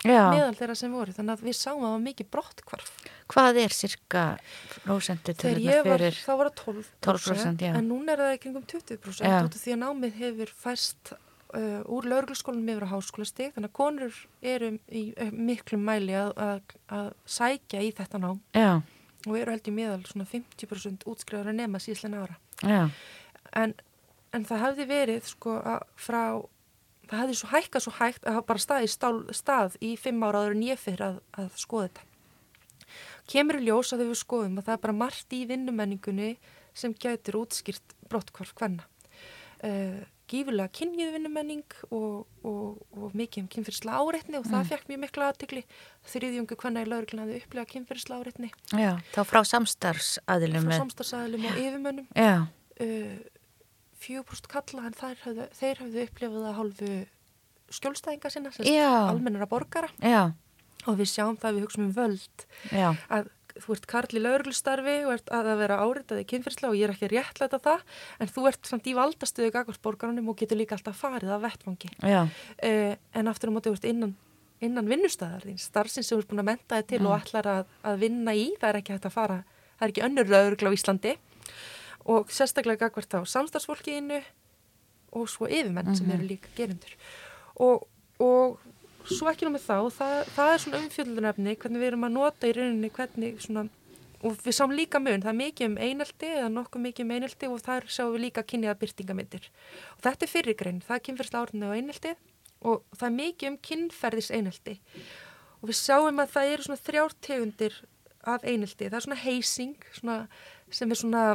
já. 0.06 0.24
meðal 0.34 0.56
þeirra 0.58 0.78
sem 0.78 0.96
voru 0.96 1.14
þannig 1.16 1.36
að 1.36 1.44
við 1.48 1.58
sáum 1.58 1.82
að 1.82 1.86
það 1.86 1.94
var 1.96 2.04
mikið 2.06 2.32
brottkvarf 2.36 2.96
Hvað 3.32 3.60
er 3.64 3.74
cirka 3.74 4.24
prósentu 4.84 5.34
til 5.34 5.54
var, 5.66 5.86
fyrir? 5.88 6.18
þá 6.22 6.34
var 6.38 6.50
það 6.52 6.60
12%, 6.62 6.98
12%, 7.08 7.64
já. 7.66 7.72
en 7.74 7.88
núna 7.90 8.14
er 8.14 8.24
það 8.24 8.34
í 8.36 8.42
kringum 8.44 8.66
20% 8.70 9.26
Já. 9.26 9.38
út 9.42 9.56
af 9.56 9.64
því 9.64 9.76
að 9.76 9.82
námið 9.82 10.20
hefur 10.22 10.52
fæst 10.62 11.14
uh, 11.16 11.82
úr 11.96 12.10
lauruglaskólanum 12.12 12.74
yfir 12.76 12.86
á 12.86 12.94
háskólastig 12.94 13.56
þannig 13.56 13.72
að 13.72 13.78
konur 13.80 14.20
eru 14.54 14.72
í 14.90 15.06
uh, 15.16 15.32
miklum 15.34 15.86
mæli 15.88 16.18
að, 16.20 16.36
að, 16.38 16.78
að 17.00 17.10
sækja 17.38 17.82
í 17.82 17.92
þetta 17.98 18.22
nám 18.22 18.42
Já, 18.54 18.72
og 19.26 19.40
eru 19.40 19.56
held 19.56 19.72
í 19.72 19.76
meðal 19.80 20.02
svona 20.06 20.30
50% 20.30 21.08
útskrifar 21.10 21.50
að 21.50 21.62
nema 21.64 21.82
síðslega 21.82 22.28
ára 22.28 22.40
já, 22.62 22.84
en, 23.58 23.74
en 24.36 24.46
það 24.46 24.68
hefði 24.68 24.90
verið 24.92 25.32
sko 25.34 25.58
að 25.64 25.88
frá 25.98 26.22
það 27.10 27.22
hefði 27.24 27.38
svo 27.40 27.52
hækkað 27.54 27.86
svo 27.86 27.94
hægt 28.00 28.26
að 28.26 28.38
hafa 28.38 28.48
bara 28.52 28.64
stað 28.66 28.88
í 28.88 28.90
stál, 28.92 29.16
stað 29.36 29.78
í 29.82 29.94
fimm 30.00 30.24
ára 30.26 30.44
áður 30.44 30.58
en 30.58 30.66
ég 30.68 30.82
fyrir 30.82 31.06
að, 31.10 31.22
að 31.42 31.52
skoða 31.62 31.88
þetta. 31.90 32.08
Kemur 33.32 33.60
í 33.60 33.66
ljós 33.66 33.94
að 33.94 34.04
þau 34.04 34.10
við 34.12 34.20
skoðum 34.22 34.60
að 34.62 34.68
það 34.68 34.76
er 34.78 34.84
bara 34.86 34.98
margt 35.04 35.34
í 35.34 35.46
vinnumenningunni 35.50 36.32
sem 36.76 36.94
gætir 36.94 37.38
útskýrt 37.40 37.96
brottkvarf 38.12 38.52
hvenna. 38.60 38.86
Uh, 39.66 40.04
gífurlega 40.30 40.72
kynniðvinnumenning 40.74 41.64
og, 41.94 42.26
og, 42.46 42.80
og 42.98 43.14
mikið 43.18 43.44
um 43.44 43.50
kynferðislega 43.54 44.00
áreitni 44.02 44.40
og 44.40 44.48
það 44.48 44.58
Mm. 44.64 44.70
fekk 44.72 44.88
mjög 44.90 45.02
mikla 45.04 45.28
aðtikli 45.32 45.62
þriðjungu 46.10 46.58
hvernig 46.58 46.86
í 46.86 46.90
laurugluna 46.90 47.26
hafði 47.26 47.42
upplegað 47.44 47.70
kynferðislega 47.74 48.24
áreitni 48.26 48.50
Já, 48.74 48.92
þá 49.14 49.20
frá 49.30 49.40
samstarfsaðilum 49.52 50.66
frá 50.66 50.72
með, 50.72 50.82
samstagsæðilum 50.82 51.46
og 51.46 51.60
yfirmönnum 51.62 52.08
já, 52.18 52.34
uh, 52.82 53.16
4% 54.06 54.50
kalla 54.52 54.88
en 54.90 54.98
hafðu, 55.02 55.50
þeir 55.60 55.84
hafðu 55.84 56.08
upplifað 56.08 56.50
að 56.50 56.58
hálfu 56.60 56.92
skjólstæðinga 57.76 58.32
sinna, 58.32 58.52
Já. 58.62 58.92
almennara 59.10 59.48
borgara. 59.50 59.90
Já, 60.00 60.36
og 60.86 61.00
við 61.00 61.10
sjáum 61.16 61.40
það 61.42 61.58
við 61.58 61.66
hugsaum 61.66 61.88
um 61.88 61.96
völd. 61.96 62.46
Já, 62.70 62.90
að 63.10 63.32
þú 63.62 63.76
ert 63.76 63.88
karl 63.90 64.18
í 64.18 64.22
lauruglustarfi 64.22 64.96
og 65.08 65.14
ert 65.16 65.32
að 65.34 65.50
vera 65.62 65.80
áritaði 65.80 66.26
kynfyrsla 66.28 66.72
og 66.72 66.78
ég 66.78 66.90
er 66.90 66.94
ekki 66.96 67.08
að 67.08 67.14
réttlæta 67.14 67.60
það 67.64 67.84
en 68.20 68.32
þú 68.32 68.46
ert 68.50 68.70
samt 68.70 68.90
í 68.90 68.96
valdastuðu 68.98 69.52
gagvart 69.56 69.82
borgarunum 69.86 70.32
og 70.32 70.40
getur 70.42 70.60
líka 70.60 70.76
alltaf 70.76 71.00
farið 71.00 71.32
af 71.36 71.44
vettfangi 71.46 71.92
já, 71.96 72.22
uh, 72.26 72.94
en 73.16 73.32
aftur 73.32 73.52
á 73.52 73.56
móti 73.56 73.72
þú 73.72 73.78
ert 73.78 73.88
innan, 73.92 74.16
innan 74.60 74.92
vinnustæðar 74.92 75.48
þín, 75.48 75.62
starfsins 75.62 76.10
sem 76.10 76.18
þú 76.18 76.26
ert 76.26 76.34
búin 76.34 76.44
að 76.44 76.50
menta 76.52 76.82
þig 76.82 76.90
til 76.92 77.02
og 77.06 77.16
ætlar 77.16 77.52
að, 77.54 77.72
að 77.88 78.04
vinna 78.04 78.36
í, 78.36 78.50
það 78.60 78.70
er 78.72 78.82
ekki 78.82 78.96
hægt 78.98 79.08
að 79.08 79.16
fara 79.16 79.40
það 79.48 79.88
er 79.88 79.94
ekki 79.94 80.06
önnur 80.10 80.36
laurugla 80.36 80.72
á 80.72 80.76
Íslandi 80.76 81.16
og 82.06 82.32
sérstaklega 82.34 82.86
gagvart 82.86 83.12
þá 83.12 83.26
samstagsfólkiðinu 83.30 84.22
og 85.16 85.30
svo 85.32 85.48
yfirmenn 85.50 85.96
sem 85.98 86.12
eru 86.14 86.28
líka 86.28 86.52
gerindur 86.58 86.94
og, 87.64 87.86
og 88.22 88.60
svo 89.06 89.30
ekki 89.30 89.48
námið 89.48 89.66
þá, 89.66 89.78
það, 89.96 90.14
það 90.36 90.52
er 90.52 90.62
svona 90.64 90.82
umfjöldunarefni 90.84 91.56
hvernig 91.62 91.82
við 91.82 91.90
erum 91.92 92.08
að 92.08 92.16
nota 92.16 92.50
í 92.50 92.54
rauninni 92.56 92.92
hvernig 92.94 93.42
svona, 93.44 93.66
og 94.26 94.38
við 94.44 94.58
sáum 94.58 94.76
líka 94.76 95.02
mun 95.02 95.24
það 95.24 95.32
er 95.32 95.40
mikið 95.42 95.70
um 95.70 95.78
einelti 95.88 96.32
eða 96.32 96.52
nokkuð 96.54 96.86
mikið 96.88 97.06
um 97.06 97.16
einelti 97.18 97.50
og 97.52 97.64
þar 97.66 97.90
sjáum 97.98 98.14
við 98.16 98.26
líka 98.28 98.46
kynniða 98.46 98.78
byrtingamindir 98.82 99.50
og 99.96 100.06
þetta 100.06 100.28
er 100.28 100.34
fyrirgrein, 100.34 100.82
það 100.86 100.98
er 100.98 101.06
kynferðsla 101.10 101.44
árunni 101.44 101.70
og 101.70 101.78
einelti 101.80 102.16
og 102.66 102.86
það 102.96 103.08
er 103.10 103.18
mikið 103.20 103.52
um 103.52 103.60
kynferðis 103.70 104.32
einelti 104.34 104.78
og 105.62 105.70
við 105.70 105.80
sjáum 105.80 106.22
að 106.22 106.34
það 106.36 106.54
eru 106.54 106.68
svona 106.68 106.86
þrjár 106.86 107.18
tegundir 107.26 107.82
af 108.26 108.46
einelti, 108.46 108.90
það 108.90 108.98
er 109.00 109.06
svona 109.06 109.22
heysing 109.22 109.90
svona, 109.94 110.18
sem 110.74 110.92
er 110.92 111.00
svona 111.00 111.26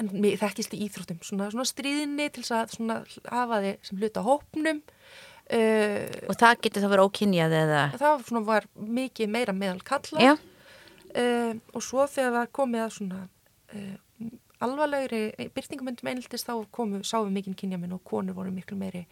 en 0.00 0.12
mér 0.22 0.38
þekkist 0.40 0.76
í 0.76 0.84
íþróttum. 0.86 1.20
Svona, 1.26 1.50
svona 1.52 1.68
stríðinni 1.68 2.30
til 2.34 2.44
að 2.56 2.76
svona, 2.76 3.00
hafa 3.28 3.60
þið 3.64 3.88
sem 3.88 4.00
hluta 4.00 4.24
hópnum 4.24 4.80
uh, 4.80 6.06
og 6.28 6.38
það 6.38 6.62
getur 6.66 6.84
þá 6.84 6.92
verið 6.92 7.08
ókynjað 7.08 7.56
eða, 7.60 7.82
það 7.98 8.24
svona 8.28 8.44
var 8.46 8.68
mikið 9.00 9.34
meira 9.34 9.56
meðal 9.56 9.82
kalla 9.86 10.36
uh, 10.36 11.52
og 11.74 11.84
svo 11.84 12.06
þegar 12.10 12.38
það 12.38 12.54
komið 12.60 12.84
að 12.84 12.94
svona 12.96 13.20
uh, 13.26 14.30
alvarlegri 14.60 15.50
byrtingumöndum 15.56 16.10
eineltis 16.12 16.44
þá 16.46 16.54
komu, 16.74 17.02
sáum 17.06 17.30
við 17.30 17.38
mikið 17.40 17.60
kynjaminn 17.62 17.96
og 17.96 18.02
konur 18.06 18.36
voru 18.36 18.52
miklu 18.54 18.78
meiri 18.80 19.06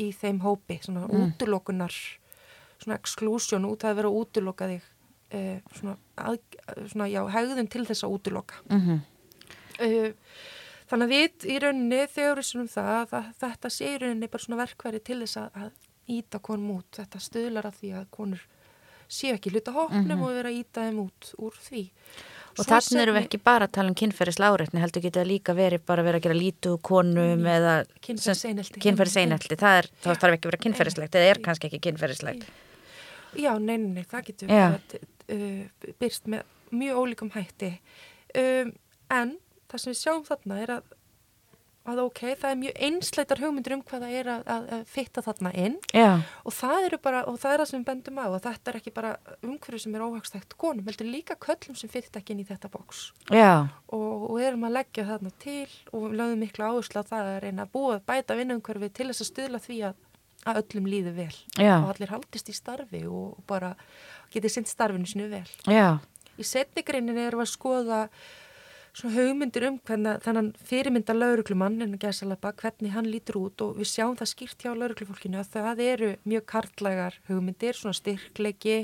í 0.00 0.10
þeim 0.16 0.40
hópi, 0.44 0.80
svona 0.84 1.06
mm. 1.06 1.30
útulokunar 1.32 1.94
svona 2.82 2.98
exclusion 2.98 3.68
út 3.68 3.86
að 3.86 4.00
vera 4.00 4.10
að 4.10 4.18
útuloka 4.20 4.68
þig 4.70 4.82
uh, 4.82 5.72
svona, 5.78 5.96
að, 6.20 6.38
svona, 6.92 7.08
já, 7.12 7.22
hegðun 7.32 7.72
til 7.72 7.86
þess 7.88 8.06
að 8.06 8.20
útuloka 8.20 8.62
mhm, 8.68 9.00
Uh, 9.02 9.11
þannig 10.90 11.06
að 11.06 11.14
við 11.14 11.46
í 11.48 11.58
rauninni 11.62 12.02
þegar 12.12 12.40
við 12.40 12.48
svona 12.50 12.72
það 12.72 13.16
að 13.18 13.30
þetta 13.42 13.72
sé 13.72 13.94
í 13.94 14.00
rauninni 14.02 14.30
bara 14.32 14.46
svona 14.46 14.60
verkværi 14.62 15.02
til 15.06 15.20
þess 15.24 15.40
að, 15.42 15.62
að 15.62 15.70
íta 16.12 16.42
konum 16.42 16.76
út, 16.78 16.90
þetta 16.98 17.22
stöðlar 17.22 17.70
að 17.70 17.78
því 17.80 17.94
að 18.00 18.10
konur 18.12 18.46
séu 19.12 19.34
ekki 19.36 19.52
hluta 19.52 19.74
hópnum 19.74 20.24
og 20.24 20.32
vera 20.36 20.52
að 20.52 20.60
íta 20.62 20.86
þeim 20.86 21.02
út 21.04 21.34
úr 21.42 21.58
því. 21.60 21.82
Og 22.52 22.68
þannig 22.68 23.00
erum 23.00 23.16
við 23.16 23.26
ekki 23.26 23.38
bara 23.40 23.66
að 23.68 23.74
tala 23.76 23.92
um 23.92 23.96
kynferðislega 23.96 24.56
áreitni, 24.56 24.80
heldur 24.82 25.04
getur 25.04 25.22
það 25.22 25.30
líka 25.30 25.54
verið 25.56 25.84
bara 25.88 26.04
verið 26.04 26.20
að 26.20 26.26
gera 26.26 26.36
lítu 26.36 26.72
konum 26.84 27.46
eða 27.48 27.76
Kynferðiseinelti. 28.04 29.56
það 29.60 29.78
er, 29.78 29.88
þá 30.04 30.10
þarf 30.10 30.36
ekki 30.36 30.42
að 30.42 30.50
vera 30.50 30.60
kynferðislegt 30.66 31.16
eða 31.16 31.30
er 31.30 31.40
kannski 31.46 31.70
ekki 31.70 31.80
kynferðislegt. 31.86 32.44
Já, 33.40 33.52
nei, 33.56 33.78
nei, 33.78 33.88
nei, 33.96 34.04
það 34.10 34.26
getur 34.28 34.52
verið, 34.52 34.98
uh, 35.32 35.94
byrst 36.02 36.28
með 36.28 36.76
mjög 36.82 37.00
ólíkum 37.00 37.32
hætti. 37.32 37.72
Um, 38.36 38.74
en 39.12 39.34
það 39.72 39.80
sem 39.84 39.94
við 39.94 40.02
sjáum 40.02 40.26
þarna 40.28 40.58
er 40.62 40.72
að, 40.76 40.90
að 41.92 42.00
ok, 42.04 42.20
það 42.38 42.50
er 42.52 42.58
mjög 42.60 42.76
einsleitar 42.86 43.40
hugmyndir 43.42 43.74
um 43.74 43.80
hvað 43.88 44.04
það 44.04 44.12
er 44.20 44.28
að, 44.30 44.42
að, 44.54 44.66
að 44.76 44.82
fitta 44.92 45.24
þarna 45.26 45.50
inn. 45.64 45.78
Já, 45.96 46.10
og 46.46 46.54
það 46.54 46.84
eru 46.86 46.98
bara, 47.02 47.22
og 47.26 47.40
það 47.42 47.54
er 47.56 47.62
það 47.62 47.70
sem 47.72 47.80
við 47.80 47.88
bendum 47.88 48.20
á 48.22 48.26
og 48.28 48.36
þetta 48.44 48.70
er 48.70 48.78
ekki 48.78 48.92
bara 48.94 49.10
umhverju 49.42 49.80
sem 49.82 49.96
er 49.98 50.04
óhagstækt 50.06 50.54
konum, 50.62 50.86
heldur 50.86 51.10
líka 51.10 51.34
köllum 51.42 51.78
sem 51.80 51.90
fyrir 51.90 52.20
ekki 52.20 52.36
inn 52.36 52.44
í 52.44 52.46
þetta 52.46 52.70
bóks 52.70 53.00
já, 53.34 53.66
og, 53.90 54.28
og 54.30 54.38
erum 54.46 54.68
að 54.68 54.76
leggja 54.78 55.08
þarna 55.10 55.34
til 55.42 55.66
og 55.90 56.06
við 56.06 56.16
lögum 56.20 56.44
miklu 56.46 56.68
áherslu 56.70 57.02
að 57.02 57.10
það 57.10 57.32
að 57.32 57.40
reyna 57.48 57.66
að 57.66 57.74
búa 57.74 57.96
að 57.98 58.06
bæta 58.12 58.38
vinnumhverfi 58.38 58.92
til 59.00 59.08
þess 59.10 59.24
að 59.26 59.30
stuðla 59.32 59.62
því 59.66 59.80
að, 59.90 59.98
að 60.46 60.62
öllum 60.62 60.88
líði 60.94 61.16
vel. 61.18 61.34
Já. 61.58 61.74
og 61.80 61.90
allir 61.96 62.14
haldist 62.14 62.52
í 62.52 62.54
starfi 62.56 63.02
og 63.10 63.42
bara 63.50 63.74
getið 64.32 64.54
sinn 64.54 64.70
starfinu 64.70 65.10
sinu 65.10 65.26
vel. 65.34 65.46
já, 65.66 65.98
Í 66.40 66.46
setnigreininni 66.48 67.26
erum 67.26 67.42
við 67.42 67.44
að 67.44 67.50
skoða 67.52 67.98
svona 68.92 69.14
hugmyndir 69.16 69.64
um 69.68 69.78
hvernig 69.88 70.18
þennan 70.24 70.48
fyrirmynda 70.68 71.14
lauruglumann 71.16 71.78
en 71.82 71.94
að 71.96 72.02
gæsa 72.04 72.26
lappa, 72.28 72.52
hvernig 72.52 72.92
hann 72.92 73.08
lítur 73.08 73.38
út 73.40 73.62
og 73.64 73.78
við 73.80 73.88
sjáum 73.88 74.16
það 74.18 74.30
skýrt 74.34 74.64
hjá 74.66 74.72
lauruglufólkinu 74.76 75.38
að 75.40 75.52
það 75.54 75.80
eru 75.86 76.10
mjög 76.28 76.44
kartlægar 76.52 77.16
hugmyndir, 77.30 77.72
svona 77.78 77.96
styrklegi 77.96 78.78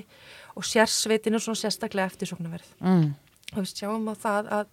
og 0.57 0.65
sérsveitinu 0.65 1.41
svona 1.45 1.61
sérstaklega 1.61 2.09
eftirsóknarverð. 2.13 2.71
mm, 2.81 3.11
Og 3.53 3.59
við 3.65 3.75
sjáum 3.75 4.09
á 4.09 4.15
það 4.17 4.49
að 4.59 4.67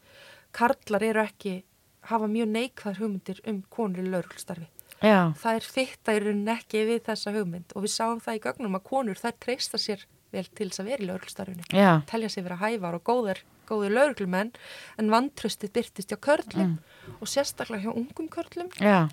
karlar 0.56 1.04
eru 1.04 1.22
ekki, 1.26 1.64
hafa 2.08 2.28
mjög 2.32 2.48
neikvæðar 2.56 3.00
hugmyndir 3.02 3.40
um 3.48 3.62
konur 3.70 4.04
í 4.04 4.10
lauruglstarfi. 4.12 4.68
já, 5.02 5.34
Það 5.36 5.56
er 5.56 5.66
fitta 5.76 6.14
í 6.16 6.20
rauninni 6.24 6.52
ekki 6.56 6.86
við 6.88 7.02
þessa 7.10 7.34
hugmynd 7.36 7.76
og 7.76 7.84
við 7.84 7.92
sáum 7.92 8.22
það 8.24 8.36
í 8.36 8.44
gögnum 8.48 8.76
að 8.80 8.84
konur 8.88 9.16
þær 9.20 9.36
treysta 9.44 9.78
sér 9.78 10.06
vel 10.32 10.46
til 10.56 10.70
þess 10.70 10.80
að 10.80 10.86
vera 10.92 11.04
í 11.04 11.08
lauruglstarfinu 11.10 11.64
telja 12.08 12.30
sig 12.30 12.44
vera 12.44 12.56
hævar 12.56 12.96
og 12.96 13.04
góðir, 13.04 13.40
góðir 13.70 13.94
lauruglumenn 13.96 14.52
en 14.98 15.12
vantröstið 15.14 15.74
byrtist 15.76 16.12
hjá 16.14 16.18
körlum 16.22 16.76
og 17.20 17.28
sérstaklega 17.30 17.86
hjá 17.86 17.94
ungum 17.96 18.28
körlum 18.32 18.70
já, 18.80 19.10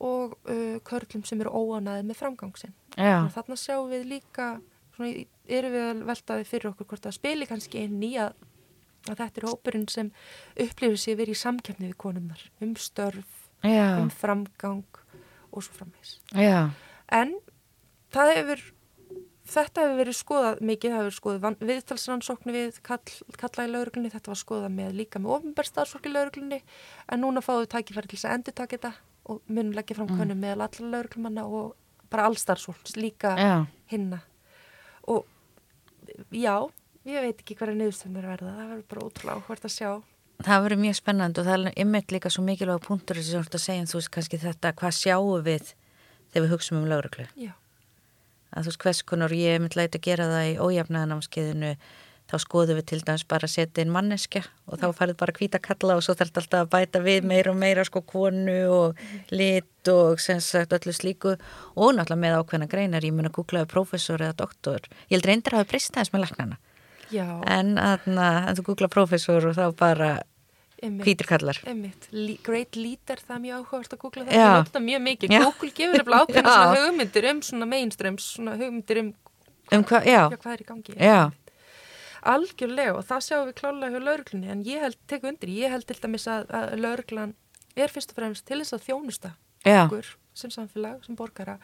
og 0.00 0.36
uh, 0.48 0.78
körlum 0.86 1.24
sem 1.26 1.40
eru 1.42 1.50
óanaðið 1.50 2.06
með 2.10 2.20
framgangsinn. 2.20 2.74
já, 2.96 3.24
Og 3.24 3.32
þarna 3.34 3.56
sjáum 3.58 3.90
við 3.90 4.04
líka, 4.12 4.60
svona, 4.96 5.24
erum 5.48 5.74
við 5.74 5.86
að 5.88 6.04
veltaði 6.12 6.46
fyrir 6.48 6.70
okkur 6.70 6.86
hvort 6.92 7.08
það 7.08 7.16
spili 7.18 7.48
kannski 7.50 7.82
inn 7.88 7.98
í 8.06 8.14
að, 8.20 8.32
að 9.08 9.18
þetta 9.24 9.40
er 9.42 9.48
hópurinn 9.50 9.88
sem 9.90 10.12
upplifir 10.54 10.98
sig 11.02 11.18
verið 11.18 11.34
í 11.34 11.42
samkefni 11.42 11.90
við 11.90 11.98
konumnar 11.98 12.46
um 12.60 12.74
störf, 12.76 13.44
já, 13.64 13.98
um 13.98 14.10
framgang 14.10 14.84
og 15.50 15.62
svo 15.64 15.74
framvegs. 15.80 16.18
En 17.08 17.34
það 18.14 18.34
hefur, 18.36 18.64
þetta 19.48 19.84
hefur 19.84 19.98
verið 20.02 20.16
skoðað 20.18 20.62
mikið, 20.70 20.94
það 20.94 21.02
hefur 21.02 21.16
skoðað 21.16 21.44
van- 21.44 21.58
viðtalsrannsóknu 21.70 22.54
við 22.54 22.80
kall, 22.86 23.14
kalla 23.40 23.66
í 23.66 23.72
lauruglunni, 23.72 24.12
þetta 24.12 24.32
var 24.32 24.40
skoðað 24.42 24.74
með 24.76 24.96
líka 24.98 25.22
með 25.22 25.34
ofinbærstarfsfólk 25.38 26.08
í 26.08 26.12
lauruglunni, 26.14 26.60
en 27.08 27.22
núna 27.24 27.42
fáum 27.44 27.62
við 27.62 27.70
tækifæri 27.74 28.10
til 28.10 28.18
þess 28.18 28.28
að 28.28 28.36
endur 28.38 28.58
taka 28.60 28.76
þetta 28.76 28.92
og 29.28 29.40
munum 29.48 29.74
leggja 29.76 29.96
fram 29.96 30.08
mm. 30.08 30.20
könnum 30.20 30.42
með 30.42 30.54
allar 30.56 30.92
lauruglumanna 30.94 31.46
og 31.48 31.74
bara 32.12 32.28
allstarfsfólks, 32.28 32.96
líka 32.96 33.34
já, 33.36 33.66
hinna. 33.92 34.22
Og 35.08 35.26
já, 36.32 36.54
ég 37.08 37.24
veit 37.24 37.42
ekki 37.42 37.56
hverja 37.58 37.76
niðurstöndar 37.76 38.28
verða, 38.30 38.54
það 38.56 38.70
verður 38.72 38.86
bara 38.92 39.04
ótrúlega 39.08 39.42
áhvert 39.42 39.68
að 39.68 39.74
sjá. 39.74 39.90
það 40.46 40.64
verður 40.64 40.82
mjög 40.84 40.96
spennandi 41.00 41.40
og 41.42 41.48
það 41.48 41.66
er 41.66 41.78
ymmit 41.84 42.12
líka 42.14 42.30
svo 42.32 42.44
mikilvæg 42.46 42.84
punktur 42.84 43.18
sem 43.18 43.34
þú 43.34 43.44
ert 43.44 43.56
að 43.58 43.64
segja, 43.64 43.86
þú 43.90 43.98
veist 43.98 44.12
kannski 44.14 44.38
þetta, 44.38 44.74
hvað 44.78 44.94
sjáum 44.94 45.44
við 45.44 45.72
þegar 46.30 46.44
við 46.44 46.52
hugsaum 46.54 46.78
um 46.78 46.88
lögreglu 46.92 47.26
Já, 47.34 47.52
að 48.52 48.66
þú 48.66 48.72
veist 48.72 48.84
hvers 48.84 49.06
konar 49.08 49.34
ég 49.36 49.56
er 49.56 49.64
myndið 49.64 49.88
að 49.88 50.04
gera 50.04 50.28
það 50.32 50.50
í 50.50 50.58
ójafnaðanámskeiðinu 50.66 51.72
þá 52.28 52.36
skoðum 52.42 52.76
við 52.78 52.86
til 52.90 52.98
dæmis 53.06 53.24
bara 53.28 53.48
að 53.48 53.54
setja 53.54 53.84
inn 53.84 53.92
manneskja 53.92 54.42
og 54.68 54.80
þá 54.82 54.86
færðu 54.98 55.16
bara 55.22 55.34
hvíta 55.38 55.60
kalla 55.64 55.96
og 55.96 56.04
svo 56.04 56.14
þarf 56.16 56.30
þetta 56.30 56.42
alltaf 56.42 56.64
að 56.66 56.72
bæta 56.74 57.02
við 57.04 57.28
meira 57.30 57.52
og 57.54 57.60
meira 57.60 57.84
sko 57.88 58.02
konu 58.04 58.58
og 58.74 59.02
lit 59.32 59.88
og 59.88 60.20
sem 60.20 60.40
sagt 60.44 60.74
öllu 60.76 60.92
slíku. 60.92 61.38
Og 61.72 61.94
náttúrulega 61.96 62.20
með 62.20 62.36
ákveðna 62.42 62.68
greinar, 62.68 63.06
ég 63.06 63.14
mun 63.16 63.30
að 63.30 63.38
googlaði 63.38 63.70
prófessor 63.72 64.20
eða 64.20 64.36
doktor, 64.42 64.84
ég 65.08 65.16
held 65.16 65.28
reyndir 65.30 65.56
að 65.56 65.62
hafa 65.62 65.70
breyst 65.72 65.96
aðeins 65.96 66.12
með 66.12 66.24
laknana, 66.26 66.58
já, 67.14 67.26
en, 67.48 67.78
en 67.80 68.58
þú 68.58 68.66
googla 68.68 68.92
prófessor 68.92 69.48
og 69.48 69.56
þá 69.56 69.64
bara 69.78 70.10
einmitt. 70.82 71.04
hvítir 71.06 71.26
kallar 71.28 71.58
Einmitt, 71.66 72.08
Le 72.12 72.36
great 72.46 72.76
leader, 72.76 73.20
það 73.22 73.34
er 73.36 73.42
mjög 73.46 73.58
áhugavert 73.62 73.96
að 73.96 74.02
googla 74.04 74.24
það 74.28 74.38
er 74.38 74.54
alltaf 74.58 74.82
mjög 74.84 75.02
mikið, 75.08 75.34
Já. 75.34 75.40
Google 75.44 75.70
gefur 75.80 76.04
ákveðna 76.20 76.42
Já. 76.48 76.54
svona 76.54 76.84
hugmyndir 76.86 77.28
um 77.32 77.42
svona 77.48 77.68
mainstreams, 77.74 78.28
svona 78.36 78.56
hugmyndir 78.60 79.02
um 79.02 79.10
um 79.68 79.82
hvað, 79.84 80.06
já, 80.08 80.22
já, 80.32 80.36
hvað 80.40 80.52
er 80.54 80.62
í 80.62 80.68
gangi. 80.68 80.94
já, 80.96 81.18
Algjörlega 82.28 82.94
og 82.98 83.04
það 83.06 83.20
sjáum 83.26 83.44
við 83.50 83.56
klálega 83.60 83.92
hjá 83.94 84.00
lauruglunni, 84.04 84.48
en 84.50 84.62
ég 84.66 84.80
held, 84.82 84.96
tek 85.10 85.26
undir, 85.28 85.50
ég 85.54 85.70
held 85.70 85.86
til 85.86 85.98
dæmis 86.02 86.24
að, 86.30 86.48
að 86.50 86.72
lauruglan 86.82 87.34
er 87.78 87.92
fyrst 87.94 88.10
og 88.14 88.18
fremst 88.18 88.46
til 88.48 88.58
þess 88.62 88.74
að 88.74 88.86
þjónusta 88.88 89.30
okkur 89.68 90.08
sem 90.38 90.50
samfélag, 90.54 91.00
sem 91.06 91.16
borgara. 91.18 91.56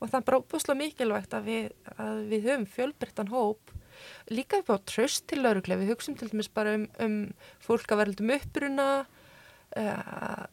Og 0.00 0.08
það 0.08 0.18
er 0.18 0.26
bara 0.28 0.40
óbúslega 0.40 0.78
mikilvægt 0.80 1.34
að 1.36 1.48
við, 1.48 1.64
að 2.00 2.20
við 2.30 2.46
höfum 2.48 2.66
fjölbreyttan 2.76 3.28
hóp 3.32 3.72
líka 4.30 4.60
upp 4.62 4.72
á 4.72 4.76
tröst 4.88 5.26
til 5.30 5.42
lauruglega, 5.42 5.80
við 5.82 5.94
hugsum 5.94 6.16
til 6.18 6.30
dæmis 6.32 6.50
bara 6.52 6.76
um, 6.78 6.88
um 7.02 7.18
fólk 7.64 7.92
að 7.92 8.02
verðaldum 8.02 8.34
uppruna 8.36 8.88
uh, 9.02 10.46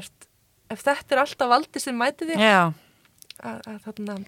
ert 0.00 0.28
ef 0.72 0.82
þetta 0.82 1.14
er 1.14 1.22
alltaf 1.22 1.52
valdi 1.52 1.82
sem 1.82 1.96
mæti 1.96 2.26
að, 2.36 3.60
að 3.68 3.78
þarna 3.84 4.18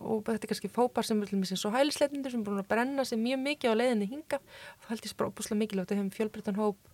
og 0.00 0.24
þetta 0.26 0.44
er 0.44 0.50
kannski 0.50 0.70
fópar 0.72 1.06
sem 1.06 1.20
er 1.22 1.56
svo 1.56 1.70
hælisleitindur 1.72 2.32
sem 2.32 2.42
er 2.42 2.46
búin 2.46 2.62
að 2.62 2.70
brenna 2.72 3.04
sig 3.06 3.20
mjög 3.20 3.42
mikið 3.44 3.72
á 3.72 3.80
leiðinni 3.80 4.08
hinga 4.10 4.40
og 4.40 4.82
það 4.82 4.92
held 4.92 5.06
ég 5.06 5.16
bara 5.20 5.30
opuslega 5.32 5.60
mikilvægt 5.60 5.92
að 5.92 6.00
hefum 6.00 6.14
fjölbreytan 6.16 6.60
hóp 6.60 6.90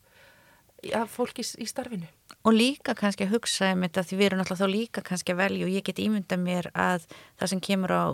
af 0.95 1.11
fólki 1.11 1.43
í, 1.43 1.49
í 1.65 1.67
starfinu. 1.67 2.09
Og 2.47 2.55
líka 2.55 2.95
kannski 2.95 3.27
að 3.27 3.37
hugsa 3.37 3.73
um 3.75 3.83
þetta 3.87 4.05
því 4.07 4.19
við 4.19 4.29
erum 4.29 4.43
alltaf 4.45 4.61
þá 4.61 4.69
líka 4.71 5.03
kannski 5.07 5.35
að 5.35 5.41
velja 5.41 5.67
og 5.67 5.73
ég 5.73 5.87
get 5.87 6.03
ímynda 6.03 6.39
mér 6.39 6.69
að 6.77 7.09
það 7.41 7.53
sem 7.53 7.63
kemur 7.65 7.95
á 7.97 8.05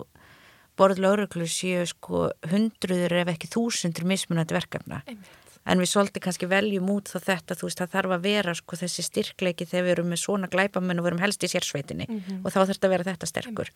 borð 0.79 1.03
lauruglu 1.03 1.47
séu 1.51 1.85
sko 1.89 2.29
hundruður 2.51 3.15
ef 3.23 3.33
ekki 3.35 3.51
þúsundur 3.53 4.07
mismunandi 4.09 4.57
verkefna. 4.57 5.03
Einmitt. 5.07 5.39
en 5.63 5.79
við 5.79 5.93
svolítið 5.93 6.23
kannski 6.25 6.47
veljum 6.51 6.89
út 6.91 7.11
þá 7.13 7.19
þetta 7.23 7.55
þú 7.55 7.69
veist 7.69 7.79
það 7.79 7.93
þarf 7.93 8.15
að 8.17 8.25
vera 8.27 8.55
sko 8.59 8.79
þessi 8.81 9.03
styrkleiki 9.07 9.67
þegar 9.71 9.85
við 9.85 9.93
erum 9.93 10.09
með 10.11 10.23
svona 10.25 10.49
glæpamenn 10.51 10.99
og 10.99 11.05
við 11.05 11.13
erum 11.13 11.23
helst 11.23 11.45
í 11.47 11.51
sérsveitinni. 11.53 12.09
Og 12.43 12.49
þá 12.51 12.57
þarf 12.57 12.73
þetta 12.73 12.89
að 12.89 12.95
vera 12.97 13.07
þetta 13.11 13.29
sterkur. 13.31 13.71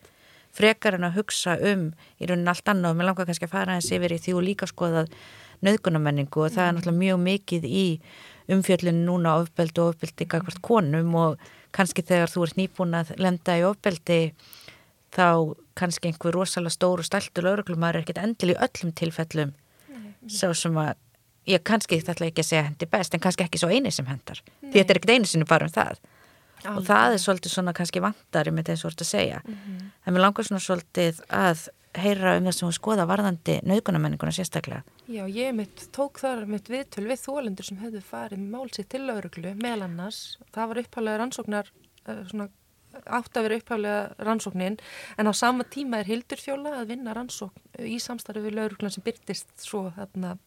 Frekar 0.57 0.97
en 0.97 1.07
að 1.07 1.19
hugsa 1.21 1.55
um 1.71 1.93
í 2.19 2.27
raunin 2.27 2.51
allt 2.51 2.67
annað 2.67 2.91
og 2.91 2.97
mér 2.99 3.07
langar 3.07 3.27
kannski 3.29 3.47
að 3.47 3.53
fara 3.53 3.75
aðeins 3.77 3.91
yfir 3.95 4.15
í 4.15 4.19
því 4.19 4.33
og 4.35 4.43
líka 4.43 4.67
skoðað 4.67 5.13
nöðgunamenningu 5.63 6.43
og 6.43 6.51
það 6.53 6.67
er 6.67 6.75
náttúrulega 6.75 7.03
mjög 7.03 7.21
mikið 7.23 7.67
í 7.67 7.85
umfjöllinu 8.51 9.05
núna 9.05 9.37
ofbeldi 9.41 9.81
og 9.83 9.93
ofbeldi 9.93 10.27
gagvart 10.29 10.61
konum 10.65 11.15
og 11.19 11.47
kannski 11.75 12.03
þegar 12.05 12.31
þú 12.31 12.45
ert 12.45 12.59
nýbúin 12.59 12.97
að 12.99 13.13
lenda 13.21 13.57
í 13.59 13.65
ofbeldi 13.67 14.19
þá 15.15 15.55
kannski 15.77 16.11
einhver 16.11 16.35
rosalega 16.35 16.73
stór 16.75 17.03
og 17.03 17.07
stæltur 17.07 17.45
lauruglumar 17.47 17.95
er 17.95 18.05
ekkert 18.05 18.21
endil 18.23 18.53
í 18.53 18.57
öllum 18.57 18.93
tilfellum. 18.97 19.55
Svo 20.27 20.51
sem 20.57 20.75
að 20.81 20.95
ég 21.47 21.63
kannski 21.63 22.01
þetta 22.01 22.27
ekki 22.27 22.43
að 22.43 22.49
segja 22.49 22.67
hendi 22.67 22.89
best 22.91 23.15
en 23.15 23.23
kannski 23.23 23.45
ekki 23.45 23.61
svo 23.61 23.71
eini 23.71 23.93
sem 23.93 24.07
hendar. 24.09 24.41
Því 24.65 24.75
þetta 24.75 24.93
er 24.93 24.99
ekkert 25.01 25.15
einu 25.15 25.29
sinni 25.29 25.47
bara 25.47 25.69
um 25.69 25.73
það. 25.73 26.01
Og 26.67 26.83
það 26.87 27.15
er 27.15 27.21
svolítið 27.21 27.53
svona 27.53 27.73
kannski 27.77 28.01
vantari 28.03 28.51
með 28.51 28.71
þess 28.71 28.83
að 28.83 28.89
orða 28.89 29.05
að 29.05 29.11
segja. 29.11 29.41
En 29.47 30.15
mér 30.15 30.23
langar 30.25 30.47
svona 30.47 30.63
svolítið 30.63 31.21
að 31.29 31.67
heyra 31.97 32.35
um 32.37 32.47
það 32.47 32.55
sem 32.57 32.67
við 32.67 32.77
skoða 32.77 33.07
varðandi 33.09 33.57
nauðgunamenninguna 33.67 34.33
sérstaklega. 34.35 34.83
Já, 35.09 35.23
ég 35.31 35.55
mitt 35.55 35.87
tók 35.95 36.19
þar 36.21 36.45
mitt 36.49 36.69
viðtöl 36.69 37.05
við 37.07 37.21
þólendur 37.23 37.67
sem 37.67 37.79
hefðu 37.81 38.03
farið 38.05 38.43
mál 38.43 38.67
sér 38.73 38.87
til 38.91 39.03
lauruglu 39.07 39.53
meðal 39.57 39.87
annars. 39.87 40.37
Það 40.55 40.71
var 40.71 40.81
upphæflega 40.83 41.21
rannsóknar, 41.21 41.71
uh, 42.05 42.21
svona, 42.29 42.49
átt 43.05 43.37
að 43.37 43.47
vera 43.47 43.59
upphæflega 43.61 44.27
rannsóknin 44.27 44.77
en 45.17 45.29
á 45.29 45.33
sama 45.37 45.65
tíma 45.67 46.01
er 46.01 46.09
Hildur 46.09 46.41
Fjóla 46.41 46.77
að 46.81 46.93
vinna 46.93 47.15
rannsókn 47.17 47.85
í 47.85 47.99
samstarfi 48.01 48.45
við 48.45 48.57
lauruglan 48.57 48.93
sem 48.93 49.05
byrtist 49.05 49.51
svo 49.61 49.87
þarna 49.97 50.37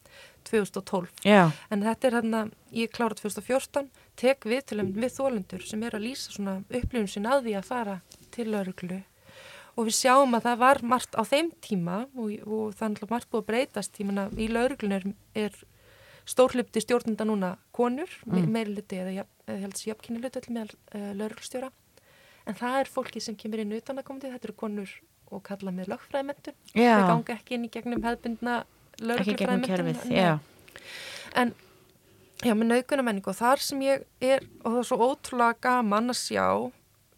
2012. 0.49 1.11
Já, 1.23 1.51
En 1.69 1.85
þetta 1.85 2.07
er 2.07 2.17
þarna, 2.17 2.41
ég 2.73 2.91
klára 2.91 3.15
2014, 3.15 3.91
tek 4.17 4.47
viðtölum 4.49 4.91
við 4.97 5.13
þólendur 5.13 5.63
sem 5.67 5.83
er 5.85 5.95
að 5.95 6.07
lýsa 6.07 6.33
svona 6.33 6.59
upplifun 6.67 7.07
sin 7.07 7.29
að 7.29 7.45
því 7.45 7.55
að 7.59 7.69
fara 7.69 7.97
til 8.33 8.49
lauruglu 8.49 9.03
og 9.77 9.87
við 9.87 9.97
sjáum 10.01 10.35
að 10.35 10.47
það 10.47 10.61
var 10.61 10.81
margt 10.93 11.15
á 11.15 11.23
þeim 11.23 11.51
tíma 11.63 11.97
og, 12.11 12.31
og 12.43 12.73
er 12.73 12.91
náttúrulega 12.91 13.13
margt 13.13 13.29
búið 13.31 13.43
að 13.43 13.49
breytast 13.51 13.93
tímana 13.95 14.25
í 14.35 14.47
lauruglun 14.51 14.97
er, 14.97 15.05
er 15.37 15.55
stórhlipti 16.27 16.83
stjórnunda 16.83 17.25
núna 17.27 17.51
konur, 17.75 18.11
mm. 18.27 18.49
meiri 18.51 18.75
luti 18.75 18.99
eða, 19.01 19.25
helst 19.47 19.87
jöfnkynni 19.87 20.21
luti 20.21 20.43
með 20.53 20.75
uh, 20.93 21.11
lauruglstjóra 21.17 21.71
en 22.47 22.57
það 22.57 22.77
er 22.81 22.91
fólki 22.91 23.23
sem 23.23 23.37
kemur 23.39 23.63
inn 23.63 23.73
utan 23.77 24.01
að 24.01 24.07
koma 24.07 24.23
til, 24.23 24.33
þetta 24.33 24.49
eru 24.49 24.57
konur 24.59 24.93
og 25.31 25.43
kalla 25.47 25.73
með 25.73 25.91
lögfræðimentun 25.93 26.57
Já. 26.75 26.95
þau 26.99 27.09
ganga 27.13 27.35
ekki 27.37 27.57
inn 27.57 27.67
í 27.67 27.71
gegnum 27.71 28.03
hefðbundna 28.05 28.61
já, 30.11 30.31
en 31.39 31.53
já, 32.43 32.53
með 32.53 32.67
naukunamenningu 32.73 33.31
og 33.31 33.39
þar 33.39 33.63
sem 33.63 33.81
ég 33.85 34.05
er 34.19 34.45
og 34.61 34.75
það 34.75 34.79
er 34.81 34.89
svo 34.91 35.09
ótrúlega 35.09 35.59
gaman 35.63 36.13
að 36.13 36.21
sjá 36.21 36.45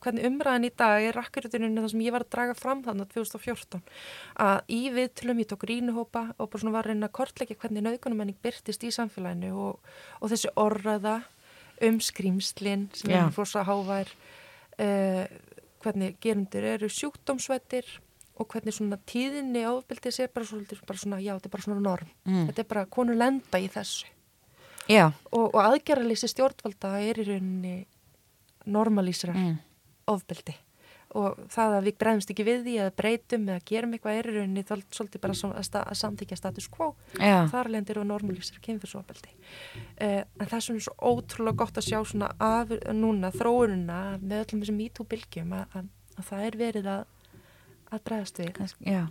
hvernig 0.03 0.27
umræðin 0.27 0.67
í 0.67 0.71
dag 0.75 1.05
er 1.07 1.19
akkurutuninu 1.21 1.83
það 1.83 1.93
sem 1.93 2.03
ég 2.03 2.15
var 2.15 2.25
að 2.25 2.33
draga 2.35 2.55
fram 2.59 2.81
þannig 2.83 3.11
2014 3.13 3.83
að 4.45 4.73
í 4.75 4.81
viðtölum 4.93 5.41
ég 5.43 5.49
tók 5.51 5.65
rínuhópa 5.69 6.25
og 6.35 6.49
bara 6.49 6.63
svona 6.63 6.75
var 6.75 6.89
að 6.89 6.93
reyna 6.93 7.09
að 7.09 7.15
kortleika 7.19 7.57
hvernig 7.61 7.85
naukunamenning 7.87 8.39
byrtist 8.43 8.83
í 8.83 8.91
samfélaginu 8.93 9.53
og, 9.55 9.93
og 10.19 10.33
þessi 10.33 10.51
orraða 10.59 11.21
um 11.83 11.99
skrýmslin 12.03 12.89
sem 12.95 13.13
Já. 13.13 13.23
er 13.23 13.35
fórsa 13.35 13.63
hávær 13.67 14.11
uh, 14.79 15.25
hvernig 15.83 16.17
gerundur 16.23 16.65
eru 16.73 16.89
sjúkdómsvættir 16.89 17.87
og 18.39 18.49
hvernig 18.49 18.73
svona 18.73 18.97
tíðinni 19.09 19.65
ofbildið 19.69 20.15
sé 20.15 20.27
bara, 20.31 20.47
svolítið, 20.49 20.81
bara 20.87 21.01
svona, 21.01 21.19
já, 21.21 21.35
þetta 21.37 21.49
er 21.49 21.55
bara 21.55 21.67
svona 21.67 21.83
norm 21.83 22.11
Mm. 22.25 22.47
þetta 22.49 22.61
er 22.63 22.67
bara 22.69 22.85
konur 22.85 23.15
lenda 23.19 23.59
í 23.59 23.67
þessu 23.69 24.07
já, 24.89 25.11
og, 25.31 25.53
og 25.53 25.59
aðgerralýsi 25.61 26.29
stjórnvalda 26.31 26.95
er 27.03 27.19
í 27.19 27.27
rauninni 27.27 27.75
normalísrar 28.65 29.35
mm. 29.35 29.57
ofbeldi 30.07 30.55
og 31.19 31.39
það 31.53 31.75
að 31.77 31.87
við 31.87 31.97
bregðumst 32.01 32.33
ekki 32.33 32.45
við 32.47 32.61
því 32.65 32.75
eða 32.81 32.93
breytum 32.99 33.47
eða 33.49 33.63
gerum 33.69 33.95
eitthvað 33.95 34.19
er 34.19 34.29
í 34.29 34.35
rauninni 34.37 34.65
þá 34.65 34.73
svolítið 34.97 35.23
bara 35.23 35.37
að, 35.49 35.63
sta, 35.67 35.83
að 35.83 35.99
samþykja 36.01 36.39
status 36.39 36.69
quo. 36.73 36.89
Já, 37.19 37.35
þar 37.53 37.71
lendir 37.75 38.01
og 38.01 38.07
normalísrar 38.09 38.63
kynfyrsofbeldi 38.65 39.33
uh, 39.33 40.21
en 40.23 40.45
það 40.45 40.59
er 40.59 40.67
svona 40.67 40.85
svo 40.87 40.95
ótrúlega 41.13 41.61
gott 41.63 41.81
að 41.81 41.89
sjá 41.89 41.99
svona 42.01 42.31
af 42.41 42.73
núna 42.93 43.33
þróununa 43.35 43.99
með 44.21 44.45
öllum 44.45 44.63
þessum 44.63 44.79
MeToo-bylgjum 44.81 45.57
að, 45.59 45.77
að, 45.79 45.91
að 46.17 46.31
það 46.31 46.47
er 46.47 46.61
verið 46.63 46.93
að 46.97 47.03
að 47.93 48.01
bregðast 48.07 48.39
við. 48.41 48.73
Já, 48.89 49.03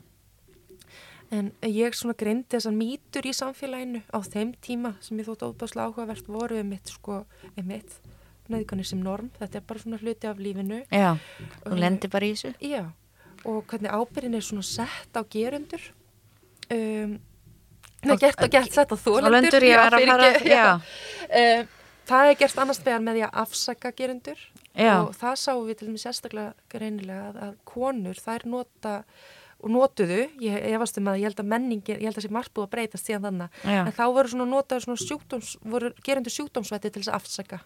En 1.33 1.49
ég 1.65 1.95
svona 1.97 2.13
greindi 2.19 2.59
þessar 2.59 2.75
mýtur 2.77 3.25
í 3.25 3.33
samfélaginu 3.33 4.03
á 4.13 4.21
þeim 4.21 4.51
tíma 4.61 4.91
sem 5.01 5.17
ég 5.17 5.31
þótt 5.31 5.47
óbáslega 5.47 5.89
áhugavert 5.89 6.27
voru 6.29 6.59
um 6.61 6.69
mitt 6.69 6.93
sko, 6.93 7.23
um 7.57 7.71
mitt 7.71 7.95
nöðganir 8.53 8.89
sem 8.89 9.01
norm, 9.03 9.31
þetta 9.41 9.61
er 9.61 9.67
bara 9.73 9.83
svona 9.83 9.99
hluti 10.03 10.29
af 10.31 10.39
lífinu. 10.43 10.83
já 10.93 11.11
þú 11.65 11.79
lendir 11.81 12.11
bara 12.13 12.29
í 12.29 12.33
þessu. 12.37 12.55
Já, 12.61 12.85
og 13.45 13.61
hvernig 13.67 13.91
ábyrðin 13.91 14.37
er 14.39 14.47
svona 14.47 14.63
sett 14.69 15.13
á 15.19 15.23
gerundur. 15.25 15.91
Um, 16.71 17.19
Nei, 18.03 18.17
Þá- 18.17 18.21
gert 18.25 18.41
og 18.43 18.51
gert 18.51 18.73
sett 18.75 18.91
á 18.91 18.97
þólendur. 18.99 19.31
lendur 19.31 19.63
ég 19.63 19.79
að 19.79 19.85
fara 19.85 19.99
að 20.01 20.09
fara, 20.11 20.31
já, 20.43 20.65
Uh, 21.33 21.67
það 22.09 22.31
er 22.33 22.35
gert 22.41 22.59
annars 22.59 22.81
vegar 22.83 23.01
með 23.07 23.15
því 23.19 23.23
að 23.29 23.37
afsaka 23.45 23.93
gerundur 23.95 24.41
já, 24.75 24.95
og 25.07 25.13
það 25.15 25.37
sáum 25.39 25.69
við 25.69 25.77
til 25.79 25.87
dæmis 25.89 26.03
sérstaklega 26.03 26.55
greinilega 26.73 27.29
að, 27.29 27.37
að 27.47 27.53
konur 27.65 28.19
þær 28.19 28.47
nota 28.51 28.97
og 29.63 29.71
notuðu, 29.71 30.19
ég, 30.43 30.57
ég 30.73 30.81
varst 30.83 30.99
um 30.99 31.07
að 31.13 31.21
ég 31.23 31.29
held 31.31 31.39
að 31.45 31.51
menningin, 31.53 32.01
ég 32.03 32.09
held 32.11 32.19
að 32.19 32.27
sé 32.27 32.33
margt 32.35 32.51
búið 32.57 32.67
að 32.67 32.73
breytast 32.75 33.07
síðan 33.07 33.29
þannig, 33.29 33.61
já, 33.63 33.79
en 33.87 33.95
þá 33.95 34.03
voru 34.19 34.33
svona 34.35 34.49
notaður 34.51 34.83
svona 34.89 35.05
sjúkdóms, 35.07 35.53
voru 35.63 35.93
gerendur 36.03 36.35
sjúkdómsvætti 36.35 36.91
til 36.91 37.05
þess 37.05 37.13
að 37.15 37.21
afsaka 37.23 37.61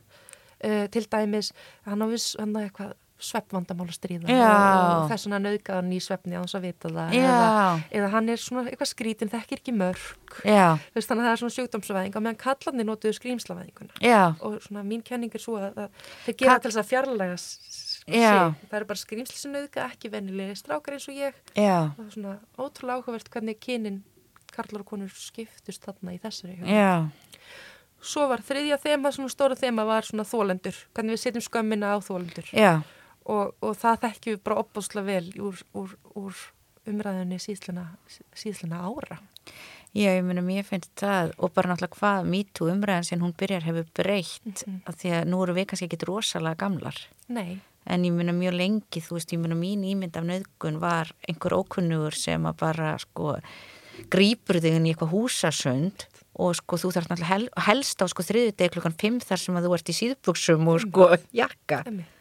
uh, 0.65 0.87
til 0.93 1.05
dæmis, 1.13 1.53
hann 1.85 2.05
á 2.05 2.07
viss 2.09 2.37
hann 2.41 2.57
á 2.57 2.61
eitthvað 2.65 2.95
sveppvandamál 3.17 3.87
að 3.89 3.95
stríða 3.97 4.29
og, 4.29 5.07
þess 5.09 5.25
vegna 5.25 5.39
nauðgaðan 5.41 5.93
í 5.97 6.01
sveppni 6.05 6.37
á 6.37 6.45
þess 6.45 6.57
að 6.59 6.67
vita 6.67 6.91
það. 6.93 7.15
Eða, 7.17 7.47
eða 7.97 8.11
hann 8.13 8.27
er 8.29 8.43
svona 8.43 8.65
eitthvað 8.69 8.91
skrítin, 8.91 9.31
þekkir 9.33 9.63
ekki 9.63 9.73
mörg 9.73 10.35
veist 10.93 11.09
þannig 11.09 11.25
að 11.25 11.29
það 11.29 11.33
er 11.33 11.41
svona 11.41 11.55
sjúkdómsvæðing 11.55 12.19
og 12.19 12.25
meðan 12.27 12.41
kallarnir 12.43 12.89
notuðu 12.91 13.17
skrýmslavæðinguna 13.17 13.97
og 14.45 14.59
svona 14.67 14.85
mín 14.85 15.01
kenning 15.07 15.33
er 15.33 15.41
svo 15.41 15.57
að, 15.57 15.81
að 15.87 16.11
þeir 16.27 16.37
gera 16.43 16.59
til 16.61 16.71
þess 16.75 16.83
að 16.83 16.91
fjarlæga 16.91 17.39
það 18.69 18.77
eru 18.83 18.91
bara 18.93 19.01
skrýmsli 19.01 19.41
sem 19.41 19.57
auðga 19.57 19.89
ekki 19.89 20.13
venilegi 20.13 20.59
strákar 20.61 20.99
eins 20.99 21.09
og 21.09 21.17
ég. 21.17 21.41
Já, 21.57 21.89
og 21.89 21.97
það 21.97 22.05
er 22.05 22.13
svona 22.19 22.37
ótrúlega 22.61 23.01
áhugavert 23.01 23.33
hvernig 23.33 23.59
kynin 23.65 24.03
karlar 24.57 24.85
og 24.85 24.91
konur 24.93 25.13
skiptust 25.13 25.85
þarna 25.85 26.15
í 26.17 26.21
þessari 26.23 26.57
já, 26.69 27.09
svo 28.07 28.27
var 28.31 28.41
þriðja 28.47 28.79
þema, 28.83 29.13
svona 29.13 29.33
stóra 29.33 29.57
þema 29.59 29.85
var 29.89 30.07
svona 30.09 30.25
þólendur, 30.29 30.77
hvernig 30.95 31.17
við 31.17 31.23
setjum 31.25 31.45
skömmina 31.47 31.95
á 31.95 31.99
þólendur 32.01 32.51
og, 33.27 33.55
og 33.61 33.77
það 33.77 34.01
þekkjum 34.07 34.37
við 34.37 34.43
bara 34.47 34.61
opbáslega 34.63 35.07
vel 35.07 35.33
úr, 35.43 35.63
úr, 35.75 35.97
úr 36.15 36.35
umræðinni 36.87 37.39
síðsluna, 37.43 37.89
síðsluna 38.39 38.79
ára. 38.87 39.19
Já, 39.97 40.11
ég 40.13 40.23
meina, 40.27 40.43
mér 40.45 40.63
finnst 40.69 40.91
það 41.01 41.33
og 41.41 41.53
bara 41.57 41.71
náttúrulega 41.73 41.97
hvað 41.99 42.27
MeToo 42.31 42.69
umræðan 42.71 43.07
sem 43.09 43.23
hún 43.25 43.33
byrjar 43.39 43.65
hefur 43.65 43.87
breytt 43.97 44.63
Mhm. 44.67 44.83
af 44.87 44.95
því 45.01 45.11
að 45.17 45.25
nú 45.33 45.43
eru 45.43 45.55
við 45.55 45.67
kannski 45.67 45.89
ekki 45.89 46.07
rosalega 46.07 46.57
gamlar. 46.61 46.95
Nei, 47.29 47.59
en 47.87 48.05
ég 48.05 48.13
meina 48.13 48.33
mjög 48.33 48.55
lengi, 48.59 49.01
þú 49.03 49.17
veist, 49.17 49.33
ég 49.33 49.39
meina 49.41 49.55
mín 49.57 49.83
ímynd 49.89 50.17
af 50.17 50.25
nöðgun 50.25 50.79
var 50.79 51.11
einhver 51.29 51.57
ókunnugur 51.57 52.15
sem 52.15 52.43
að 52.45 52.57
bara 52.59 52.99
sko 52.99 53.39
grípur 54.13 54.61
þig 54.61 54.77
inn 54.77 54.87
í 54.87 54.93
eitthvað 54.95 55.15
húsasund 55.15 56.07
og 56.39 56.57
sko 56.59 56.77
þú 56.81 56.91
þarf 56.97 57.09
náttúrulega 57.11 57.33
hel, 57.33 57.47
helst 57.69 58.03
á 58.03 58.07
sko 58.13 58.25
þriðudegi 58.27 58.75
klukkan 58.75 58.97
5 59.01 59.23
þar 59.29 59.43
sem 59.43 59.57
að 59.57 59.67
þú 59.69 59.77
ert 59.79 59.91
í 59.93 59.97
síðbuksum 60.01 60.69
og 60.73 60.83
sko 60.85 61.09
jakka 61.37 61.83
emmitt 61.87 62.13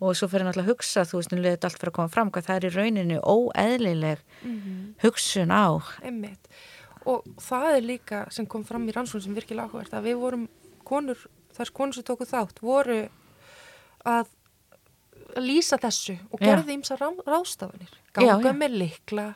og 0.00 0.12
svo 0.18 0.28
fyrir 0.28 0.44
náttúrulega 0.44 0.66
að 0.66 0.72
hugsa, 0.74 1.04
þú 1.08 1.20
veist, 1.20 1.30
nú 1.32 1.38
leðið 1.40 1.66
allt 1.68 1.78
fyrir 1.80 1.90
að 1.92 1.96
koma 1.96 2.12
fram 2.12 2.30
hvað 2.32 2.48
það 2.48 2.56
er 2.58 2.66
í 2.66 2.72
rauninni 2.74 3.20
óeðlileg 3.22 4.24
mm 4.42 4.58
hugsun 5.04 5.52
á 5.52 5.66
Einmitt. 6.04 6.50
Og 7.06 7.24
það 7.40 7.68
er 7.76 7.84
líka 7.86 8.24
sem 8.34 8.46
kom 8.50 8.64
fram 8.66 8.84
í 8.88 8.92
rannsókn 8.92 9.22
sem 9.24 9.36
virkilega 9.36 9.68
áhugavert 9.68 9.94
að 9.94 10.08
við 10.08 10.16
vorum 10.20 10.48
konur, 10.84 11.20
þar 11.54 11.70
konur 11.72 11.94
sem 11.94 12.06
tóku 12.06 12.26
þátt 12.26 12.60
voru 12.64 12.98
að 14.04 14.26
lýsa 15.40 15.78
þessu 15.80 16.16
og 16.30 16.40
Já. 16.40 16.46
gerði 16.48 16.76
ímsa 16.76 16.96
rá, 16.98 17.08
ráðstafanir. 17.26 17.92
Já, 17.92 18.20
Ganga 18.20 18.52
já. 18.52 18.56
með 18.56 18.76
likla, 18.82 19.26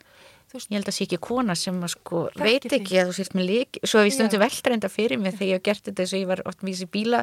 Ég 0.51 0.74
held 0.74 0.88
að 0.90 0.94
sé 0.96 1.05
ekki 1.07 1.18
kona 1.22 1.55
sem 1.55 1.76
að 1.78 1.92
sko 1.92 2.20
Þekki 2.34 2.42
veit 2.42 2.72
ekki 2.74 2.96
að 2.98 3.11
þú 3.11 3.16
sért 3.20 3.34
með 3.38 3.44
lík 3.46 3.78
svo 3.86 4.01
að 4.01 4.09
ég 4.09 4.14
stundu 4.16 4.38
Já. 4.38 4.42
velta 4.42 4.72
reynda 4.72 4.88
fyrir 4.90 5.20
mig 5.22 5.36
þegar 5.36 5.46
ég 5.46 5.61
hef 5.61 5.66
gert 5.68 5.84
þetta 5.86 6.03
eins 6.03 6.14
og 6.16 6.18
ég 6.20 6.30
var 6.30 6.42
oft 6.51 6.64
með 6.66 6.72
þessi 6.74 6.88
bíla 6.96 7.20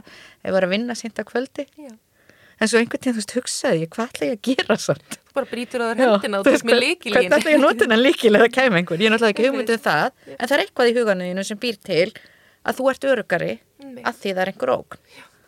ég 0.48 0.56
var 0.56 0.68
að 0.68 0.72
vinna 0.78 0.96
sent 0.96 1.20
að 1.20 1.28
kvöldi 1.34 1.66
já, 1.68 1.92
en 1.92 2.72
svo 2.72 2.80
einhvern 2.80 3.04
tíðan 3.04 3.18
þú 3.18 3.22
veist 3.22 3.36
hugsaði 3.36 3.84
ég 3.84 3.92
hvað 3.98 4.14
ætla 4.14 4.30
ég 4.30 4.38
að 4.38 4.48
gera 4.48 4.80
samt 4.80 5.20
Þú 5.28 5.36
bara 5.42 5.52
brýtur 5.52 5.84
á 5.84 5.86
þér 5.92 6.04
hendina 6.06 6.40
og 6.40 6.48
þú 6.48 6.54
veist, 6.56 6.66
með 6.66 6.80
líkilín. 6.82 7.18
Hvað 7.28 7.38
ætla 7.38 7.52
ég 7.52 7.60
að 7.60 7.66
nota 7.68 7.84
hennan 7.86 8.02
líkil 8.02 8.32
eða 8.40 8.48
kæmi 8.56 8.80
einhver? 8.80 8.98
Ég 9.04 9.06
er 9.06 9.14
náttúrulega 9.14 9.36
ekki 9.36 9.50
hugmyndið 9.52 9.84
það, 9.84 10.08
en 10.34 10.48
það 10.48 10.56
er 10.56 10.64
eitthvað 10.64 10.90
í 10.90 10.96
huganinu 10.96 11.44
sem 11.46 11.60
býr 11.62 11.78
til 11.86 12.08
að 12.64 12.80
þú 12.80 12.88
ert 12.90 13.06
örugari 13.12 13.52
að 14.02 14.18
því 14.24 14.32
það 14.32 14.42
er 14.42 14.52
einhver 14.54 14.72
ógn. 14.74 15.04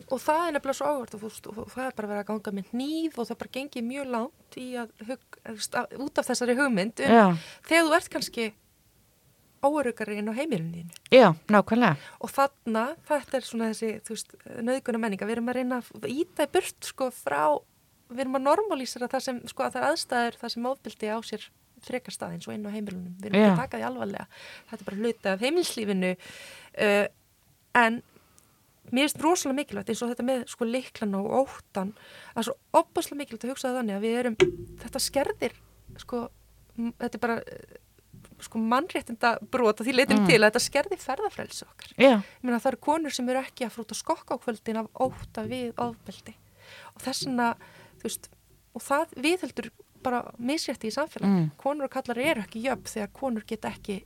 Og 0.10 0.22
það 0.24 0.45
er 0.45 0.55
nefnilega 0.55 0.78
svo 0.80 0.93
áhvert 0.93 1.49
og, 1.51 1.60
það 1.74 1.84
er 1.86 1.97
bara 1.97 2.10
verið 2.10 2.24
að 2.24 2.30
ganga 2.32 2.55
með 2.57 2.72
nýf 2.80 3.20
og 3.20 3.30
það 3.30 3.41
bara 3.43 3.53
gengið 3.57 3.86
mjög 3.89 4.10
langt 4.16 4.57
hug, 5.10 5.38
út 6.05 6.22
af 6.22 6.30
þessari 6.32 6.55
hugmynd 6.57 7.03
um, 7.05 7.38
þegar 7.68 7.86
þú 7.86 7.95
ert 7.99 8.12
kannski 8.16 8.47
óörugari 9.60 10.20
inn 10.20 10.32
á 10.32 10.34
heimilinu 10.34 10.86
já, 11.12 11.34
nákvæmlega. 11.51 11.97
Og 12.24 12.32
þarna, 12.32 12.86
þetta 13.07 13.38
er 13.39 13.47
svona 13.47 13.72
þessi, 13.74 14.28
nöðguna 14.64 15.01
menninga, 15.03 15.28
við 15.28 15.38
erum 15.38 15.51
að 15.51 15.60
reyna 15.60 15.80
að 15.84 16.12
íta 16.14 16.47
í 16.47 16.51
burt, 16.53 16.78
sko, 16.88 17.10
frá, 17.14 17.43
við 18.10 18.24
erum 18.26 18.39
að 18.39 18.45
normalísera 18.47 19.10
það 19.12 19.26
sem, 19.26 19.41
sko, 19.51 19.66
að 19.66 19.76
það 19.76 19.82
er 19.82 19.89
aðstæður, 19.89 20.38
það 20.41 20.53
sem 20.55 20.70
ofbildi 20.72 21.12
á 21.12 21.18
sér 21.28 21.49
frekastað 21.84 22.36
eins 22.36 22.47
og 22.47 22.55
inn 22.55 22.68
á 22.68 22.72
heimilunum. 22.76 23.18
Við 23.20 23.30
erum 23.30 23.39
Já. 23.39 23.45
ekki 23.45 23.55
að 23.55 23.62
taka 23.64 23.80
því 23.80 23.88
alvarlega. 23.89 24.26
Þetta 24.70 24.82
er 24.84 24.89
bara 24.89 25.01
hluti 25.03 25.32
af 25.32 25.43
heimilslífinu, 25.45 26.14
uh, 26.88 27.05
en 27.84 28.01
mér 28.92 29.06
finnst 29.08 29.22
rosalega 29.24 29.58
mikilvægt 29.62 29.90
eins 29.94 30.02
og 30.06 30.10
þetta 30.14 30.26
með, 30.30 30.46
sko, 30.52 30.66
liklana 30.66 31.20
og 31.24 31.48
óttan, 31.50 31.94
það 32.34 32.42
er 32.42 32.48
svo 32.50 32.56
opaslega 32.82 33.20
mikilvægt 33.22 33.46
að 33.46 33.54
hugsa 33.54 33.68
það 33.70 33.78
þannig 33.80 33.96
að 34.00 34.06
við 34.08 34.18
erum, 34.24 34.36
þetta 34.84 35.00
skerðir, 35.06 35.54
sko, 36.04 36.24
þetta 36.78 37.16
er 37.20 37.24
bara, 37.26 37.38
eh, 37.40 37.78
sko, 38.40 38.60
mannréttinda 38.60 39.34
brot 39.52 39.82
og 39.82 39.88
því 39.88 39.94
leitum 39.98 40.20
Mm. 40.20 40.28
til 40.28 40.40
að 40.40 40.48
þetta 40.52 40.64
skerði 40.64 40.98
ferðafrælsi 41.04 41.64
okkar. 41.68 41.94
Ég 42.00 42.24
meina 42.42 42.60
það 42.60 42.72
eru 42.74 42.78
konur 42.82 43.12
sem 43.12 43.30
eru 43.30 43.40
ekki 43.44 43.66
að 43.68 43.74
frúta 43.76 43.96
skokka 43.96 44.36
á 44.36 44.42
kvöldin 44.42 44.80
af 44.80 44.88
óta 44.96 45.44
við 45.48 45.74
ofbeldi 45.76 46.36
og 46.96 47.02
þess 47.02 47.26
vegna, 47.26 47.56
þú 48.00 48.04
veist, 48.04 48.30
og 48.76 48.82
það 48.82 49.14
viðheldur 49.18 49.70
bara 50.02 50.22
misrétti 50.40 50.88
í 50.88 50.96
samfélagi. 50.96 51.28
Mm. 51.28 51.52
Konur 51.58 51.84
og 51.84 51.92
kallar 51.92 52.18
eru 52.18 52.42
ekki 52.42 52.64
jöfn 52.64 52.88
þegar 52.88 53.10
konur 53.12 53.44
geta 53.46 53.68
ekki 53.68 54.04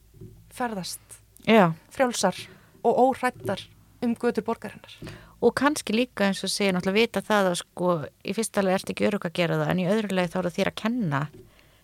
ferðast 0.49 0.99
já. 1.45 1.73
frjálsar 1.91 2.35
og 2.83 2.97
óhrættar 2.97 3.61
um 4.05 4.15
götur 4.19 4.45
borgarinnar. 4.47 4.97
Og 5.43 5.53
kannski 5.59 5.95
líka 5.95 6.27
eins 6.27 6.43
og 6.45 6.51
segja 6.51 6.73
náttúrulega 6.75 6.99
vita 7.01 7.23
það 7.25 7.49
að 7.51 7.57
sko 7.61 7.95
í 8.23 8.35
fyrsta 8.35 8.63
leið 8.63 8.77
ert 8.77 8.91
ekki 8.93 9.07
örug 9.09 9.27
að 9.27 9.35
gera 9.39 9.59
það 9.61 9.71
en 9.73 9.81
í 9.83 9.87
öðru 9.91 10.17
leið 10.17 10.33
þá 10.33 10.37
er 10.39 10.47
það 10.47 10.57
þér 10.57 10.71
að 10.71 10.79
kenna 10.83 11.21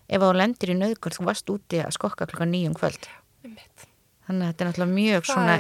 ef 0.09 0.24
þú 0.24 0.30
lendir 0.36 0.74
í 0.74 0.78
nöðgur 0.80 1.15
þú 1.15 1.26
varst 1.30 1.53
úti 1.53 1.82
að 1.84 1.95
skokka 1.97 2.30
klukkan 2.30 2.53
nýjum 2.53 2.78
kvöld. 2.78 3.09
Einmitt. 3.45 3.88
Þannig 4.28 4.45
að 4.45 4.51
þetta 4.51 4.63
er 4.63 4.70
náttúrulega 4.70 4.95
mjög 4.99 5.26
Það 5.26 5.34
svona 5.34 5.57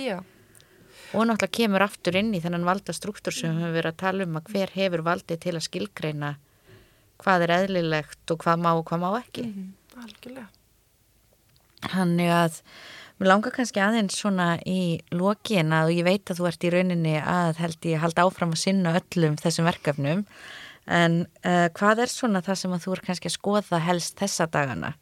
Já, 0.00 0.18
og 1.12 1.28
náttúrulega 1.28 1.56
kemur 1.58 1.84
aftur 1.86 2.18
inn 2.20 2.34
í 2.34 2.42
þennan 2.44 2.66
valdastruktúr 2.66 3.34
sem 3.36 3.52
við 3.52 3.62
höfum 3.62 3.76
verið 3.76 3.92
að 3.92 4.02
tala 4.02 4.26
um 4.26 4.38
að 4.40 4.50
hver 4.52 4.74
hefur 4.74 5.04
valdið 5.06 5.42
til 5.44 5.54
að 5.54 5.66
skilgreina 5.66 6.30
hvað 7.22 7.46
er 7.46 7.54
eðlilegt 7.60 8.32
og 8.32 8.42
hvað 8.42 8.62
má 8.64 8.70
og 8.74 8.84
hvað 8.88 9.02
má 9.02 9.08
ekki. 9.20 9.46
mm, 9.46 10.02
algjörlega. 10.04 10.48
Þannig 11.86 12.32
að 12.34 12.60
mér 13.16 13.30
langar 13.30 13.54
kannski 13.54 13.80
aðeins 13.80 14.18
svona 14.20 14.56
í 14.68 15.00
lokin 15.14 15.72
að 15.72 15.90
og 15.90 15.96
ég 15.96 16.06
veit 16.06 16.30
að 16.30 16.40
þú 16.40 16.48
ert 16.50 16.66
í 16.66 16.72
rauninni 16.74 17.16
að 17.22 17.62
held 17.62 17.88
ég 17.88 18.02
halda 18.02 18.26
áfram 18.26 18.52
að 18.52 18.62
sinna 18.66 18.92
öllum 18.98 19.38
þessum 19.40 19.68
verkefnum 19.68 20.24
en 20.86 21.18
uh, 21.42 21.66
hvað 21.76 22.04
er 22.04 22.12
svona 22.12 22.44
það 22.44 22.60
sem 22.60 22.76
að 22.76 22.84
þú 22.84 22.94
er 22.94 23.04
kannski 23.08 23.30
að 23.30 23.36
skoða 23.38 23.82
helst 23.86 24.20
þessa 24.20 24.46
dagana 24.52 24.92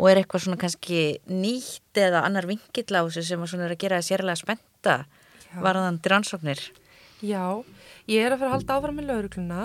og 0.00 0.08
er 0.08 0.22
eitthvað 0.22 0.46
svona 0.46 0.60
kannski 0.60 1.02
nýtt 1.28 2.00
eða 2.00 2.24
annar 2.24 2.48
vingill 2.48 2.96
á 2.96 3.04
þessu 3.04 3.26
sem 3.28 3.44
að 3.44 3.52
svona 3.52 3.68
er 3.68 3.76
að 3.76 3.82
gera 3.84 4.00
það 4.00 4.08
sérlega 4.08 4.40
spenta 4.40 4.96
Já. 5.04 5.60
varðandi 5.60 6.12
rannsóknir? 6.12 6.62
Já, 7.20 7.44
ég 8.08 8.24
er 8.24 8.32
að 8.32 8.40
fara 8.40 8.48
að 8.48 8.56
halda 8.56 8.78
áfram 8.78 8.96
með 8.96 9.10
laurugluna 9.10 9.64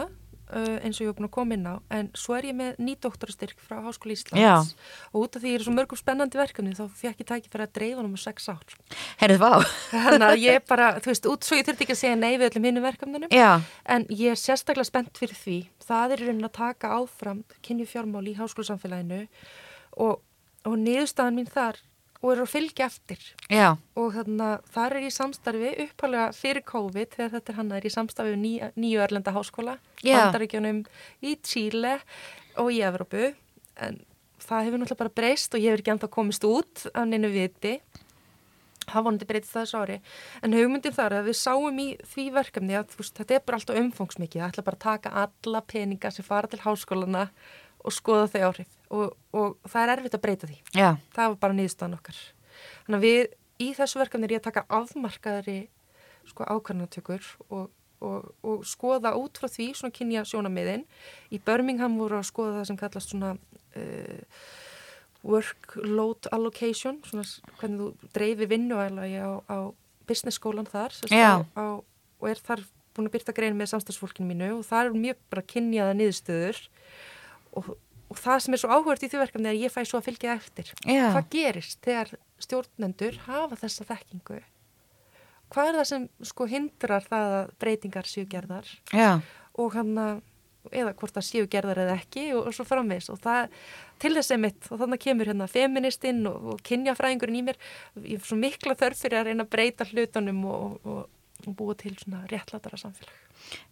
eins 0.54 1.00
og 1.00 1.06
ég 1.06 1.10
hef 1.10 1.18
búin 1.18 1.28
að 1.28 1.34
koma 1.34 1.56
inn 1.58 1.66
á 1.66 1.76
en 1.98 2.10
svo 2.18 2.36
er 2.38 2.48
ég 2.52 2.56
með 2.58 2.78
nýdoktorastyrk 2.86 3.62
frá 3.66 3.80
Háskóli 3.82 4.14
Íslands. 4.14 4.42
Já. 4.42 4.62
og 5.12 5.26
út 5.26 5.38
af 5.38 5.42
því 5.42 5.54
ég 5.54 5.60
er 5.60 5.66
svo 5.66 5.74
mörgum 5.74 5.98
spennandi 5.98 6.38
verkefni 6.38 6.76
þá 6.78 6.86
fekk 7.00 7.24
ég 7.24 7.30
tæki 7.32 7.50
fyrir 7.50 7.66
að 7.66 7.74
dreifa 7.80 8.02
hann 8.02 8.12
um 8.12 8.20
sex 8.22 8.50
ár. 8.54 8.76
Herðu, 9.22 9.40
vá! 9.42 9.66
þannig 9.90 10.28
að 10.28 10.44
ég 10.44 10.68
bara, 10.70 10.92
þú 11.02 11.12
veist, 11.12 11.30
út 11.32 11.48
svo 11.48 11.58
ég 11.58 11.66
þurfti 11.66 11.88
ekki 11.88 11.98
að 11.98 12.02
segja 12.04 12.20
nei 12.20 12.36
við 12.36 12.48
öllum 12.52 12.70
hinnum 12.70 12.86
verkefnunum. 12.86 13.34
Já, 13.34 13.52
en 13.90 14.06
ég 14.14 14.36
er 14.36 14.40
sérstaklega 14.40 14.90
spennt 14.92 15.18
fyrir 15.18 15.40
því. 15.40 15.58
Það 15.86 16.16
er 16.16 16.26
raunin 16.28 16.50
að 16.50 16.56
taka 16.60 16.94
áfram 17.00 17.42
kynjufjármál 17.66 18.26
í 18.30 18.38
háskólasamfélaginu 18.38 19.26
og, 20.06 20.22
og 20.66 20.80
niðurstaðan 20.82 21.42
mín 21.42 21.50
þar 21.50 21.82
og 22.26 22.32
er 22.34 22.42
að 22.42 22.50
fylgja 22.50 22.88
eftir. 22.90 23.22
Já, 23.54 23.76
og 23.94 24.16
þannig 24.16 24.46
að 24.48 24.70
þar 24.74 24.96
er 24.96 25.04
ég 25.04 25.12
í 25.12 25.16
samstarfi 25.16 25.74
upphálega 25.86 26.30
fyrir 26.34 26.66
COVID 26.66 27.12
þegar 27.14 27.34
þetta 27.36 27.52
er 27.54 27.60
hann 27.60 27.74
er 27.78 27.86
í 27.86 27.92
samstarfi 27.94 28.34
við 28.34 28.42
ný, 28.42 28.54
nýju 28.82 29.04
Erlenda 29.06 29.34
háskóla 29.36 29.76
Já. 30.02 30.16
bandaríkjunum 30.18 30.82
í 31.22 31.36
Chile 31.46 32.00
og 32.58 32.72
í 32.74 32.82
Evrópu. 32.88 33.30
En 33.78 34.02
það 34.42 34.66
hefur 34.70 34.82
náttúrulega 34.82 35.04
bara 35.04 35.18
breyst 35.22 35.54
og 35.54 35.62
ég 35.62 35.70
hefur 35.70 35.84
ekki 35.84 35.94
ennþá 35.94 36.10
komist 36.16 36.48
út 36.50 36.88
af 36.94 37.06
neinu 37.12 37.30
viti. 37.30 37.76
Það 38.86 39.06
vonandi 39.06 39.28
breytist 39.30 39.54
það 39.54 39.64
þessu 39.66 39.82
ári. 39.82 40.00
En 40.46 40.54
hugmyndin 40.54 40.94
þar 40.94 41.14
er 41.14 41.24
að 41.24 41.30
við 41.30 41.38
sáum 41.40 41.78
í 41.82 41.88
því 42.06 42.26
verkefni 42.36 42.76
að 42.78 42.98
veist, 42.98 43.16
þetta 43.18 43.38
er 43.38 43.46
bara 43.46 43.60
alltaf 43.60 43.80
umfangsmikið. 43.82 44.42
Það 44.42 44.52
ætla 44.52 44.66
bara 44.66 44.80
að 44.80 44.86
taka 44.86 45.14
alla 45.26 45.62
peninga 45.66 46.12
sem 46.14 46.26
fara 46.26 46.50
til 46.50 46.62
háskólana 46.62 47.30
og 47.86 47.94
skoða 47.94 48.28
þau 48.34 48.42
áhrif. 48.50 48.76
Og, 48.96 49.16
og 49.36 49.56
það 49.70 49.82
er 49.84 49.94
erfitt 49.96 50.18
að 50.18 50.24
breyta 50.26 50.50
því. 50.50 50.60
Já, 50.74 50.90
það 51.16 51.32
var 51.32 51.40
bara 51.46 51.58
niðurstaðan 51.58 51.98
okkar. 52.00 52.20
Þannig 52.86 52.98
að 52.98 53.06
við 53.06 53.24
í 53.66 53.72
þessu 53.78 54.02
verkefni 54.02 54.28
er 54.28 54.36
ég 54.36 54.44
að 54.44 54.50
taka 54.50 54.66
afmarkaðari 54.82 55.58
sko 56.26 56.46
ákvarðanatökur 56.50 57.26
og, 57.54 57.70
og, 58.04 58.30
og 58.46 58.66
skoða 58.68 59.14
út 59.20 59.40
frá 59.40 59.50
því 59.52 59.72
svona 59.78 59.96
kynja 59.96 60.26
sjónamiðin 60.28 60.86
í 61.34 61.40
Birmingham 61.46 61.98
voru 62.02 62.20
að 62.20 62.30
skoða 62.32 62.60
það 62.60 62.70
sem 62.72 62.80
kallast 62.80 63.14
svona 63.14 63.34
uh, 63.36 64.46
workload 65.26 66.30
allocation 66.36 67.02
svona 67.06 67.26
hvernig 67.60 67.82
þú 67.82 68.12
dreifir 68.18 68.52
vinnuælagi 68.52 69.22
á, 69.22 69.32
á 69.46 69.58
business 70.10 70.40
skólan 70.42 70.70
þar 70.70 70.94
á, 71.10 71.46
á, 71.58 71.66
og 71.82 72.28
er 72.30 72.42
þar 72.42 72.66
búin 72.96 73.10
að 73.10 73.16
byrta 73.18 73.36
grein 73.36 73.58
með 73.58 73.74
samstagsfólkinu 73.74 74.30
mínu 74.30 74.52
og 74.60 74.66
það 74.68 74.90
er 74.90 75.00
mjög 75.06 75.24
bara 75.34 75.48
kynjaða 75.54 75.96
niðurstöður 76.00 76.62
og, 77.56 77.72
og 78.12 78.20
það 78.20 78.44
sem 78.46 78.58
er 78.58 78.62
svo 78.62 78.74
áhugast 78.74 79.06
í 79.06 79.10
því 79.12 79.22
verkefni 79.24 79.50
er 79.52 79.56
að 79.56 79.64
ég 79.66 79.74
fæ 79.74 79.82
svo 79.86 80.02
að 80.02 80.10
fylgja 80.10 80.36
eftir. 80.36 80.74
Já, 80.84 81.08
hvað 81.16 81.32
gerist 81.36 81.82
þegar 81.86 82.14
stjórnendur 82.46 83.20
hafa 83.26 83.60
þessa 83.64 83.88
þekkingu? 83.92 84.44
Hvað 85.54 85.72
er 85.72 85.80
það 85.80 85.90
sem 85.92 86.08
sko 86.26 86.48
hindrar 86.50 87.06
það 87.06 87.36
að 87.40 87.52
breytingar 87.62 88.10
séu 88.10 88.26
gerðar? 88.30 88.70
Já, 88.92 89.20
og 89.62 89.76
hann 89.78 89.94
að 90.02 90.24
eða 90.74 90.94
hvort 90.98 91.16
það 91.16 91.28
séu 91.28 91.50
gerðar 91.52 91.82
eða 91.84 91.98
ekki 92.00 92.30
og, 92.36 92.48
og 92.50 92.56
svo 92.56 92.66
framvegs 92.68 93.10
og 93.14 93.20
það 93.24 93.52
til 94.02 94.14
þess 94.18 94.34
einmitt 94.36 94.70
og 94.72 94.82
þannig 94.82 95.04
kemur 95.06 95.30
hérna 95.32 95.48
feministinn 95.52 96.24
og, 96.30 96.48
og 96.54 96.64
kynjafræðingurinn 96.68 97.40
í 97.40 97.44
mér. 97.50 97.60
Ég 98.02 98.20
er 98.20 98.26
svo 98.28 98.38
mikla 98.40 98.78
þörf 98.80 99.04
fyrir 99.06 99.22
að 99.22 99.30
reyna 99.30 99.46
að 99.46 99.52
breyta 99.56 99.88
hlutunum 99.92 100.42
og, 100.52 100.80
og, 100.84 101.04
og 101.52 101.56
búa 101.60 101.76
til 101.78 101.94
svona 102.00 102.24
réttlatara 102.32 102.80
samfélag. 102.80 103.14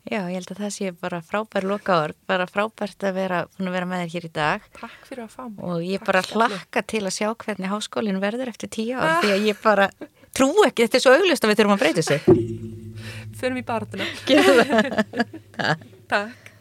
Já, 0.06 0.20
ég 0.28 0.36
held 0.36 0.52
að 0.54 0.62
það 0.62 0.74
sé 0.76 0.92
bara 1.02 1.22
frábær 1.26 1.66
lokaður, 1.66 2.14
bara 2.30 2.46
frábært 2.50 3.06
að 3.08 3.16
vera, 3.18 3.40
að 3.58 3.72
vera 3.74 3.90
með 3.90 4.04
þér 4.04 4.14
hér 4.14 4.28
í 4.28 4.32
dag. 4.36 4.68
Takk 4.78 5.08
fyrir 5.08 5.24
að 5.26 5.32
fá 5.34 5.44
mig. 5.48 5.64
Og 5.64 5.88
ég 5.88 6.04
Takk 6.04 6.12
bara 6.12 6.24
hlakka 6.30 6.86
til 6.94 7.04
að 7.04 7.16
sjá 7.18 7.30
hvernig 7.46 7.74
háskólinn 7.74 8.22
verður 8.24 8.54
eftir 8.54 8.74
tíu 8.76 9.00
ár 9.00 9.24
því 9.24 9.34
að 9.38 9.50
ég 9.50 9.64
bara 9.64 9.90
trú 10.36 10.52
ekki, 10.68 10.86
þetta 10.86 11.00
er 11.00 11.06
svo 11.08 11.18
auglust 11.18 11.48
að 11.48 11.54
við 11.54 11.62
þurfum 11.62 11.76
að 11.78 11.84
breyta 11.86 12.04
þessu. 12.04 12.18
Förum 13.42 13.60
í 13.60 13.68
það. 13.68 14.08
Takk 16.14 16.43